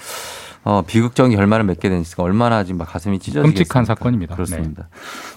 어 0.65 0.81
비극적인 0.81 1.37
결말을 1.37 1.63
맺게 1.63 1.89
되니까 1.89 2.23
얼마나 2.23 2.63
지금 2.63 2.79
막 2.79 2.85
가슴이 2.85 3.19
찢어지겠습니까? 3.19 3.57
끔찍한 3.57 3.85
사건입니다. 3.85 4.33
네. 4.33 4.35
그렇습니다. 4.35 4.89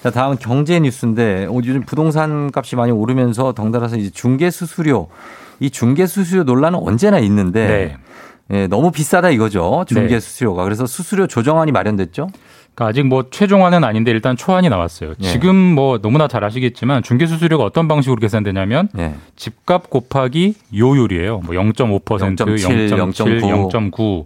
자, 0.02 0.10
다음 0.10 0.36
경제 0.38 0.80
뉴스인데 0.80 1.46
어, 1.50 1.54
요즘 1.56 1.82
부동산 1.82 2.50
값이 2.52 2.76
많이 2.76 2.92
오르면서 2.92 3.52
덩달아서 3.52 3.98
이제 3.98 4.10
중개 4.10 4.50
수수료 4.50 5.08
이 5.60 5.68
중개 5.68 6.06
수수료 6.06 6.44
논란은 6.44 6.78
언제나 6.78 7.18
있는데 7.18 7.68
네. 7.68 7.96
예, 8.50 8.66
너무 8.68 8.90
비싸다 8.90 9.28
이거죠. 9.28 9.84
중개 9.86 10.14
네. 10.14 10.20
수수료가. 10.20 10.64
그래서 10.64 10.86
수수료 10.86 11.26
조정안이 11.26 11.72
마련됐죠? 11.72 12.28
그러니까 12.74 12.86
아직 12.86 13.02
뭐 13.02 13.26
최종안은 13.30 13.84
아닌데 13.84 14.10
일단 14.12 14.36
초안이 14.36 14.70
나왔어요. 14.70 15.14
예. 15.20 15.26
지금 15.26 15.56
뭐 15.56 15.98
너무나 16.00 16.28
잘 16.28 16.44
아시겠지만 16.44 17.02
중개 17.02 17.26
수수료가 17.26 17.64
어떤 17.64 17.88
방식으로 17.88 18.18
계산되냐면 18.20 18.88
예. 18.96 19.14
집값 19.36 19.90
곱하기 19.90 20.54
요율이에요. 20.74 21.40
뭐 21.40 21.54
0.5%, 21.54 22.00
0.7, 22.00 22.90
0.7, 22.90 23.42
0.9. 23.42 23.90
0.9. 23.90 24.24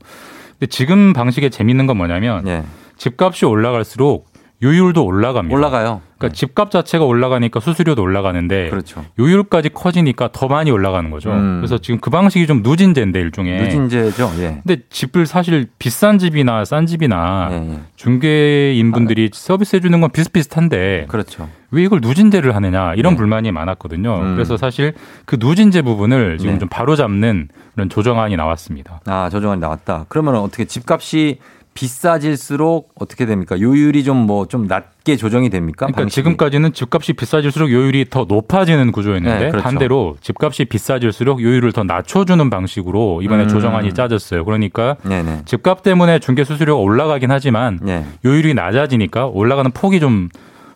근데 0.62 0.70
지금 0.70 1.12
방식에 1.12 1.48
재밌는 1.48 1.88
건 1.88 1.96
뭐냐면 1.96 2.46
예. 2.46 2.62
집값이 2.96 3.44
올라갈수록 3.46 4.31
요율도 4.62 5.04
올라갑니다. 5.04 5.56
올라가요. 5.56 6.00
그러니까 6.18 6.36
집값 6.36 6.70
자체가 6.70 7.04
올라가니까 7.04 7.58
수수료도 7.58 8.00
올라가는데 8.00 8.70
그렇죠. 8.70 9.04
요율까지 9.18 9.70
커지니까 9.70 10.28
더 10.32 10.46
많이 10.46 10.70
올라가는 10.70 11.10
거죠. 11.10 11.32
음. 11.32 11.58
그래서 11.58 11.78
지금 11.78 11.98
그 11.98 12.10
방식이 12.10 12.46
좀 12.46 12.62
누진제인데 12.62 13.18
일종의. 13.20 13.60
누진제죠. 13.60 14.30
예. 14.38 14.60
근데 14.64 14.82
집을 14.88 15.26
사실 15.26 15.66
비싼 15.80 16.18
집이나 16.18 16.64
싼 16.64 16.86
집이나 16.86 17.48
예, 17.50 17.56
예. 17.56 17.80
중개인분들이 17.96 19.30
서비스 19.32 19.76
해 19.76 19.80
주는 19.80 20.00
건 20.00 20.10
비슷비슷한데 20.10 21.06
그렇죠. 21.08 21.48
왜 21.72 21.82
이걸 21.82 22.00
누진제를 22.00 22.54
하느냐 22.54 22.94
이런 22.94 23.14
네. 23.14 23.16
불만이 23.16 23.50
많았거든요. 23.50 24.14
음. 24.20 24.34
그래서 24.34 24.56
사실 24.56 24.92
그 25.24 25.38
누진제 25.40 25.82
부분을 25.82 26.38
지금 26.38 26.54
네. 26.54 26.58
좀 26.60 26.68
바로잡는 26.68 27.48
그런 27.74 27.88
조정안이 27.88 28.36
나왔습니다. 28.36 29.00
아, 29.06 29.28
조정안이 29.28 29.60
나왔다. 29.60 30.04
그러면 30.08 30.36
어떻게 30.36 30.66
집값이 30.66 31.38
비싸질수록 31.74 32.92
어떻게 32.98 33.26
됩니까? 33.26 33.58
요율이 33.58 34.04
좀뭐 34.04 34.46
좀 34.46 34.66
낮게 34.66 35.16
조정이 35.16 35.50
됩니까? 35.50 35.86
그러니까 35.86 36.02
방식이? 36.02 36.14
지금까지는 36.14 36.72
집값이 36.72 37.14
비싸질수록 37.14 37.70
요율이 37.70 38.06
더 38.10 38.24
높아지는 38.28 38.92
구조였는데 38.92 39.44
네, 39.44 39.50
그렇죠. 39.50 39.64
반대로 39.64 40.16
집값이 40.20 40.66
비싸질수록 40.66 41.40
요율을 41.40 41.72
더 41.72 41.82
낮춰주는 41.84 42.50
방식으로 42.50 43.22
이번에 43.22 43.44
음. 43.44 43.48
조정안이 43.48 43.94
짜졌어요. 43.94 44.44
그러니까 44.44 44.96
네네. 45.02 45.42
집값 45.46 45.82
때문에 45.82 46.18
중개 46.18 46.44
수수료가 46.44 46.80
올라가긴 46.80 47.30
하지만 47.30 47.78
네. 47.82 48.04
요율이 48.24 48.54
낮아지니까 48.54 49.26
올라가는 49.26 49.70
폭이 49.70 50.00
좀 50.00 50.28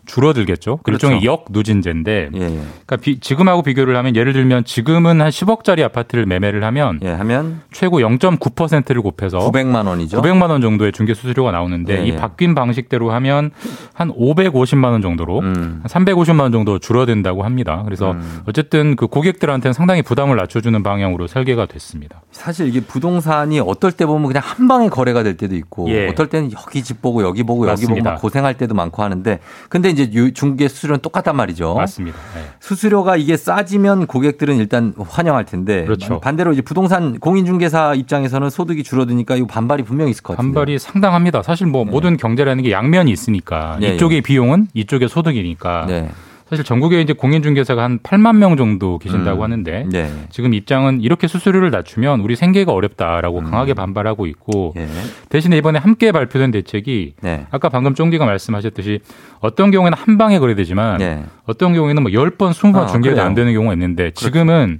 줄어들겠죠. 0.07 0.77
그 0.77 0.83
그렇죠. 0.83 1.07
일종의 1.07 1.25
역 1.25 1.45
누진제인데 1.51 2.29
예, 2.33 2.39
예. 2.41 2.47
그러니까 2.47 2.95
비- 2.97 3.19
지금하고 3.19 3.61
비교를 3.61 3.95
하면 3.97 4.15
예를 4.15 4.33
들면 4.33 4.63
지금은 4.65 5.21
한 5.21 5.29
10억짜리 5.29 5.83
아파트를 5.83 6.25
매매를 6.25 6.63
하면 6.63 6.99
예, 7.03 7.09
하면 7.09 7.61
최고 7.71 7.99
0.9%를 7.99 9.01
곱해서 9.01 9.37
900만 9.39 9.85
원이죠. 9.85 10.21
900만 10.21 10.49
원 10.49 10.61
정도의 10.61 10.91
중개 10.93 11.13
수수료가 11.13 11.51
나오는데 11.51 11.99
예, 12.01 12.05
이 12.05 12.09
예. 12.11 12.15
바뀐 12.15 12.55
방식대로 12.55 13.11
하면 13.11 13.51
한 13.93 14.11
550만 14.11 14.85
원 14.85 15.01
정도로 15.01 15.39
음. 15.39 15.81
한 15.83 16.05
350만 16.05 16.41
원 16.41 16.51
정도 16.51 16.79
줄어든다고 16.79 17.43
합니다. 17.43 17.81
그래서 17.85 18.11
음. 18.11 18.41
어쨌든 18.47 18.95
그 18.95 19.07
고객들한테는 19.07 19.73
상당히 19.73 20.01
부담을 20.01 20.37
낮춰주는 20.37 20.81
방향으로 20.83 21.27
설계가 21.27 21.65
됐습니다. 21.67 22.21
사실 22.31 22.67
이게 22.67 22.79
부동산이 22.79 23.59
어떨 23.59 23.91
때 23.91 24.05
보면 24.05 24.27
그냥 24.27 24.41
한 24.45 24.67
방에 24.67 24.89
거래가 24.89 25.23
될 25.23 25.35
때도 25.37 25.55
있고 25.55 25.89
예. 25.89 26.07
어떨 26.07 26.27
때는 26.27 26.51
여기 26.53 26.81
집 26.83 27.01
보고 27.01 27.21
여기 27.23 27.43
보고 27.43 27.67
여기 27.67 27.81
보고 27.81 27.87
맞습니다. 27.95 28.11
막 28.11 28.21
고생할 28.21 28.53
때도 28.55 28.73
많고 28.73 29.03
하는데 29.03 29.39
근데 29.69 29.89
이제 29.97 30.11
요- 30.17 30.31
중개 30.31 30.67
수수료는 30.67 31.01
똑같단 31.01 31.35
말이죠. 31.35 31.73
맞습니다. 31.75 32.17
네. 32.35 32.41
수수료가 32.59 33.17
이게 33.17 33.35
싸지면 33.37 34.07
고객들은 34.07 34.57
일단 34.57 34.93
환영할 34.97 35.45
텐데 35.45 35.83
그렇죠. 35.85 36.19
반대로 36.19 36.53
이제 36.53 36.61
부동산 36.61 37.19
공인중개사 37.19 37.95
입장에서는 37.95 38.49
소득이 38.49 38.83
줄어드니까 38.83 39.35
이 39.35 39.45
반발이 39.47 39.83
분명히 39.83 40.11
있을 40.11 40.23
것 40.23 40.33
같아요. 40.35 40.47
반발이 40.53 40.79
상당합니다. 40.79 41.41
사실 41.43 41.67
뭐 41.67 41.85
모든 41.85 42.17
경제라는 42.17 42.63
게 42.63 42.71
양면이 42.71 43.11
있으니까 43.11 43.77
네, 43.79 43.95
이쪽의 43.95 44.21
비용은 44.21 44.67
이쪽의 44.73 45.09
소득이니까 45.09 45.85
네. 45.87 46.09
사실 46.49 46.63
전국에 46.63 47.01
이제 47.01 47.13
공인중개사가 47.13 47.83
한 47.83 47.99
8만 47.99 48.37
명 48.37 48.55
정도 48.55 48.97
계신다고 48.99 49.39
음. 49.39 49.43
하는데 49.43 49.85
네. 49.91 50.09
지금 50.29 50.53
입장은 50.53 51.01
이렇게 51.01 51.27
수수료를 51.27 51.71
낮추면 51.71 52.21
우리 52.21 52.35
생계가 52.35 52.71
어렵다라고 52.71 53.41
강하게 53.43 53.73
반발하고 53.73 54.27
있고 54.27 54.73
음. 54.77 54.81
예. 54.81 54.87
대신에 55.29 55.57
이번에 55.57 55.77
함께 55.79 56.11
발표된 56.11 56.51
대책이 56.51 57.15
네. 57.21 57.47
아까 57.51 57.67
방금 57.67 57.93
쫑디가 57.95 58.25
말씀하셨듯이 58.25 58.99
어떤 59.39 59.71
경우에는 59.71 59.97
한 59.97 60.17
방에 60.17 60.39
거래되지만 60.39 60.99
네. 60.99 61.23
어떤 61.45 61.73
경우에는 61.73 62.01
뭐 62.01 62.11
10번, 62.11 62.51
20번 62.51 62.75
아, 62.77 62.87
중개가. 62.87 63.23
안 63.23 63.33
되는 63.33 63.51
경우가 63.53 63.73
있는데 63.73 64.11
지금은 64.11 64.79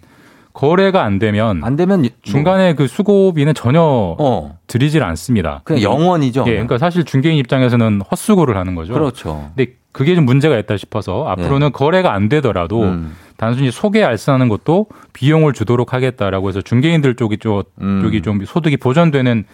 거래가 0.53 1.03
안 1.03 1.20
되면 1.20 1.63
안 1.63 1.76
되면 1.76 2.01
뭐 2.01 2.09
중간에 2.24 2.74
그 2.74 2.88
수고비는 2.88 3.53
전혀 3.53 3.82
어. 3.82 4.57
드리질 4.65 5.03
않습니다. 5.03 5.61
그냥 5.63 5.84
영원이죠. 5.84 6.45
예, 6.47 6.51
그러니까 6.51 6.78
사실 6.80 7.03
중개인 7.03 7.38
입장에서는 7.38 8.01
헛수고를 8.09 8.57
하는 8.57 8.74
거죠. 8.74 8.93
그렇죠. 8.93 9.51
근데 9.55 9.74
그게 9.97 10.13
좀 10.13 10.25
문제가 10.25 10.59
있다 10.59 10.77
싶어서 10.77 11.27
앞으로는 11.27 11.71
거래가 11.71 12.13
안 12.13 12.29
되더라도 12.29 12.85
네. 12.85 12.91
음. 12.91 13.15
단순히 13.35 13.71
소개 13.71 14.03
알선하는 14.03 14.47
것도 14.47 14.85
비용을 15.13 15.53
주도록 15.53 15.91
하겠다라고 15.91 16.49
해서 16.49 16.61
중개인들 16.61 17.15
쪽이 17.15 17.39
좀 17.39 17.63
음. 17.81 18.01
쪽이 18.03 18.21
좀 18.21 18.45
소득이 18.45 18.77
보전되는 18.77 19.45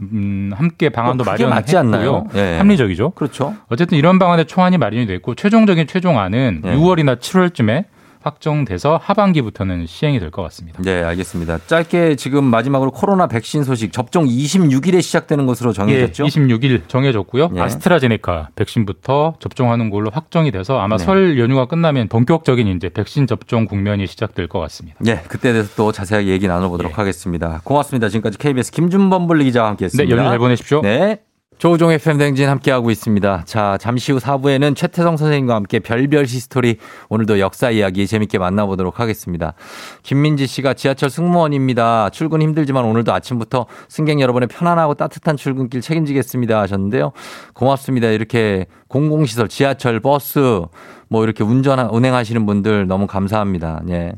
음, 0.00 0.50
함께 0.56 0.88
방안도 0.88 1.22
뭐 1.22 1.32
그게 1.32 1.46
맞지 1.46 1.76
마련했고요. 1.76 2.16
않나요? 2.16 2.26
예. 2.34 2.58
합리적이죠. 2.58 3.10
그렇죠. 3.10 3.54
어쨌든 3.68 3.96
이런 3.96 4.18
방안의 4.18 4.46
초안이 4.46 4.76
마련이 4.76 5.06
됐고 5.06 5.36
최종적인 5.36 5.86
최종안은 5.86 6.62
네. 6.64 6.76
6월이나 6.76 7.20
7월쯤에 7.20 7.84
확정돼서 8.26 8.98
하반기부터는 9.02 9.86
시행이 9.86 10.18
될 10.18 10.26
것 10.30 10.42
같습니다. 10.42 10.82
네, 10.82 11.02
알겠습니다. 11.04 11.58
짧게 11.66 12.16
지금 12.16 12.44
마지막으로 12.44 12.90
코로나 12.90 13.28
백신 13.28 13.62
소식 13.62 13.92
접종 13.92 14.26
26일에 14.26 15.00
시작되는 15.00 15.46
것으로 15.46 15.72
정해졌죠? 15.72 16.24
예, 16.24 16.28
26일 16.28 16.88
정해졌고요. 16.88 17.50
예. 17.54 17.60
아스트라제네카 17.60 18.48
백신부터 18.56 19.34
접종하는 19.38 19.88
걸로 19.90 20.10
확정이 20.10 20.50
돼서 20.50 20.78
아마 20.80 20.96
네. 20.96 21.04
설 21.04 21.38
연휴가 21.38 21.66
끝나면 21.66 22.08
본격적인 22.08 22.66
이제 22.66 22.88
백신 22.88 23.28
접종 23.28 23.66
국면이 23.66 24.06
시작될 24.08 24.48
것 24.48 24.58
같습니다. 24.58 24.98
네, 25.00 25.22
그에 25.28 25.52
대해서 25.52 25.70
또 25.76 25.92
자세하게 25.92 26.26
얘기 26.28 26.48
나눠보도록 26.48 26.98
하겠습니다. 26.98 27.60
고맙습니다. 27.62 28.08
지금까지 28.08 28.38
KBS 28.38 28.72
김준범 28.72 29.28
블리 29.28 29.44
기자와 29.44 29.66
네, 29.66 29.68
함께했습니다. 29.70 30.16
연휴 30.16 30.28
잘 30.28 30.38
보내십시오. 30.38 30.80
네. 30.82 31.20
조우종의 31.58 31.98
FM 31.98 32.06
대행진 32.06 32.48
함께하고 32.48 32.90
있습니다. 32.90 33.44
자, 33.46 33.78
잠시 33.80 34.12
후 34.12 34.18
4부에는 34.18 34.76
최태성 34.76 35.16
선생님과 35.16 35.54
함께 35.54 35.78
별별 35.78 36.24
히스토리 36.24 36.76
오늘도 37.08 37.40
역사 37.40 37.70
이야기 37.70 38.06
재밌게 38.06 38.38
만나보도록 38.38 39.00
하겠습니다. 39.00 39.54
김민지 40.02 40.46
씨가 40.46 40.74
지하철 40.74 41.08
승무원입니다. 41.08 42.10
출근 42.10 42.42
힘들지만 42.42 42.84
오늘도 42.84 43.12
아침부터 43.12 43.66
승객 43.88 44.20
여러분의 44.20 44.48
편안하고 44.48 44.94
따뜻한 44.94 45.38
출근길 45.38 45.80
책임지겠습니다 45.80 46.60
하셨는데요. 46.60 47.12
고맙습니다. 47.54 48.08
이렇게 48.08 48.66
공공시설, 48.88 49.48
지하철, 49.48 50.00
버스 50.00 50.60
뭐 51.08 51.24
이렇게 51.24 51.42
운전, 51.42 51.78
운행하시는 51.88 52.44
분들 52.44 52.86
너무 52.86 53.06
감사합니다. 53.06 53.82
예. 53.88 54.12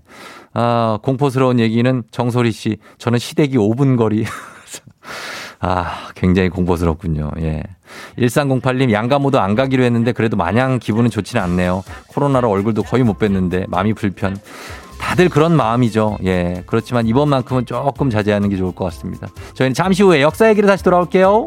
아, 0.55 0.99
공포스러운 1.03 1.61
얘기는 1.61 2.03
정소리 2.11 2.51
씨. 2.51 2.79
저는 2.99 3.21
시댁이 3.21 3.57
5분 3.57 3.97
거리. 3.97 4.25
아, 5.61 6.09
굉장히 6.15 6.49
공포스럽군요. 6.49 7.31
예. 7.41 7.63
1308님, 8.19 8.93
양가모도 8.93 9.41
안 9.41 9.55
가기로 9.55 9.83
했는데 9.83 10.13
그래도 10.13 10.37
마냥 10.37 10.79
기분은 10.79 11.11
좋지는 11.11 11.43
않네요. 11.43 11.83
코로나로 12.09 12.51
얼굴도 12.51 12.85
거의 12.85 13.03
못 13.03 13.19
뵀는데 13.19 13.69
마음이 13.69 13.95
불편. 13.95 14.37
다들 15.01 15.29
그런 15.29 15.57
마음이죠. 15.57 16.19
예. 16.25 16.63
그렇지만 16.67 17.07
이번만큼은 17.07 17.67
조금 17.67 18.11
자제하는 18.11 18.49
게 18.49 18.57
좋을 18.57 18.75
것 18.75 18.85
같습니다. 18.87 19.29
저희는 19.55 19.75
잠시 19.75 20.03
후에 20.03 20.23
역사 20.23 20.49
얘기를 20.49 20.67
다시 20.69 20.85
돌아올게요. 20.85 21.47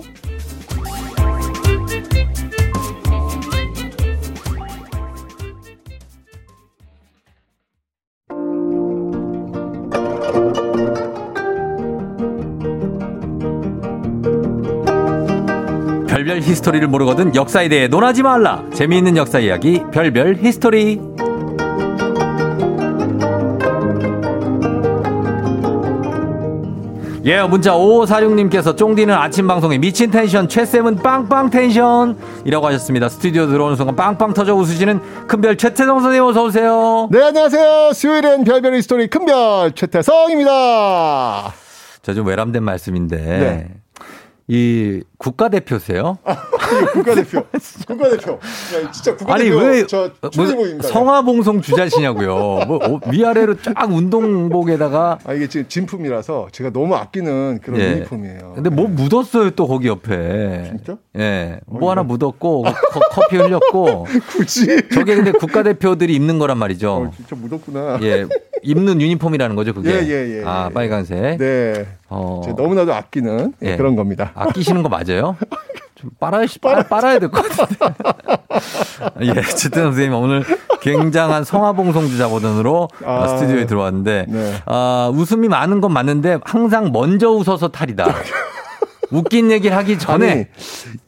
별별 16.41 16.43
히스토리를 16.43 16.87
모르거든 16.87 17.33
역사에 17.35 17.69
대해 17.69 17.87
논하지 17.87 18.23
말라. 18.23 18.63
재미있는 18.73 19.15
역사 19.15 19.39
이야기 19.39 19.83
별별 19.91 20.37
히스토리. 20.41 20.99
예, 27.23 27.43
문자 27.43 27.73
5546님께서 27.73 28.75
쫑디는 28.75 29.13
아침 29.13 29.45
방송에 29.45 29.77
미친 29.77 30.09
텐션, 30.09 30.49
최쌤은 30.49 30.95
빵빵 30.97 31.51
텐션 31.51 32.17
이라고 32.45 32.65
하셨습니다. 32.67 33.09
스튜디오 33.09 33.45
들어오는 33.45 33.75
순간 33.75 33.95
빵빵 33.95 34.33
터져 34.33 34.55
웃으시는 34.55 35.27
큰별 35.27 35.55
최태성 35.55 35.99
선생님 36.01 36.23
어서 36.27 36.43
오세요. 36.43 37.07
네, 37.11 37.21
안녕하세요. 37.21 37.93
수요일엔 37.93 38.43
별별 38.43 38.73
히스토리 38.75 39.07
큰별 39.07 39.73
최태성입니다. 39.73 41.53
저 42.01 42.13
좀 42.15 42.25
외람된 42.25 42.63
말씀인데 42.63 43.69
이 44.53 45.01
국가대표세요? 45.17 46.17
국가대표. 46.93 47.43
국가대표. 47.87 48.31
야, 48.33 48.91
진짜 48.91 49.15
국가대표. 49.15 49.33
아니 49.33 49.49
왜저 49.49 50.11
출입입니다. 50.31 50.87
성화봉송 50.87 51.61
주자시냐고요? 51.61 52.35
뭐 52.67 52.79
어, 52.81 52.99
위아래로 53.11 53.55
쫙 53.61 53.91
운동복에다가 53.91 55.19
아 55.23 55.33
이게 55.33 55.47
지금 55.47 55.67
진품이라서 55.67 56.47
제가 56.51 56.71
너무 56.71 56.95
아끼는 56.95 57.59
그런 57.63 57.79
예. 57.79 57.91
유니폼이에요. 57.91 58.53
근데 58.55 58.69
뭐 58.69 58.87
묻었어요 58.87 59.51
또 59.51 59.67
거기 59.67 59.87
옆에. 59.87 60.65
진짜? 60.69 60.97
예. 61.17 61.59
뭐 61.65 61.91
하나 61.91 62.03
묻었고 62.03 62.63
커, 62.63 62.99
커피 63.11 63.37
흘렸고. 63.37 64.07
굳이. 64.31 64.67
저게 64.93 65.15
근데 65.15 65.31
국가대표들이 65.31 66.13
입는 66.15 66.39
거란 66.39 66.57
말이죠. 66.57 66.91
어, 66.91 67.11
진짜 67.15 67.35
묻었구나. 67.35 67.99
예. 68.01 68.25
입는 68.63 69.01
유니폼이라는 69.01 69.55
거죠 69.55 69.73
그게. 69.73 69.89
예, 69.89 70.07
예, 70.07 70.39
예, 70.39 70.43
아 70.45 70.67
예. 70.69 70.73
빨간색. 70.73 71.37
네. 71.37 71.87
어. 72.09 72.41
너무나도 72.55 72.93
아끼는 72.93 73.53
예. 73.63 73.77
그런 73.77 73.95
겁니다. 73.95 74.31
아끼시는 74.35 74.83
거 74.83 74.89
맞아요? 74.89 75.35
좀 76.01 76.09
빨아야, 76.19 76.45
빨아, 76.61 76.83
빨아야 76.83 77.19
될 77.19 77.29
것 77.29 77.47
같은데. 77.47 77.93
예, 79.21 79.33
최태 79.55 79.81
선생님 79.81 80.13
오늘 80.13 80.43
굉장한 80.81 81.43
성화봉 81.43 81.93
송주자 81.93 82.27
버전으로 82.29 82.89
아, 83.05 83.11
어, 83.23 83.27
스튜디오에 83.27 83.65
들어왔는데, 83.65 84.25
네. 84.27 84.53
아, 84.65 85.11
웃음이 85.13 85.47
많은 85.47 85.79
건 85.81 85.93
맞는데 85.93 86.39
항상 86.43 86.91
먼저 86.91 87.29
웃어서 87.29 87.67
탈이다. 87.69 88.05
웃긴 89.11 89.51
얘기를 89.51 89.75
하기 89.75 89.99
전에 89.99 90.31
아니, 90.31 90.45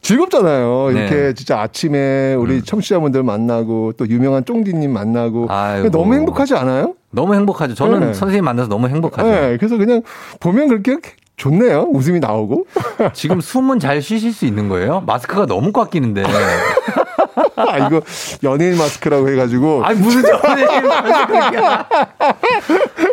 즐겁잖아요. 0.02 0.90
네. 0.92 1.00
이렇게 1.00 1.32
진짜 1.34 1.60
아침에 1.60 2.34
우리 2.34 2.62
청취자분들 2.62 3.22
만나고 3.22 3.94
또 3.96 4.06
유명한 4.08 4.44
쫑디님 4.44 4.92
만나고. 4.92 5.46
너무 5.90 6.14
행복하지 6.14 6.54
않아요? 6.54 6.94
너무 7.10 7.34
행복하죠. 7.34 7.74
저는 7.74 8.00
네. 8.00 8.14
선생님 8.14 8.44
만나서 8.44 8.68
너무 8.68 8.88
행복하죠. 8.88 9.26
네, 9.26 9.56
그래서 9.56 9.78
그냥 9.78 10.02
보면 10.40 10.68
그렇게 10.68 10.98
좋네요. 11.36 11.88
웃음이 11.90 12.20
나오고. 12.20 12.66
지금 13.12 13.40
숨은 13.40 13.78
잘 13.80 14.00
쉬실 14.00 14.32
수 14.32 14.46
있는 14.46 14.68
거예요? 14.68 15.02
마스크가 15.06 15.46
너무 15.46 15.72
꽉 15.72 15.90
끼는데. 15.90 16.22
아, 17.56 17.78
이거 17.78 18.00
연예인 18.42 18.76
마스크라고 18.78 19.28
해가지고. 19.28 19.84
아니, 19.84 19.98
무슨 19.98 20.22
연예인 20.28 20.86
마스크야. 20.86 21.88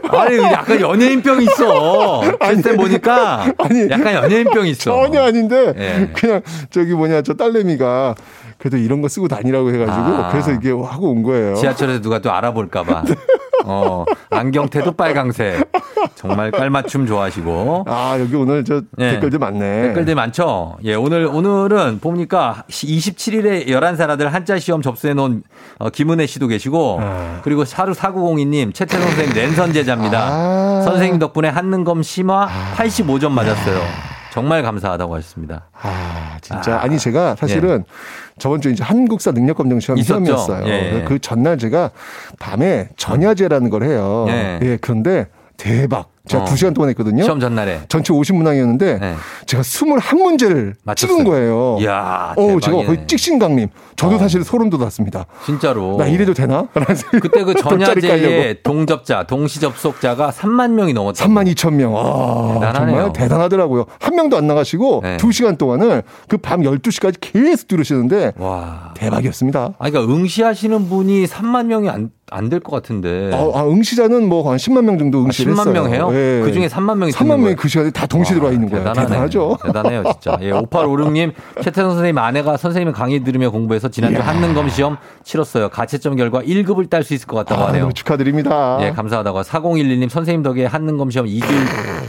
아니, 0.10 0.38
약간 0.38 0.80
연예인병 0.80 1.42
있어. 1.44 2.22
그때 2.40 2.76
보니까 2.76 3.46
약간 3.90 4.14
연예인병 4.14 4.68
있어. 4.68 4.84
전혀 4.84 5.24
아닌데 5.24 5.74
예. 5.78 6.10
그냥 6.14 6.42
저기 6.70 6.94
뭐냐 6.94 7.22
저 7.22 7.34
딸내미가 7.34 8.16
그래도 8.58 8.78
이런 8.78 9.02
거 9.02 9.08
쓰고 9.08 9.28
다니라고 9.28 9.72
해가지고 9.74 9.96
아. 9.96 10.30
그래서 10.32 10.52
이게 10.52 10.70
하고 10.70 11.12
온 11.12 11.24
거예요. 11.24 11.56
지하철에서 11.56 12.02
누가 12.02 12.20
또 12.20 12.32
알아볼까봐. 12.32 13.04
어, 13.66 14.05
안경테도 14.30 14.93
빨강색. 14.93 15.72
정말 16.16 16.51
깔맞춤 16.51 17.05
좋아하시고. 17.07 17.86
아 17.88 18.18
여기 18.20 18.36
오늘 18.36 18.64
저 18.66 18.82
예. 18.99 19.12
댓글들 19.12 19.39
많네. 19.39 19.82
댓글들 19.84 20.16
많죠? 20.16 20.78
예, 20.84 20.95
오늘, 20.95 21.26
오늘은 21.26 21.99
보니까 21.99 22.64
27일에 22.70 23.68
11살 23.68 24.09
아들 24.09 24.34
한자 24.34 24.57
시험 24.59 24.82
접수해 24.82 25.14
놓은 25.14 25.43
어, 25.80 25.89
김은혜 25.89 26.26
씨도 26.26 26.47
계시고, 26.47 26.99
아. 27.01 27.39
그리고 27.43 27.66
사루 27.66 27.93
4902님, 27.93 28.74
최태성 28.74 29.05
선생님 29.07 29.36
랜선 29.36 29.74
제자입니다. 29.74 30.20
아. 30.30 30.82
선생님 30.86 31.20
덕분에 31.20 31.49
한능검 31.49 32.03
심화 32.03 32.47
85점 32.76 33.32
맞았어요. 33.32 34.11
정말 34.32 34.64
감사하다고 34.64 35.14
하셨습니다. 35.16 35.70
아 35.74 36.38
진짜 36.42 36.80
아, 36.82 36.88
니 36.88 36.98
제가 36.98 37.36
사실은 37.36 37.84
예. 37.86 37.92
저번 38.40 38.62
주에 38.62 38.72
이제 38.72 38.84
한국사 38.84 39.32
능력 39.32 39.58
검정 39.58 39.80
시험 39.80 39.98
있었죠. 40.00 40.26
시험이었어요. 40.26 40.68
예. 40.68 41.06
그 41.08 41.20
전날 41.20 41.58
제가 41.58 41.92
밤에 42.40 42.90
전야제라는 42.96 43.70
걸 43.70 43.84
해요. 43.84 44.26
예. 44.30 44.60
예, 44.62 44.78
그런데 44.80 45.28
대박. 45.58 46.10
제가 46.28 46.44
어. 46.44 46.46
두 46.46 46.54
2시간 46.54 46.74
동안 46.76 46.90
했거든요. 46.92 47.24
시험 47.24 47.40
전날에. 47.40 47.82
전체 47.90 48.14
50문항이었는데 48.14 49.00
네. 49.00 49.16
제가 49.48 49.64
21문제를 49.64 50.74
맞췄어요. 50.84 51.18
찍은 51.18 51.30
거예요. 51.30 51.78
이야, 51.82 52.34
어, 52.38 52.60
제가. 52.60 52.78
거의 52.86 53.08
찍신강림. 53.08 53.70
저도 53.96 54.16
어. 54.16 54.20
사실 54.20 54.44
소름 54.44 54.70
돋았습니다. 54.70 55.26
진짜로. 55.46 55.98
나 55.98 56.06
이래도 56.08 56.34
되나? 56.34 56.68
그때 57.22 57.44
그. 57.44 57.54
전야제의 57.56 58.64
동접자, 58.64 59.24
동시 59.24 59.60
접속자가 59.60 60.30
3만 60.32 60.72
명이 60.72 60.94
넘었다. 60.94 61.26
3만 61.26 61.52
2천 61.54 61.74
명. 61.74 61.96
아, 61.98 62.54
대단하네요. 62.56 62.96
정말 62.96 63.14
대단하더라고요. 63.14 63.86
한 64.00 64.16
명도 64.16 64.38
안 64.38 64.46
나가시고 64.48 65.02
네. 65.04 65.18
두 65.18 65.30
2시간 65.30 65.58
동안을 65.58 66.04
그 66.28 66.38
밤 66.42 66.62
12시까지 66.62 67.16
계속 67.22 67.68
들으시는데 67.68 68.34
와. 68.38 68.94
대박이었습니다. 68.96 69.74
아, 69.78 69.90
그러니까 69.90 70.14
응시하시는 70.14 70.90
분이 70.90 71.26
3만 71.26 71.66
명이 71.68 71.88
안, 71.90 72.10
안될것 72.32 72.72
같은데. 72.72 73.30
아, 73.34 73.60
아, 73.60 73.66
응시자는 73.68 74.28
뭐 74.28 74.42
한 74.52 74.58
10만 74.58 74.84
명 74.86 74.98
정도 74.98 75.24
응시를 75.24 75.54
10만 75.54 75.60
했어요. 75.60 75.74
명 75.74 75.94
해요? 75.94 76.11
예. 76.14 76.41
그 76.43 76.51
중에 76.51 76.68
3만 76.68 76.97
명이 76.97 77.12
3만 77.12 77.18
듣는 77.18 77.41
명이? 77.41 77.55
그 77.55 77.68
시간에 77.68 77.91
다 77.91 78.05
동시에 78.05 78.36
들어와 78.36 78.51
있는 78.51 78.70
거예요. 78.70 78.93
대단하죠. 78.93 79.57
대단해요, 79.64 80.03
진짜. 80.12 80.38
예, 80.41 80.51
5856님, 80.51 81.34
최태성 81.62 81.91
선생님 81.91 82.18
아내가 82.18 82.57
선생님 82.57 82.93
강의 82.93 83.24
들으며 83.24 83.49
공부해서 83.49 83.89
지난주 83.89 84.20
이야. 84.20 84.28
한능검 84.28 84.70
시험 84.70 84.97
치렀어요. 85.24 85.70
가채점 85.70 86.16
결과 86.16 86.41
1급을 86.41 86.89
딸 86.89 87.03
수 87.03 87.14
있을 87.14 87.28
것 87.28 87.38
같다고 87.38 87.68
하네요. 87.68 87.86
아유, 87.86 87.93
축하드립니다. 87.93 88.78
예, 88.82 88.91
감사하다고. 88.91 89.41
4011님, 89.41 90.09
선생님 90.09 90.43
덕에 90.43 90.66
한능검 90.66 91.09
시험 91.12 91.28
2주일. 91.28 92.01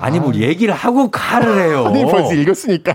아니, 0.00 0.20
뭐 0.20 0.34
얘기를 0.34 0.72
하고 0.74 1.10
가를 1.10 1.58
해요. 1.58 1.86
아니, 1.86 2.04
벌써 2.04 2.34
읽었으니까. 2.34 2.94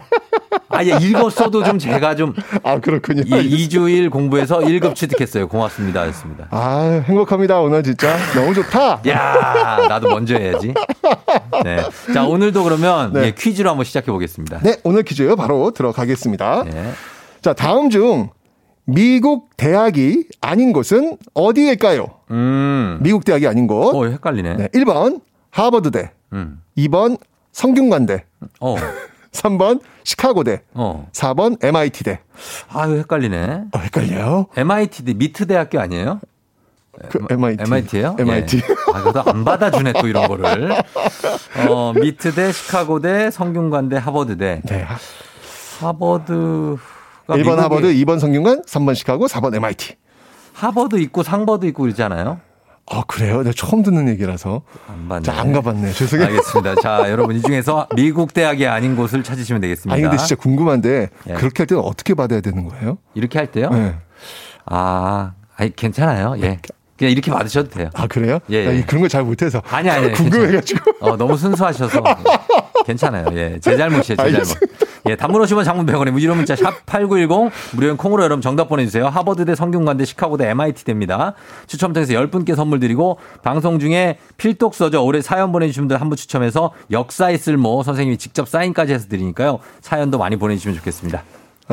아, 0.69 0.83
예, 0.85 0.97
읽었어도 1.01 1.63
좀 1.63 1.79
제가 1.79 2.15
좀. 2.15 2.33
아, 2.63 2.79
그렇군요. 2.79 3.21
이 3.21 3.67
2주일 3.67 4.09
공부해서 4.09 4.59
1급 4.59 4.95
취득했어요. 4.95 5.47
고맙습니다. 5.47 6.07
였습니다. 6.07 6.47
아, 6.51 7.01
행복합니다. 7.05 7.59
오늘 7.59 7.83
진짜. 7.83 8.15
너무 8.33 8.53
좋다. 8.53 9.01
야 9.07 9.85
나도 9.87 10.09
먼저 10.09 10.35
해야지. 10.35 10.73
네. 11.63 11.83
자, 12.13 12.25
오늘도 12.25 12.63
그러면 12.63 13.13
네. 13.13 13.25
예, 13.25 13.31
퀴즈로 13.31 13.69
한번 13.69 13.83
시작해 13.85 14.11
보겠습니다. 14.11 14.59
네, 14.61 14.77
오늘 14.83 15.03
퀴즈 15.03 15.35
바로 15.35 15.71
들어가겠습니다. 15.71 16.63
네. 16.63 16.91
자, 17.41 17.53
다음 17.53 17.89
중 17.89 18.29
미국 18.85 19.55
대학이 19.57 20.25
아닌 20.41 20.73
곳은 20.73 21.17
어디일까요? 21.33 22.07
음. 22.31 22.99
미국 23.01 23.25
대학이 23.25 23.47
아닌 23.47 23.67
곳. 23.67 23.93
어, 23.95 24.05
헷갈리네. 24.05 24.55
네, 24.55 24.67
1번 24.69 25.21
하버드대, 25.51 26.11
음. 26.33 26.61
2번 26.77 27.17
성균관대, 27.51 28.25
어. 28.59 28.75
3번 29.31 29.81
시카고대, 30.03 30.63
어. 30.73 31.07
4번 31.13 31.63
MIT대. 31.63 32.19
아유, 32.73 32.97
헷갈리네. 32.97 33.63
어, 33.73 33.77
헷갈려요? 33.77 34.47
MIT, 34.57 35.03
미트 35.15 35.47
대학교 35.47 35.79
아니에요? 35.79 36.19
그 37.09 37.25
MIT. 37.29 37.63
MIT예요? 37.63 38.15
MIT. 38.19 38.61
아, 38.93 39.01
그래도 39.01 39.23
안 39.25 39.45
받아주네 39.45 39.93
또 39.93 40.07
이런 40.07 40.27
거를. 40.27 40.71
어, 41.69 41.93
미트대, 41.93 42.51
시카고대, 42.51 43.31
성균관대, 43.31 43.95
하버드대. 43.97 44.61
네. 44.65 44.85
하버드가 45.79 46.77
1번 47.29 47.43
미국에- 47.43 47.57
하버드, 47.57 47.87
2번 47.93 48.19
성균관, 48.19 48.63
3번 48.63 48.95
시카고, 48.95 49.27
4번 49.27 49.55
MIT. 49.55 49.95
하버드 50.53 50.97
있고 50.99 51.23
상버드 51.23 51.65
있고 51.67 51.83
그러잖아요. 51.83 52.39
아, 52.87 53.03
그래요? 53.07 53.43
내가 53.43 53.53
처음 53.55 53.83
듣는 53.83 54.09
얘기라서. 54.09 54.63
안 54.87 55.07
봤네. 55.07 55.23
자, 55.23 55.39
안 55.39 55.53
가봤네. 55.53 55.93
죄송해요. 55.93 56.27
알겠습니다. 56.27 56.75
자, 56.75 57.09
여러분 57.09 57.35
이 57.35 57.41
중에서 57.41 57.87
미국 57.95 58.33
대학이 58.33 58.67
아닌 58.67 58.95
곳을 58.95 59.23
찾으시면 59.23 59.61
되겠습니다. 59.61 59.93
아니, 59.93 60.01
근데 60.01 60.17
진짜 60.17 60.35
궁금한데, 60.35 61.09
예. 61.29 61.33
그렇게 61.33 61.63
할 61.63 61.67
때는 61.67 61.83
어떻게 61.83 62.13
받아야 62.13 62.41
되는 62.41 62.67
거예요? 62.67 62.97
이렇게 63.13 63.39
할 63.39 63.51
때요? 63.51 63.69
네. 63.69 63.95
아, 64.65 65.33
아니, 65.55 65.73
괜찮아요. 65.75 66.35
예. 66.41 66.59
그냥 67.01 67.13
이렇게 67.13 67.31
받으셔도 67.31 67.69
돼요. 67.71 67.89
아, 67.95 68.05
그래요? 68.05 68.37
예, 68.51 68.63
나 68.65 68.73
예. 68.73 68.77
이- 68.77 68.85
그런 68.85 69.01
걸 69.01 69.09
잘 69.09 69.23
못해서. 69.23 69.59
아니, 69.71 69.89
아니. 69.89 70.11
궁금해가지고. 70.11 70.91
어, 70.99 71.17
너무 71.17 71.35
순수하셔서. 71.35 71.99
괜찮아요. 72.85 73.25
예. 73.33 73.57
제 73.59 73.75
잘못이에요, 73.75 74.03
제 74.03 74.15
잘못. 74.15 74.33
알겠습니다. 74.35 74.67
예, 75.09 75.15
단문 75.15 75.41
오시면 75.41 75.63
장문 75.63 75.87
100원에 75.87 76.11
무료 76.11 76.35
문자 76.35 76.55
샵 76.55 76.85
8910 76.85 77.51
무료인 77.73 77.97
콩으로 77.97 78.23
여러분 78.23 78.41
정답 78.41 78.69
보내주세요. 78.69 79.07
하버드대 79.07 79.55
성균관대 79.55 80.05
시카고대 80.05 80.47
MIT대입니다. 80.51 81.33
추첨 81.65 81.91
통해서 81.91 82.13
10분께 82.13 82.55
선물 82.55 82.79
드리고 82.79 83.17
방송 83.41 83.79
중에 83.79 84.19
필독 84.37 84.75
써져 84.75 85.01
올해 85.01 85.21
사연 85.23 85.51
보내주신 85.51 85.81
분들 85.83 85.99
한 85.99 86.07
분 86.11 86.15
추첨해서 86.17 86.71
역사에 86.91 87.35
쓸모 87.37 87.81
선생님이 87.81 88.17
직접 88.17 88.47
사인까지 88.47 88.93
해서 88.93 89.07
드리니까요. 89.07 89.57
사연도 89.81 90.19
많이 90.19 90.35
보내주시면 90.35 90.77
좋겠습니다. 90.77 91.23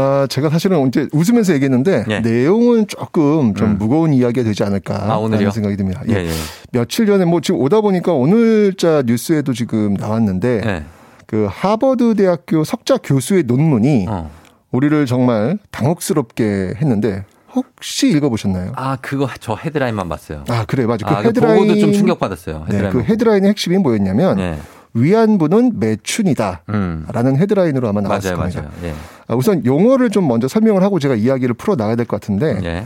아, 0.01 0.29
제가 0.31 0.49
사실은 0.49 0.87
이제 0.87 1.09
웃으면서 1.13 1.55
얘기했는데, 1.55 2.05
내용은 2.23 2.87
조금 2.87 3.55
좀 3.55 3.77
무거운 3.79 4.13
이야기가 4.15 4.45
되지 4.45 4.63
않을까. 4.63 4.95
예. 4.95 4.99
음. 4.99 5.11
아? 5.11 5.29
라는 5.29 5.51
생각이 5.51 5.77
듭니다. 5.77 6.03
예. 6.09 6.15
예, 6.15 6.27
예. 6.27 6.31
며칠 6.71 7.07
전에 7.07 7.25
뭐 7.25 7.41
지금 7.41 7.61
오다 7.61 7.81
보니까 7.81 8.13
오늘자 8.13 9.03
뉴스에도 9.07 9.53
지금 9.53 9.95
나왔는데, 9.95 10.61
예. 10.65 10.85
그 11.27 11.49
하버드 11.51 12.15
대학교 12.15 12.63
석자 12.63 12.99
교수의 12.99 13.43
논문이 13.43 14.07
어. 14.09 14.31
우리를 14.71 15.05
정말 15.07 15.59
당혹스럽게 15.73 16.75
했는데, 16.81 17.25
혹시 17.53 18.09
읽어보셨나요? 18.11 18.73
아, 18.77 18.99
그거 19.03 19.29
저 19.41 19.57
헤드라인만 19.57 20.09
봤어요. 20.09 20.45
아, 20.49 20.65
그래, 20.67 20.87
맞아. 20.87 21.07
그 21.07 21.13
아, 21.13 21.23
그 21.23 21.29
헤드라인. 21.29 21.57
보고도 21.57 21.81
좀 21.81 21.93
충격받았어요. 21.93 22.67
네, 22.69 22.77
헤드라인 22.77 22.93
그 22.93 23.03
헤드라인의 23.03 23.51
핵심이 23.51 23.79
뭐였냐면, 23.79 24.39
예. 24.39 24.59
위안부는 24.95 25.81
매춘이다. 25.81 26.63
음. 26.69 27.05
라는 27.13 27.37
헤드라인으로 27.37 27.89
아마 27.89 28.01
나왔을 28.01 28.37
맞아요, 28.37 28.43
겁니다. 28.43 28.63
맞아요. 28.63 28.93
예. 28.93 29.18
아, 29.29 29.35
우선 29.37 29.65
용어를 29.65 30.11
좀 30.11 30.27
먼저 30.27 30.49
설명을 30.49 30.83
하고 30.83 30.99
제가 30.99 31.15
이야기를 31.15 31.55
풀어 31.55 31.77
나가야 31.77 31.97
될 31.97 32.07
것 32.07 32.21
같은데, 32.21 32.59
예. 32.65 32.85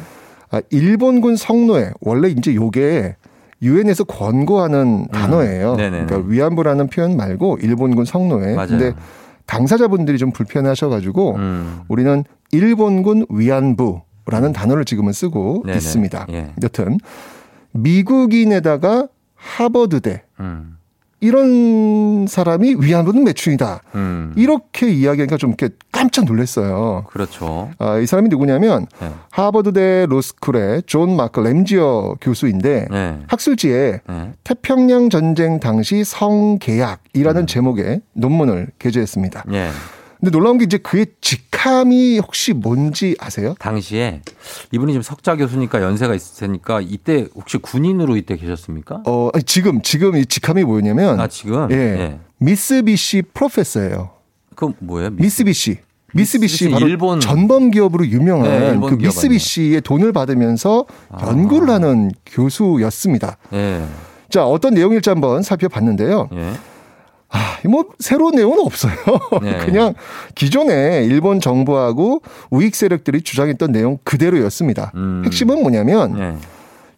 아, 0.50 0.60
일본군 0.70 1.36
성노예 1.36 1.92
원래 2.00 2.28
이제 2.28 2.54
요게 2.54 3.16
유엔에서 3.62 4.04
권고하는 4.04 5.06
단어예요. 5.08 5.72
음. 5.72 5.76
네네네. 5.76 6.06
그러니까 6.06 6.28
위안부라는 6.28 6.88
표현 6.88 7.16
말고 7.16 7.58
일본군 7.62 8.04
성노예. 8.04 8.54
맞아요. 8.56 8.68
근데 8.68 8.92
당사자분들이 9.46 10.18
좀 10.18 10.32
불편해하셔가지고 10.32 11.36
음. 11.36 11.80
우리는 11.88 12.24
일본군 12.50 13.26
위안부라는 13.30 14.52
단어를 14.52 14.84
지금은 14.84 15.12
쓰고 15.12 15.62
네네. 15.64 15.78
있습니다. 15.78 16.26
예. 16.32 16.52
여튼 16.62 16.98
미국인에다가 17.72 19.08
하버드대 19.36 20.22
음. 20.40 20.76
이런 21.22 22.26
사람이 22.26 22.74
위안부는 22.80 23.22
매춘이다. 23.22 23.82
음. 23.94 24.34
이렇게 24.36 24.90
이야기하니까 24.90 25.36
좀 25.36 25.50
이렇게 25.50 25.72
깜짝 25.92 26.24
놀랐어요. 26.24 27.04
그렇죠. 27.08 27.70
아, 27.78 27.98
이 27.98 28.06
사람이 28.06 28.28
누구냐면 28.28 28.86
네. 29.00 29.12
하버드대 29.30 30.06
로스쿨의 30.08 30.82
존 30.86 31.14
마크 31.14 31.38
램지어 31.38 32.16
교수인데 32.20 32.88
네. 32.90 33.18
학술지에 33.28 34.00
네. 34.06 34.32
태평양 34.42 35.10
전쟁 35.10 35.60
당시 35.60 36.02
성계약이라는 36.02 37.46
제목의 37.46 38.00
논문을 38.14 38.72
게재했습니다. 38.80 39.44
예. 40.22 40.26
근데 40.26 40.30
놀라운 40.38 40.58
게 40.58 40.64
이제 40.64 40.78
그의 40.78 41.06
직함이 41.20 42.18
혹시 42.20 42.52
뭔지 42.52 43.16
아세요? 43.18 43.54
당시에 43.58 44.22
이분이 44.70 44.92
지금 44.92 45.02
석자 45.02 45.36
교수니까 45.36 45.82
연세가 45.82 46.14
있으니까 46.14 46.80
이때 46.80 47.26
혹시 47.34 47.58
군인으로 47.58 48.16
이때 48.16 48.36
계셨습니까? 48.36 49.02
어, 49.06 49.30
아니, 49.34 49.42
지금 49.44 49.82
지금 49.82 50.16
이 50.16 50.24
직함이 50.24 50.62
뭐냐면 50.64 51.18
아, 51.20 51.26
지금? 51.26 51.68
예. 51.72 51.76
예. 51.76 52.18
미쓰비시 52.38 53.22
프로페서예요. 53.34 54.10
그 54.54 54.72
뭐예요? 54.78 55.10
미쓰비시. 55.10 55.78
미쓰비시 56.14 56.68
바로 56.70 56.86
일본- 56.86 57.20
전범 57.20 57.70
기업으로 57.70 58.06
유명한 58.06 58.50
네, 58.50 58.78
그 58.86 58.94
미쓰비시의 58.96 59.80
돈을 59.80 60.12
받으면서 60.12 60.84
연구를 61.22 61.70
하는 61.70 62.10
교수였습니다. 62.26 63.38
예. 63.54 63.82
자, 64.28 64.44
어떤 64.46 64.74
내용일지 64.74 65.08
한번 65.08 65.42
살펴봤는데요. 65.42 66.28
예. 66.34 66.52
아, 67.32 67.56
뭐 67.66 67.86
새로운 67.98 68.34
내용은 68.34 68.60
없어요. 68.60 68.92
네. 69.42 69.58
그냥 69.64 69.94
기존에 70.34 71.04
일본 71.04 71.40
정부하고 71.40 72.22
우익 72.50 72.76
세력들이 72.76 73.22
주장했던 73.22 73.72
내용 73.72 73.98
그대로였습니다. 74.04 74.92
음. 74.94 75.22
핵심은 75.24 75.62
뭐냐면 75.62 76.18
예. 76.18 76.36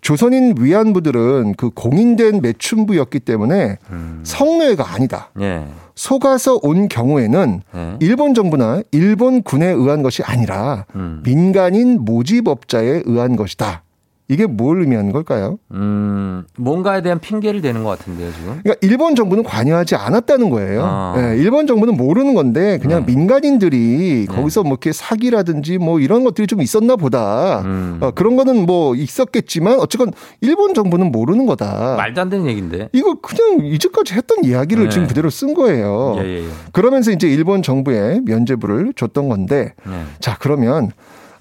조선인 0.01 0.55
위안부들은 0.59 1.55
그 1.57 1.71
공인된 1.71 2.43
매춘부였기 2.43 3.21
때문에 3.21 3.79
음. 3.91 4.21
성노예가 4.25 4.93
아니다. 4.93 5.31
예. 5.41 5.65
속아서 5.95 6.59
온 6.63 6.89
경우에는 6.89 7.63
예. 7.75 7.97
일본 8.01 8.35
정부나 8.35 8.83
일본 8.91 9.43
군에 9.43 9.67
의한 9.67 10.03
것이 10.03 10.23
아니라 10.25 10.85
음. 10.97 11.23
민간인 11.25 12.05
모집업자에 12.05 13.03
의한 13.07 13.37
것이다. 13.37 13.85
이게 14.27 14.47
뭘 14.47 14.81
의미하는 14.81 15.13
걸까요? 15.13 15.59
음, 15.73 16.45
뭔가에 16.57 17.03
대한 17.03 17.19
핑계를 17.19 17.61
대는 17.61 17.85
것 17.85 17.91
같은데요, 17.99 18.33
지금. 18.33 18.59
그러니까 18.63 18.75
일본 18.81 19.15
정부는 19.15 19.45
관여하지 19.45 19.97
않았다는 19.97 20.49
거예요. 20.49 20.83
아. 20.83 21.15
예, 21.19 21.37
일본 21.37 21.67
정부는 21.67 21.95
모르는 21.97 22.35
건데 22.35 22.79
그냥 22.81 23.05
네. 23.05 23.15
민간인들이 23.15 24.27
거기서 24.31 24.63
뭐 24.63 24.73
이렇게 24.73 24.93
사기라든지 24.93 25.77
뭐 25.77 26.01
이런 26.01 26.25
것들이 26.25 26.47
좀 26.47 26.63
있었나 26.63 26.97
보다. 26.97 27.61
음. 27.67 27.99
어, 28.01 28.13
그런 28.13 28.37
거는 28.37 28.65
뭐 28.65 28.95
있었겠지만 28.95 29.79
어쨌건 29.79 30.11
일본 30.41 30.73
정부는 30.73 31.13
모르는 31.13 31.45
거다. 31.45 31.97
말도 31.97 32.21
안 32.23 32.31
되는 32.31 32.47
얘기인데. 32.47 32.89
이거 32.95 33.17
그냥 33.21 33.67
이제까지 33.67 34.15
했던 34.15 34.39
이야기를 34.43 34.85
네. 34.85 34.89
지금 34.89 35.07
그대로 35.07 35.29
쓴 35.29 35.53
거예요. 35.53 36.17
예, 36.21 36.25
예, 36.25 36.45
예. 36.45 36.49
그러면서 36.73 37.11
이제 37.11 37.29
일본 37.29 37.63
정부에 37.63 38.21
면죄부를 38.25 38.95
줬던 38.97 39.29
건데 39.29 39.75
네. 39.87 40.03
자 40.19 40.39
그러면 40.41 40.91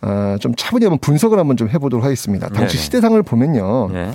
어, 0.04 0.36
좀 0.40 0.54
차분히 0.56 0.86
한번 0.86 1.00
분석을 1.00 1.40
한번 1.40 1.56
좀 1.56 1.70
해보도록 1.70 2.04
하겠습니다. 2.04 2.50
당시 2.50 2.76
네네. 2.76 2.84
시대상을 2.84 3.24
보면요. 3.24 3.90
예. 3.94 4.12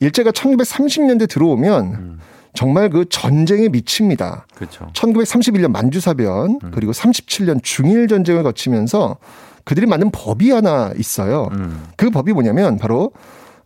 일제가 0.00 0.30
1930년대 0.30 1.28
들어오면 1.28 1.84
음. 1.84 2.18
정말 2.54 2.88
그 2.88 3.04
전쟁에 3.08 3.68
미칩니다. 3.68 4.46
그렇죠. 4.54 4.88
1931년 4.94 5.70
만주사변 5.70 6.60
음. 6.62 6.70
그리고 6.72 6.92
37년 6.92 7.62
중일 7.62 8.08
전쟁을 8.08 8.42
거치면서 8.42 9.18
그들이 9.64 9.86
만든 9.86 10.10
법이 10.10 10.50
하나 10.50 10.92
있어요. 10.96 11.48
음. 11.52 11.84
그 11.96 12.08
법이 12.08 12.32
뭐냐면 12.32 12.78
바로 12.78 13.12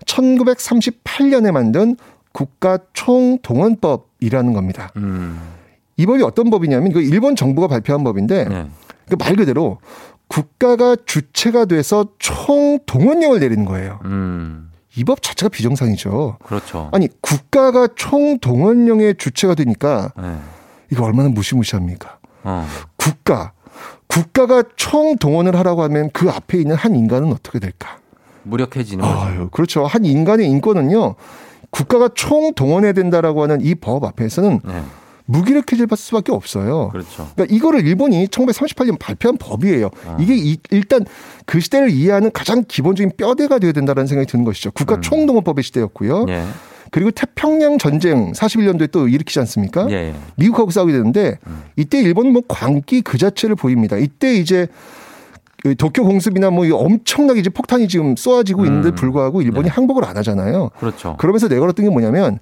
1938년에 0.07 1.53
만든 1.53 1.97
국가 2.33 2.79
총동원법이라는 2.93 4.53
겁니다. 4.53 4.91
음. 4.97 5.39
이 5.97 6.07
법이 6.07 6.23
어떤 6.25 6.51
법이냐면 6.51 6.93
그 6.93 7.01
일본 7.03 7.37
정부가 7.37 7.69
발표한 7.69 8.03
법인데 8.03 8.49
네. 8.49 8.67
그말 9.09 9.37
그대로 9.37 9.79
국가가 10.33 10.97
주체가 11.05 11.67
돼서 11.67 12.07
총 12.19 12.79
동원령을 12.87 13.39
내리는 13.41 13.67
거예요. 13.67 14.01
음. 14.07 14.71
이법 14.97 15.21
자체가 15.21 15.51
비정상이죠. 15.51 16.39
그렇죠. 16.43 16.89
아니 16.93 17.09
국가가 17.21 17.87
총 17.95 18.39
동원령의 18.39 19.17
주체가 19.19 19.55
되니까 19.55 20.13
네. 20.17 20.39
이거 20.91 21.05
얼마나 21.05 21.29
무시무시합니까? 21.29 22.19
어. 22.45 22.67
국가 22.97 23.53
국가가 24.07 24.63
총 24.77 25.17
동원을 25.17 25.55
하라고 25.57 25.83
하면 25.85 26.11
그 26.13 26.31
앞에 26.31 26.59
있는 26.59 26.77
한 26.77 26.95
인간은 26.97 27.31
어떻게 27.33 27.59
될까? 27.59 27.99
무력해지는 28.45 29.05
거죠. 29.05 29.19
아유, 29.21 29.49
그렇죠. 29.53 29.85
한 29.87 30.05
인간의 30.07 30.49
인권은요. 30.49 31.15
국가가 31.71 32.09
총 32.15 32.55
동원해야 32.55 32.93
된다라고 32.93 33.43
하는 33.43 33.61
이 33.63 33.75
법 33.75 34.05
앞에서는 34.05 34.61
네. 34.65 34.83
무기력해질 35.27 35.87
수밖에 35.97 36.33
없어요. 36.33 36.89
그렇죠. 36.91 37.29
그러니까 37.35 37.55
이거를 37.55 37.87
일본이 37.87 38.27
1938년 38.27 38.99
발표한 38.99 39.37
법이에요. 39.39 39.91
아. 40.07 40.17
이게 40.21 40.35
이- 40.37 40.59
일단 40.71 41.05
그 41.47 41.61
시대를 41.61 41.91
이해하는 41.91 42.31
가장 42.33 42.65
기본적인 42.67 43.13
뼈대가 43.17 43.59
되어야 43.59 43.73
된다는 43.73 44.07
생각이 44.07 44.31
드는 44.31 44.45
것이죠. 44.45 44.71
국가 44.73 45.01
총동원법의 45.01 45.63
시대였고요. 45.65 46.23
음. 46.25 46.29
예. 46.29 46.45
그리고 46.91 47.11
태평양 47.11 47.79
전쟁 47.79 48.33
41년도에 48.33 48.91
또 48.91 49.09
일으키지 49.09 49.39
않습니까? 49.41 49.87
예. 49.91 49.95
예. 49.95 50.15
미국하고 50.37 50.71
싸우게 50.71 50.93
되는데 50.93 51.39
음. 51.47 51.63
이때 51.77 51.99
일본은 52.01 52.33
뭐 52.33 52.43
광기 52.47 53.01
그 53.03 53.17
자체를 53.17 53.57
보입니다. 53.57 53.97
이때 53.97 54.35
이제 54.35 54.67
그 55.63 55.77
도쿄 55.77 56.03
공습이나 56.03 56.51
뭐이 56.51 56.73
엄청나게 56.73 57.39
이제 57.41 57.49
폭탄이 57.49 57.87
지금 57.89 58.17
쏘아지고 58.17 58.65
있는데 58.67 58.89
음. 58.89 58.95
불구하고 58.97 59.43
일본이 59.43 59.69
항복을 59.69 60.05
안 60.05 60.17
하잖아요. 60.17 60.71
그렇죠. 60.79 61.17
그러면서 61.19 61.47
내걸었던 61.49 61.85
게 61.87 61.91
뭐냐면 61.91 62.41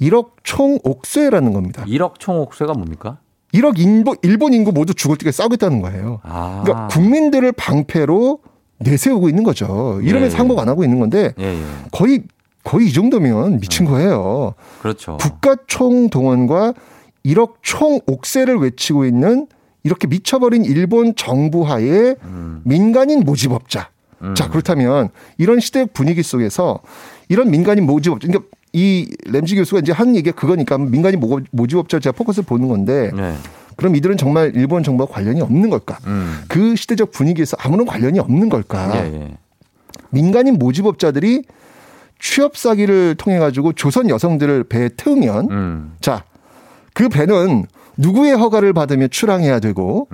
1억 0.00 0.30
총옥쇄라는 0.42 1.52
겁니다. 1.52 1.84
1억 1.86 2.18
총옥쇄가 2.18 2.72
뭡니까? 2.74 3.18
1억 3.52 3.78
인보, 3.78 4.14
일본 4.22 4.54
인구 4.54 4.72
모두 4.72 4.94
죽을 4.94 5.16
때까지 5.16 5.36
싸우겠다는 5.36 5.82
거예요. 5.82 6.20
아. 6.22 6.62
그러니까 6.64 6.88
국민들을 6.88 7.52
방패로 7.52 8.38
내세우고 8.78 9.28
있는 9.28 9.42
거죠. 9.44 10.00
이러면서 10.02 10.34
예, 10.34 10.36
예. 10.36 10.38
항복 10.38 10.58
안 10.58 10.68
하고 10.68 10.84
있는 10.84 11.00
건데 11.00 11.34
예, 11.38 11.44
예. 11.44 11.62
거의 11.90 12.22
거의 12.62 12.88
이 12.88 12.92
정도면 12.92 13.60
미친 13.60 13.86
거예요. 13.86 14.54
그렇죠. 14.80 15.16
국가 15.18 15.56
총 15.66 16.08
동원과 16.08 16.74
1억 17.24 17.54
총옥쇄를 17.62 18.56
외치고 18.58 19.04
있는 19.04 19.46
이렇게 19.82 20.06
미쳐버린 20.06 20.64
일본 20.64 21.14
정부 21.16 21.62
하에 21.62 22.14
민간인 22.64 23.20
모집업자. 23.20 23.90
자, 24.34 24.50
그렇다면 24.50 25.08
이런 25.38 25.60
시대적 25.60 25.94
분위기 25.94 26.22
속에서 26.22 26.80
이런 27.28 27.50
민간인 27.50 27.86
모집업자, 27.86 28.26
그러니까 28.26 28.48
이 28.72 29.08
램지 29.26 29.56
교수가 29.56 29.80
이제 29.80 29.92
하는 29.92 30.14
얘기가 30.16 30.34
그거니까 30.38 30.78
민간인 30.78 31.18
모- 31.20 31.40
모집업자 31.50 31.98
제가 31.98 32.16
포커스를 32.16 32.44
보는 32.46 32.68
건데 32.68 33.10
네. 33.14 33.34
그럼 33.76 33.96
이들은 33.96 34.16
정말 34.16 34.52
일본 34.54 34.82
정부와 34.82 35.08
관련이 35.08 35.40
없는 35.40 35.70
걸까? 35.70 35.98
그 36.48 36.76
시대적 36.76 37.10
분위기에서 37.12 37.56
아무런 37.60 37.86
관련이 37.86 38.18
없는 38.18 38.48
걸까? 38.48 38.92
예, 38.96 39.12
예. 39.14 39.36
민간인 40.10 40.58
모집업자들이 40.58 41.44
취업 42.20 42.56
사기를 42.56 43.14
통해 43.16 43.38
가지고 43.38 43.72
조선 43.72 44.10
여성들을 44.10 44.64
배에 44.64 44.90
태우면 44.96 45.50
음. 45.50 45.92
자, 46.00 46.24
그 46.92 47.08
배는 47.08 47.64
누구의 47.96 48.36
허가를 48.36 48.72
받으며 48.72 49.08
출항해야 49.08 49.60
되고 49.60 50.08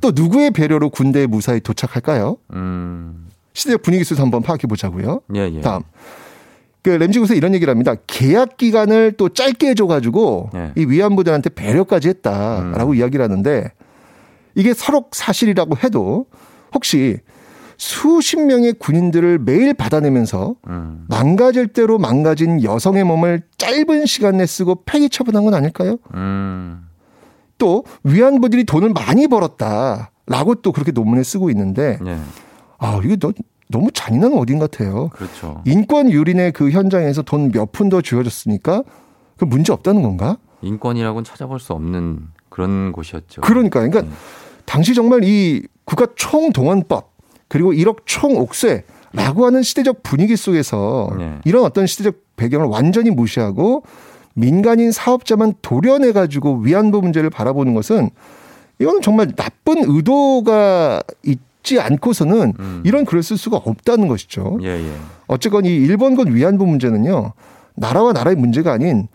또 0.00 0.10
누구의 0.14 0.50
배려로 0.52 0.88
군대에 0.90 1.26
무사히 1.26 1.60
도착할까요? 1.60 2.38
음. 2.54 3.28
시대적 3.52 3.82
분위기 3.82 4.04
속에서 4.04 4.22
한번 4.22 4.42
파악해 4.42 4.66
보자고요. 4.66 5.20
예, 5.36 5.50
예. 5.52 5.60
다음. 5.60 5.82
그 6.82 6.90
램지구에서 6.90 7.34
이런 7.34 7.54
얘기를 7.54 7.70
합니다. 7.70 7.94
계약 8.06 8.56
기간을 8.56 9.12
또 9.16 9.28
짧게 9.28 9.68
해줘가지고 9.70 10.50
예. 10.54 10.72
이 10.76 10.84
위안부들한테 10.84 11.50
배려까지 11.50 12.08
했다라고 12.08 12.94
이야기를 12.94 13.22
하는데 13.22 13.70
이게 14.54 14.72
설옥 14.72 15.14
사실이라고 15.14 15.76
해도 15.84 16.26
혹시 16.74 17.18
수십 17.76 18.38
명의 18.38 18.74
군인들을 18.74 19.38
매일 19.38 19.72
받아내면서 19.72 20.54
음. 20.68 21.06
망가질 21.08 21.68
대로 21.68 21.98
망가진 21.98 22.62
여성의 22.62 23.04
몸을 23.04 23.42
짧은 23.56 24.04
시간 24.06 24.36
내 24.36 24.46
쓰고 24.46 24.82
폐기 24.84 25.08
처분한 25.08 25.44
건 25.44 25.54
아닐까요? 25.54 25.96
음. 26.14 26.86
또 27.56 27.84
위안부들이 28.04 28.64
돈을 28.64 28.90
많이 28.90 29.28
벌었다라고 29.28 30.56
또 30.62 30.72
그렇게 30.72 30.92
논문에 30.92 31.22
쓰고 31.22 31.50
있는데 31.50 31.98
예. 32.06 32.18
아 32.78 33.00
이게 33.04 33.16
너, 33.16 33.32
너무 33.70 33.90
잔인한 33.92 34.32
어딘 34.34 34.58
같아요. 34.58 35.08
그렇죠. 35.12 35.62
인권 35.64 36.10
유린의 36.10 36.52
그 36.52 36.70
현장에서 36.70 37.22
돈 37.22 37.50
몇 37.52 37.72
푼 37.72 37.88
더 37.88 38.00
주어졌으니까 38.00 38.82
그 39.38 39.44
문제 39.44 39.72
없다는 39.72 40.02
건가? 40.02 40.36
인권이라고는 40.62 41.24
찾아볼 41.24 41.58
수 41.60 41.72
없는 41.72 42.28
그런 42.48 42.92
곳이었죠. 42.92 43.40
그러니까 43.42 43.80
그러니까 43.80 44.00
음. 44.00 44.12
당시 44.66 44.94
정말 44.94 45.24
이 45.24 45.62
국가 45.84 46.06
총동원법 46.16 47.10
그리고 47.48 47.72
1억 47.72 47.98
총옥쇄라고 48.04 49.46
하는 49.46 49.62
시대적 49.62 50.02
분위기 50.02 50.36
속에서 50.36 51.10
네. 51.18 51.38
이런 51.44 51.64
어떤 51.64 51.86
시대적 51.86 52.14
배경을 52.36 52.66
완전히 52.66 53.10
무시하고 53.10 53.82
민간인 54.34 54.92
사업자만 54.92 55.54
도려내 55.62 56.12
가지고 56.12 56.58
위안부 56.58 57.00
문제를 57.02 57.30
바라보는 57.30 57.74
것은 57.74 58.10
이거는 58.78 59.02
정말 59.02 59.32
나쁜 59.34 59.78
의도가 59.84 61.02
있 61.24 61.38
지 61.62 61.78
않고서는 61.78 62.54
이런 62.84 63.04
글을 63.04 63.22
쓸 63.22 63.36
수가 63.36 63.56
없다는 63.58 64.08
것이죠. 64.08 64.56
음. 64.56 64.62
예, 64.62 64.68
예. 64.68 64.92
어쨌건 65.26 65.64
이 65.64 65.74
일본군 65.74 66.34
위안부 66.34 66.66
문제는요 66.66 67.32
나라와 67.76 68.12
나라의 68.12 68.36
문제가 68.36 68.72
아닌 68.72 69.08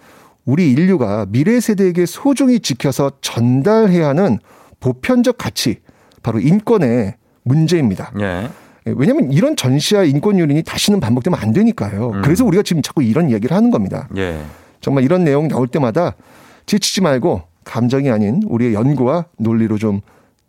우리 0.45 0.71
인류가 0.71 1.25
미래 1.29 1.59
세대에게 1.59 2.05
소중히 2.05 2.59
지켜서 2.59 3.11
전달해야 3.21 4.09
하는 4.09 4.39
보편적 4.79 5.37
가치 5.37 5.77
바로 6.21 6.39
인권의 6.39 7.15
문제입니다. 7.43 8.11
예. 8.19 8.49
왜냐하면 8.85 9.31
이런 9.31 9.55
전시와 9.55 10.03
인권 10.03 10.37
유린이 10.37 10.61
다시는 10.61 10.99
반복되면 10.99 11.39
안 11.39 11.53
되니까요. 11.53 12.11
음. 12.11 12.21
그래서 12.21 12.45
우리가 12.45 12.61
지금 12.61 12.81
자꾸 12.83 13.01
이런 13.01 13.29
이야기를 13.29 13.55
하는 13.55 13.71
겁니다. 13.71 14.07
예. 14.15 14.39
정말 14.81 15.03
이런 15.03 15.23
내용 15.23 15.47
나올 15.47 15.67
때마다 15.67 16.13
지치지 16.67 17.01
말고 17.01 17.41
감정이 17.63 18.11
아닌 18.11 18.41
우리의 18.45 18.75
연구와 18.75 19.25
논리로 19.37 19.79
좀 19.79 20.01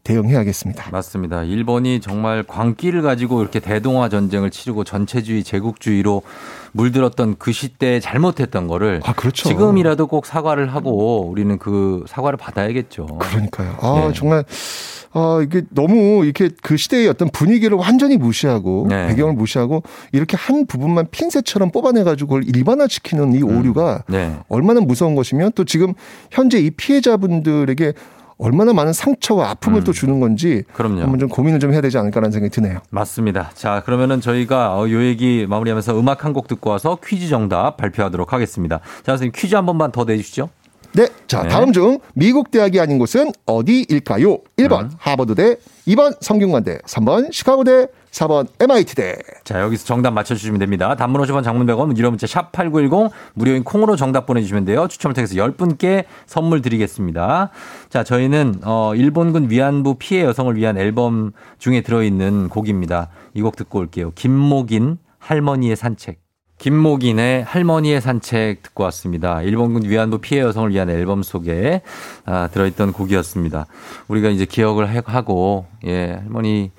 대응해야겠습니다. 0.06 0.90
맞습니다. 0.92 1.42
일본이 1.42 2.00
정말 2.00 2.44
광기를 2.44 3.02
가지고 3.02 3.40
이렇게 3.42 3.58
대동아 3.58 4.08
전쟁을 4.08 4.50
치르고 4.50 4.84
전체주의, 4.84 5.42
제국주의로 5.42 6.22
물들었던 6.70 7.36
그 7.38 7.50
시대에 7.50 7.98
잘못했던 7.98 8.68
거를 8.68 9.00
그렇죠. 9.16 9.48
지금이라도 9.48 10.06
꼭 10.06 10.26
사과를 10.26 10.72
하고 10.72 11.26
우리는 11.28 11.58
그 11.58 12.04
사과를 12.06 12.36
받아야겠죠. 12.36 13.06
그러니까요. 13.18 13.76
아, 13.80 14.04
네. 14.06 14.12
정말, 14.14 14.44
아, 15.12 15.40
이게 15.42 15.62
너무 15.70 16.24
이렇게 16.24 16.50
그 16.62 16.76
시대의 16.76 17.08
어떤 17.08 17.28
분위기를 17.30 17.76
완전히 17.76 18.16
무시하고 18.16 18.86
네. 18.88 19.08
배경을 19.08 19.34
무시하고 19.34 19.82
이렇게 20.12 20.36
한 20.36 20.66
부분만 20.66 21.08
핀셋처럼 21.10 21.72
뽑아내 21.72 22.04
가지고 22.04 22.34
그걸 22.34 22.44
일반화시키는 22.44 23.34
이 23.34 23.42
오류가 23.42 24.04
네. 24.08 24.36
얼마나 24.48 24.80
무서운 24.80 25.16
것이며 25.16 25.50
또 25.56 25.64
지금 25.64 25.94
현재 26.30 26.58
이 26.58 26.70
피해자분들에게 26.70 27.92
얼마나 28.38 28.72
많은 28.72 28.92
상처와 28.92 29.50
아픔을 29.50 29.82
또 29.84 29.92
주는 29.92 30.20
건지 30.20 30.64
음. 30.68 30.72
그럼요. 30.74 31.00
한번 31.02 31.18
좀 31.18 31.28
고민을 31.28 31.58
좀 31.58 31.72
해야 31.72 31.80
되지 31.80 31.96
않을까라는 31.98 32.32
생각이 32.32 32.50
드네요. 32.50 32.80
맞습니다. 32.90 33.50
자, 33.54 33.82
그러면은 33.86 34.20
저희가 34.20 34.76
어, 34.78 34.88
요 34.90 35.02
얘기 35.04 35.46
마무리하면서 35.48 35.98
음악 35.98 36.24
한 36.24 36.32
곡 36.36 36.48
듣고 36.48 36.68
와서 36.68 36.98
퀴즈 37.02 37.28
정답 37.28 37.78
발표하도록 37.78 38.30
하겠습니다. 38.34 38.80
자, 39.04 39.12
선생님 39.12 39.32
퀴즈 39.34 39.54
한 39.54 39.64
번만 39.64 39.90
더 39.90 40.04
내주시죠. 40.04 40.50
네. 40.92 41.08
자, 41.26 41.42
네. 41.44 41.48
다음 41.48 41.72
중 41.72 41.98
미국 42.14 42.50
대학이 42.50 42.78
아닌 42.80 42.98
곳은 42.98 43.32
어디일까요? 43.46 44.38
1번 44.58 44.80
음. 44.82 44.90
하버드대, 44.98 45.56
2번 45.88 46.16
성균관대, 46.20 46.78
3번 46.86 47.32
시카고대, 47.32 47.86
4번 48.16 48.46
MIT대. 48.58 49.16
자, 49.44 49.60
여기서 49.60 49.84
정답 49.84 50.12
맞춰주시면 50.12 50.58
됩니다. 50.58 50.94
단문 50.96 51.20
50원 51.20 51.44
장문 51.44 51.66
100원 51.66 51.96
유료 51.98 52.08
문자 52.10 52.26
샵 52.26 52.50
8910 52.52 53.10
무료인 53.34 53.62
콩으로 53.62 53.94
정답 53.96 54.24
보내주시면 54.24 54.64
돼요. 54.64 54.88
추첨을 54.88 55.12
통해서 55.14 55.34
10분께 55.34 56.04
선물 56.24 56.62
드리겠습니다. 56.62 57.50
자, 57.90 58.04
저희는 58.04 58.60
어, 58.64 58.92
일본군 58.94 59.50
위안부 59.50 59.96
피해 59.98 60.22
여성을 60.24 60.56
위한 60.56 60.78
앨범 60.78 61.32
중에 61.58 61.82
들어있는 61.82 62.48
곡입니다. 62.48 63.08
이 63.34 63.42
곡 63.42 63.54
듣고 63.56 63.80
올게요. 63.80 64.12
김목인 64.14 64.96
할머니의 65.18 65.76
산책. 65.76 66.18
김목인의 66.58 67.44
할머니의 67.44 68.00
산책 68.00 68.62
듣고 68.62 68.84
왔습니다. 68.84 69.42
일본군 69.42 69.84
위안부 69.84 70.18
피해 70.22 70.40
여성을 70.40 70.70
위한 70.70 70.88
앨범 70.88 71.22
속에 71.22 71.82
아, 72.24 72.48
들어있던 72.50 72.94
곡이었습니다. 72.94 73.66
우리가 74.08 74.30
이제 74.30 74.46
기억을 74.46 74.88
해- 74.88 75.02
하고 75.04 75.66
예 75.84 76.12
할머니 76.22 76.70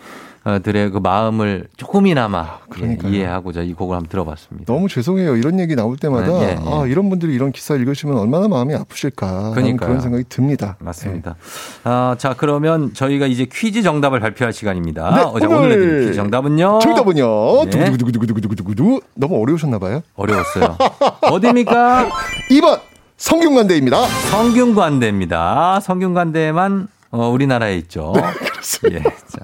들의 0.63 0.89
그 0.91 0.99
마음을 0.99 1.67
조금이나마 1.77 2.59
예, 2.81 2.97
이해하고자 3.05 3.61
이 3.63 3.73
곡을 3.73 3.95
한번 3.95 4.09
들어봤습니다. 4.09 4.71
너무 4.71 4.87
죄송해요. 4.87 5.35
이런 5.35 5.59
얘기 5.59 5.75
나올 5.75 5.97
때마다 5.97 6.27
네, 6.27 6.43
예, 6.43 6.49
예. 6.51 6.57
아, 6.65 6.85
이런 6.85 7.09
분들이 7.09 7.33
이런 7.33 7.51
기사 7.51 7.75
읽으시면 7.75 8.17
얼마나 8.17 8.47
마음이 8.47 8.73
아프실까 8.75 9.51
그러니까요. 9.51 9.87
그런 9.89 10.01
생각이 10.01 10.23
듭니다. 10.29 10.77
맞습니다. 10.79 11.35
아, 11.83 12.15
자 12.17 12.33
그러면 12.37 12.93
저희가 12.93 13.27
이제 13.27 13.45
퀴즈 13.51 13.81
정답을 13.81 14.19
발표할 14.19 14.53
시간입니다. 14.53 15.15
네, 15.15 15.21
어, 15.21 15.39
자, 15.39 15.47
오늘 15.47 15.57
오늘 15.57 15.69
내드릴 15.69 15.99
퀴즈 16.01 16.13
정답은요. 16.13 16.79
정답은요. 16.79 17.65
네. 17.65 17.69
두구두구두구두구두구두구 17.71 19.01
너무 19.15 19.41
어려우셨나 19.41 19.79
봐요. 19.79 20.01
어려웠어요. 20.15 20.77
어디입니까? 21.23 22.09
2번 22.51 22.79
성균관대입니다. 23.17 24.05
성균관대입니다. 24.05 25.79
성균관대만 25.81 26.87
어, 27.11 27.29
우리나라에 27.29 27.75
있죠. 27.77 28.13
네, 28.15 28.21
그렇습니다. 28.21 28.99
예, 28.99 29.03
자, 29.27 29.39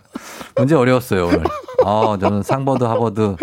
문제 0.56 0.76
어려웠어요 0.76 1.28
오늘. 1.28 1.44
아, 1.86 2.18
저는 2.20 2.44
상버드 2.44 2.84
하버드 2.84 3.36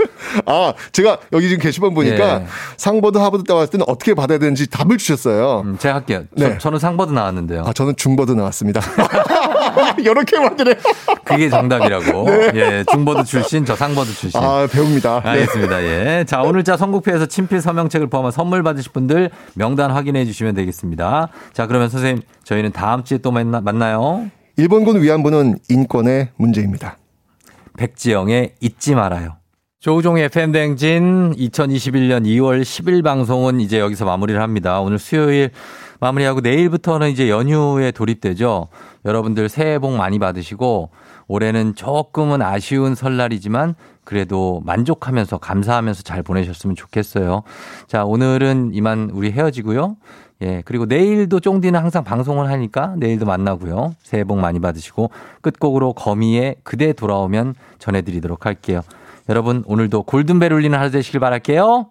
아, 0.46 0.72
제가 0.92 1.18
여기 1.32 1.48
지금 1.48 1.62
게시판 1.62 1.94
보니까 1.94 2.40
예. 2.40 2.46
상버드 2.76 3.18
하버드 3.18 3.44
따왔을 3.44 3.70
때는 3.72 3.86
어떻게 3.88 4.14
받아야 4.14 4.38
되는지 4.38 4.68
답을 4.68 4.98
주셨어요. 4.98 5.62
음, 5.64 5.78
제가 5.78 5.96
할게요. 5.96 6.24
네. 6.32 6.56
저, 6.58 6.70
는 6.70 6.78
상버드 6.78 7.12
나왔는데요. 7.12 7.64
아, 7.66 7.72
저는 7.72 7.96
중버드 7.96 8.32
나왔습니다. 8.32 8.80
이렇게 9.98 10.38
만드네. 10.38 10.74
그게 11.24 11.48
정답이라고. 11.50 12.24
네. 12.30 12.50
예, 12.54 12.84
중버드 12.90 13.24
출신, 13.24 13.64
저 13.64 13.74
상버드 13.74 14.12
출신. 14.12 14.40
아, 14.40 14.66
배웁니다. 14.70 15.20
네. 15.24 15.28
알겠습니다. 15.30 15.82
예. 15.82 16.24
자, 16.26 16.42
오늘 16.42 16.64
자 16.64 16.76
선곡표에서 16.76 17.26
친필 17.26 17.60
서명책을 17.60 18.08
포함한 18.08 18.32
선물 18.32 18.62
받으실 18.62 18.92
분들 18.92 19.30
명단 19.54 19.90
확인해 19.90 20.24
주시면 20.24 20.54
되겠습니다. 20.54 21.28
자, 21.52 21.66
그러면 21.66 21.88
선생님, 21.88 22.22
저희는 22.44 22.72
다음 22.72 23.04
주에 23.04 23.18
또 23.18 23.30
만나, 23.30 23.60
만나요. 23.60 24.30
일본군 24.60 25.00
위안부는 25.00 25.56
인권의 25.70 26.32
문제입니다. 26.36 26.98
백지영의 27.78 28.56
잊지 28.60 28.94
말아요. 28.94 29.38
조우종의 29.78 30.28
팬댕진 30.28 31.32
2021년 31.34 32.26
2월 32.26 32.60
10일 32.60 33.02
방송은 33.02 33.60
이제 33.60 33.80
여기서 33.80 34.04
마무리를 34.04 34.38
합니다. 34.38 34.82
오늘 34.82 34.98
수요일 34.98 35.48
마무리하고 35.98 36.42
내일부터는 36.42 37.08
이제 37.08 37.30
연휴에 37.30 37.90
돌입되죠. 37.90 38.68
여러분들 39.06 39.48
새해 39.48 39.78
복 39.78 39.96
많이 39.96 40.18
받으시고 40.18 40.90
올해는 41.26 41.74
조금은 41.74 42.42
아쉬운 42.42 42.94
설날이지만 42.94 43.76
그래도 44.04 44.60
만족하면서 44.66 45.38
감사하면서 45.38 46.02
잘 46.02 46.22
보내셨으면 46.22 46.76
좋겠어요. 46.76 47.44
자, 47.86 48.04
오늘은 48.04 48.72
이만 48.74 49.08
우리 49.14 49.32
헤어지고요. 49.32 49.96
예, 50.42 50.62
그리고 50.64 50.86
내일도 50.86 51.40
쫑디는 51.40 51.78
항상 51.78 52.02
방송을 52.02 52.50
하니까 52.50 52.94
내일도 52.96 53.26
만나고요. 53.26 53.94
새해 54.02 54.24
복 54.24 54.38
많이 54.38 54.58
받으시고 54.58 55.10
끝곡으로 55.42 55.92
거미의 55.92 56.56
그대 56.62 56.92
돌아오면 56.92 57.54
전해드리도록 57.78 58.46
할게요. 58.46 58.80
여러분 59.28 59.62
오늘도 59.66 60.04
골든벨 60.04 60.52
울리는 60.52 60.76
하루 60.76 60.90
되시길 60.90 61.20
바랄게요. 61.20 61.86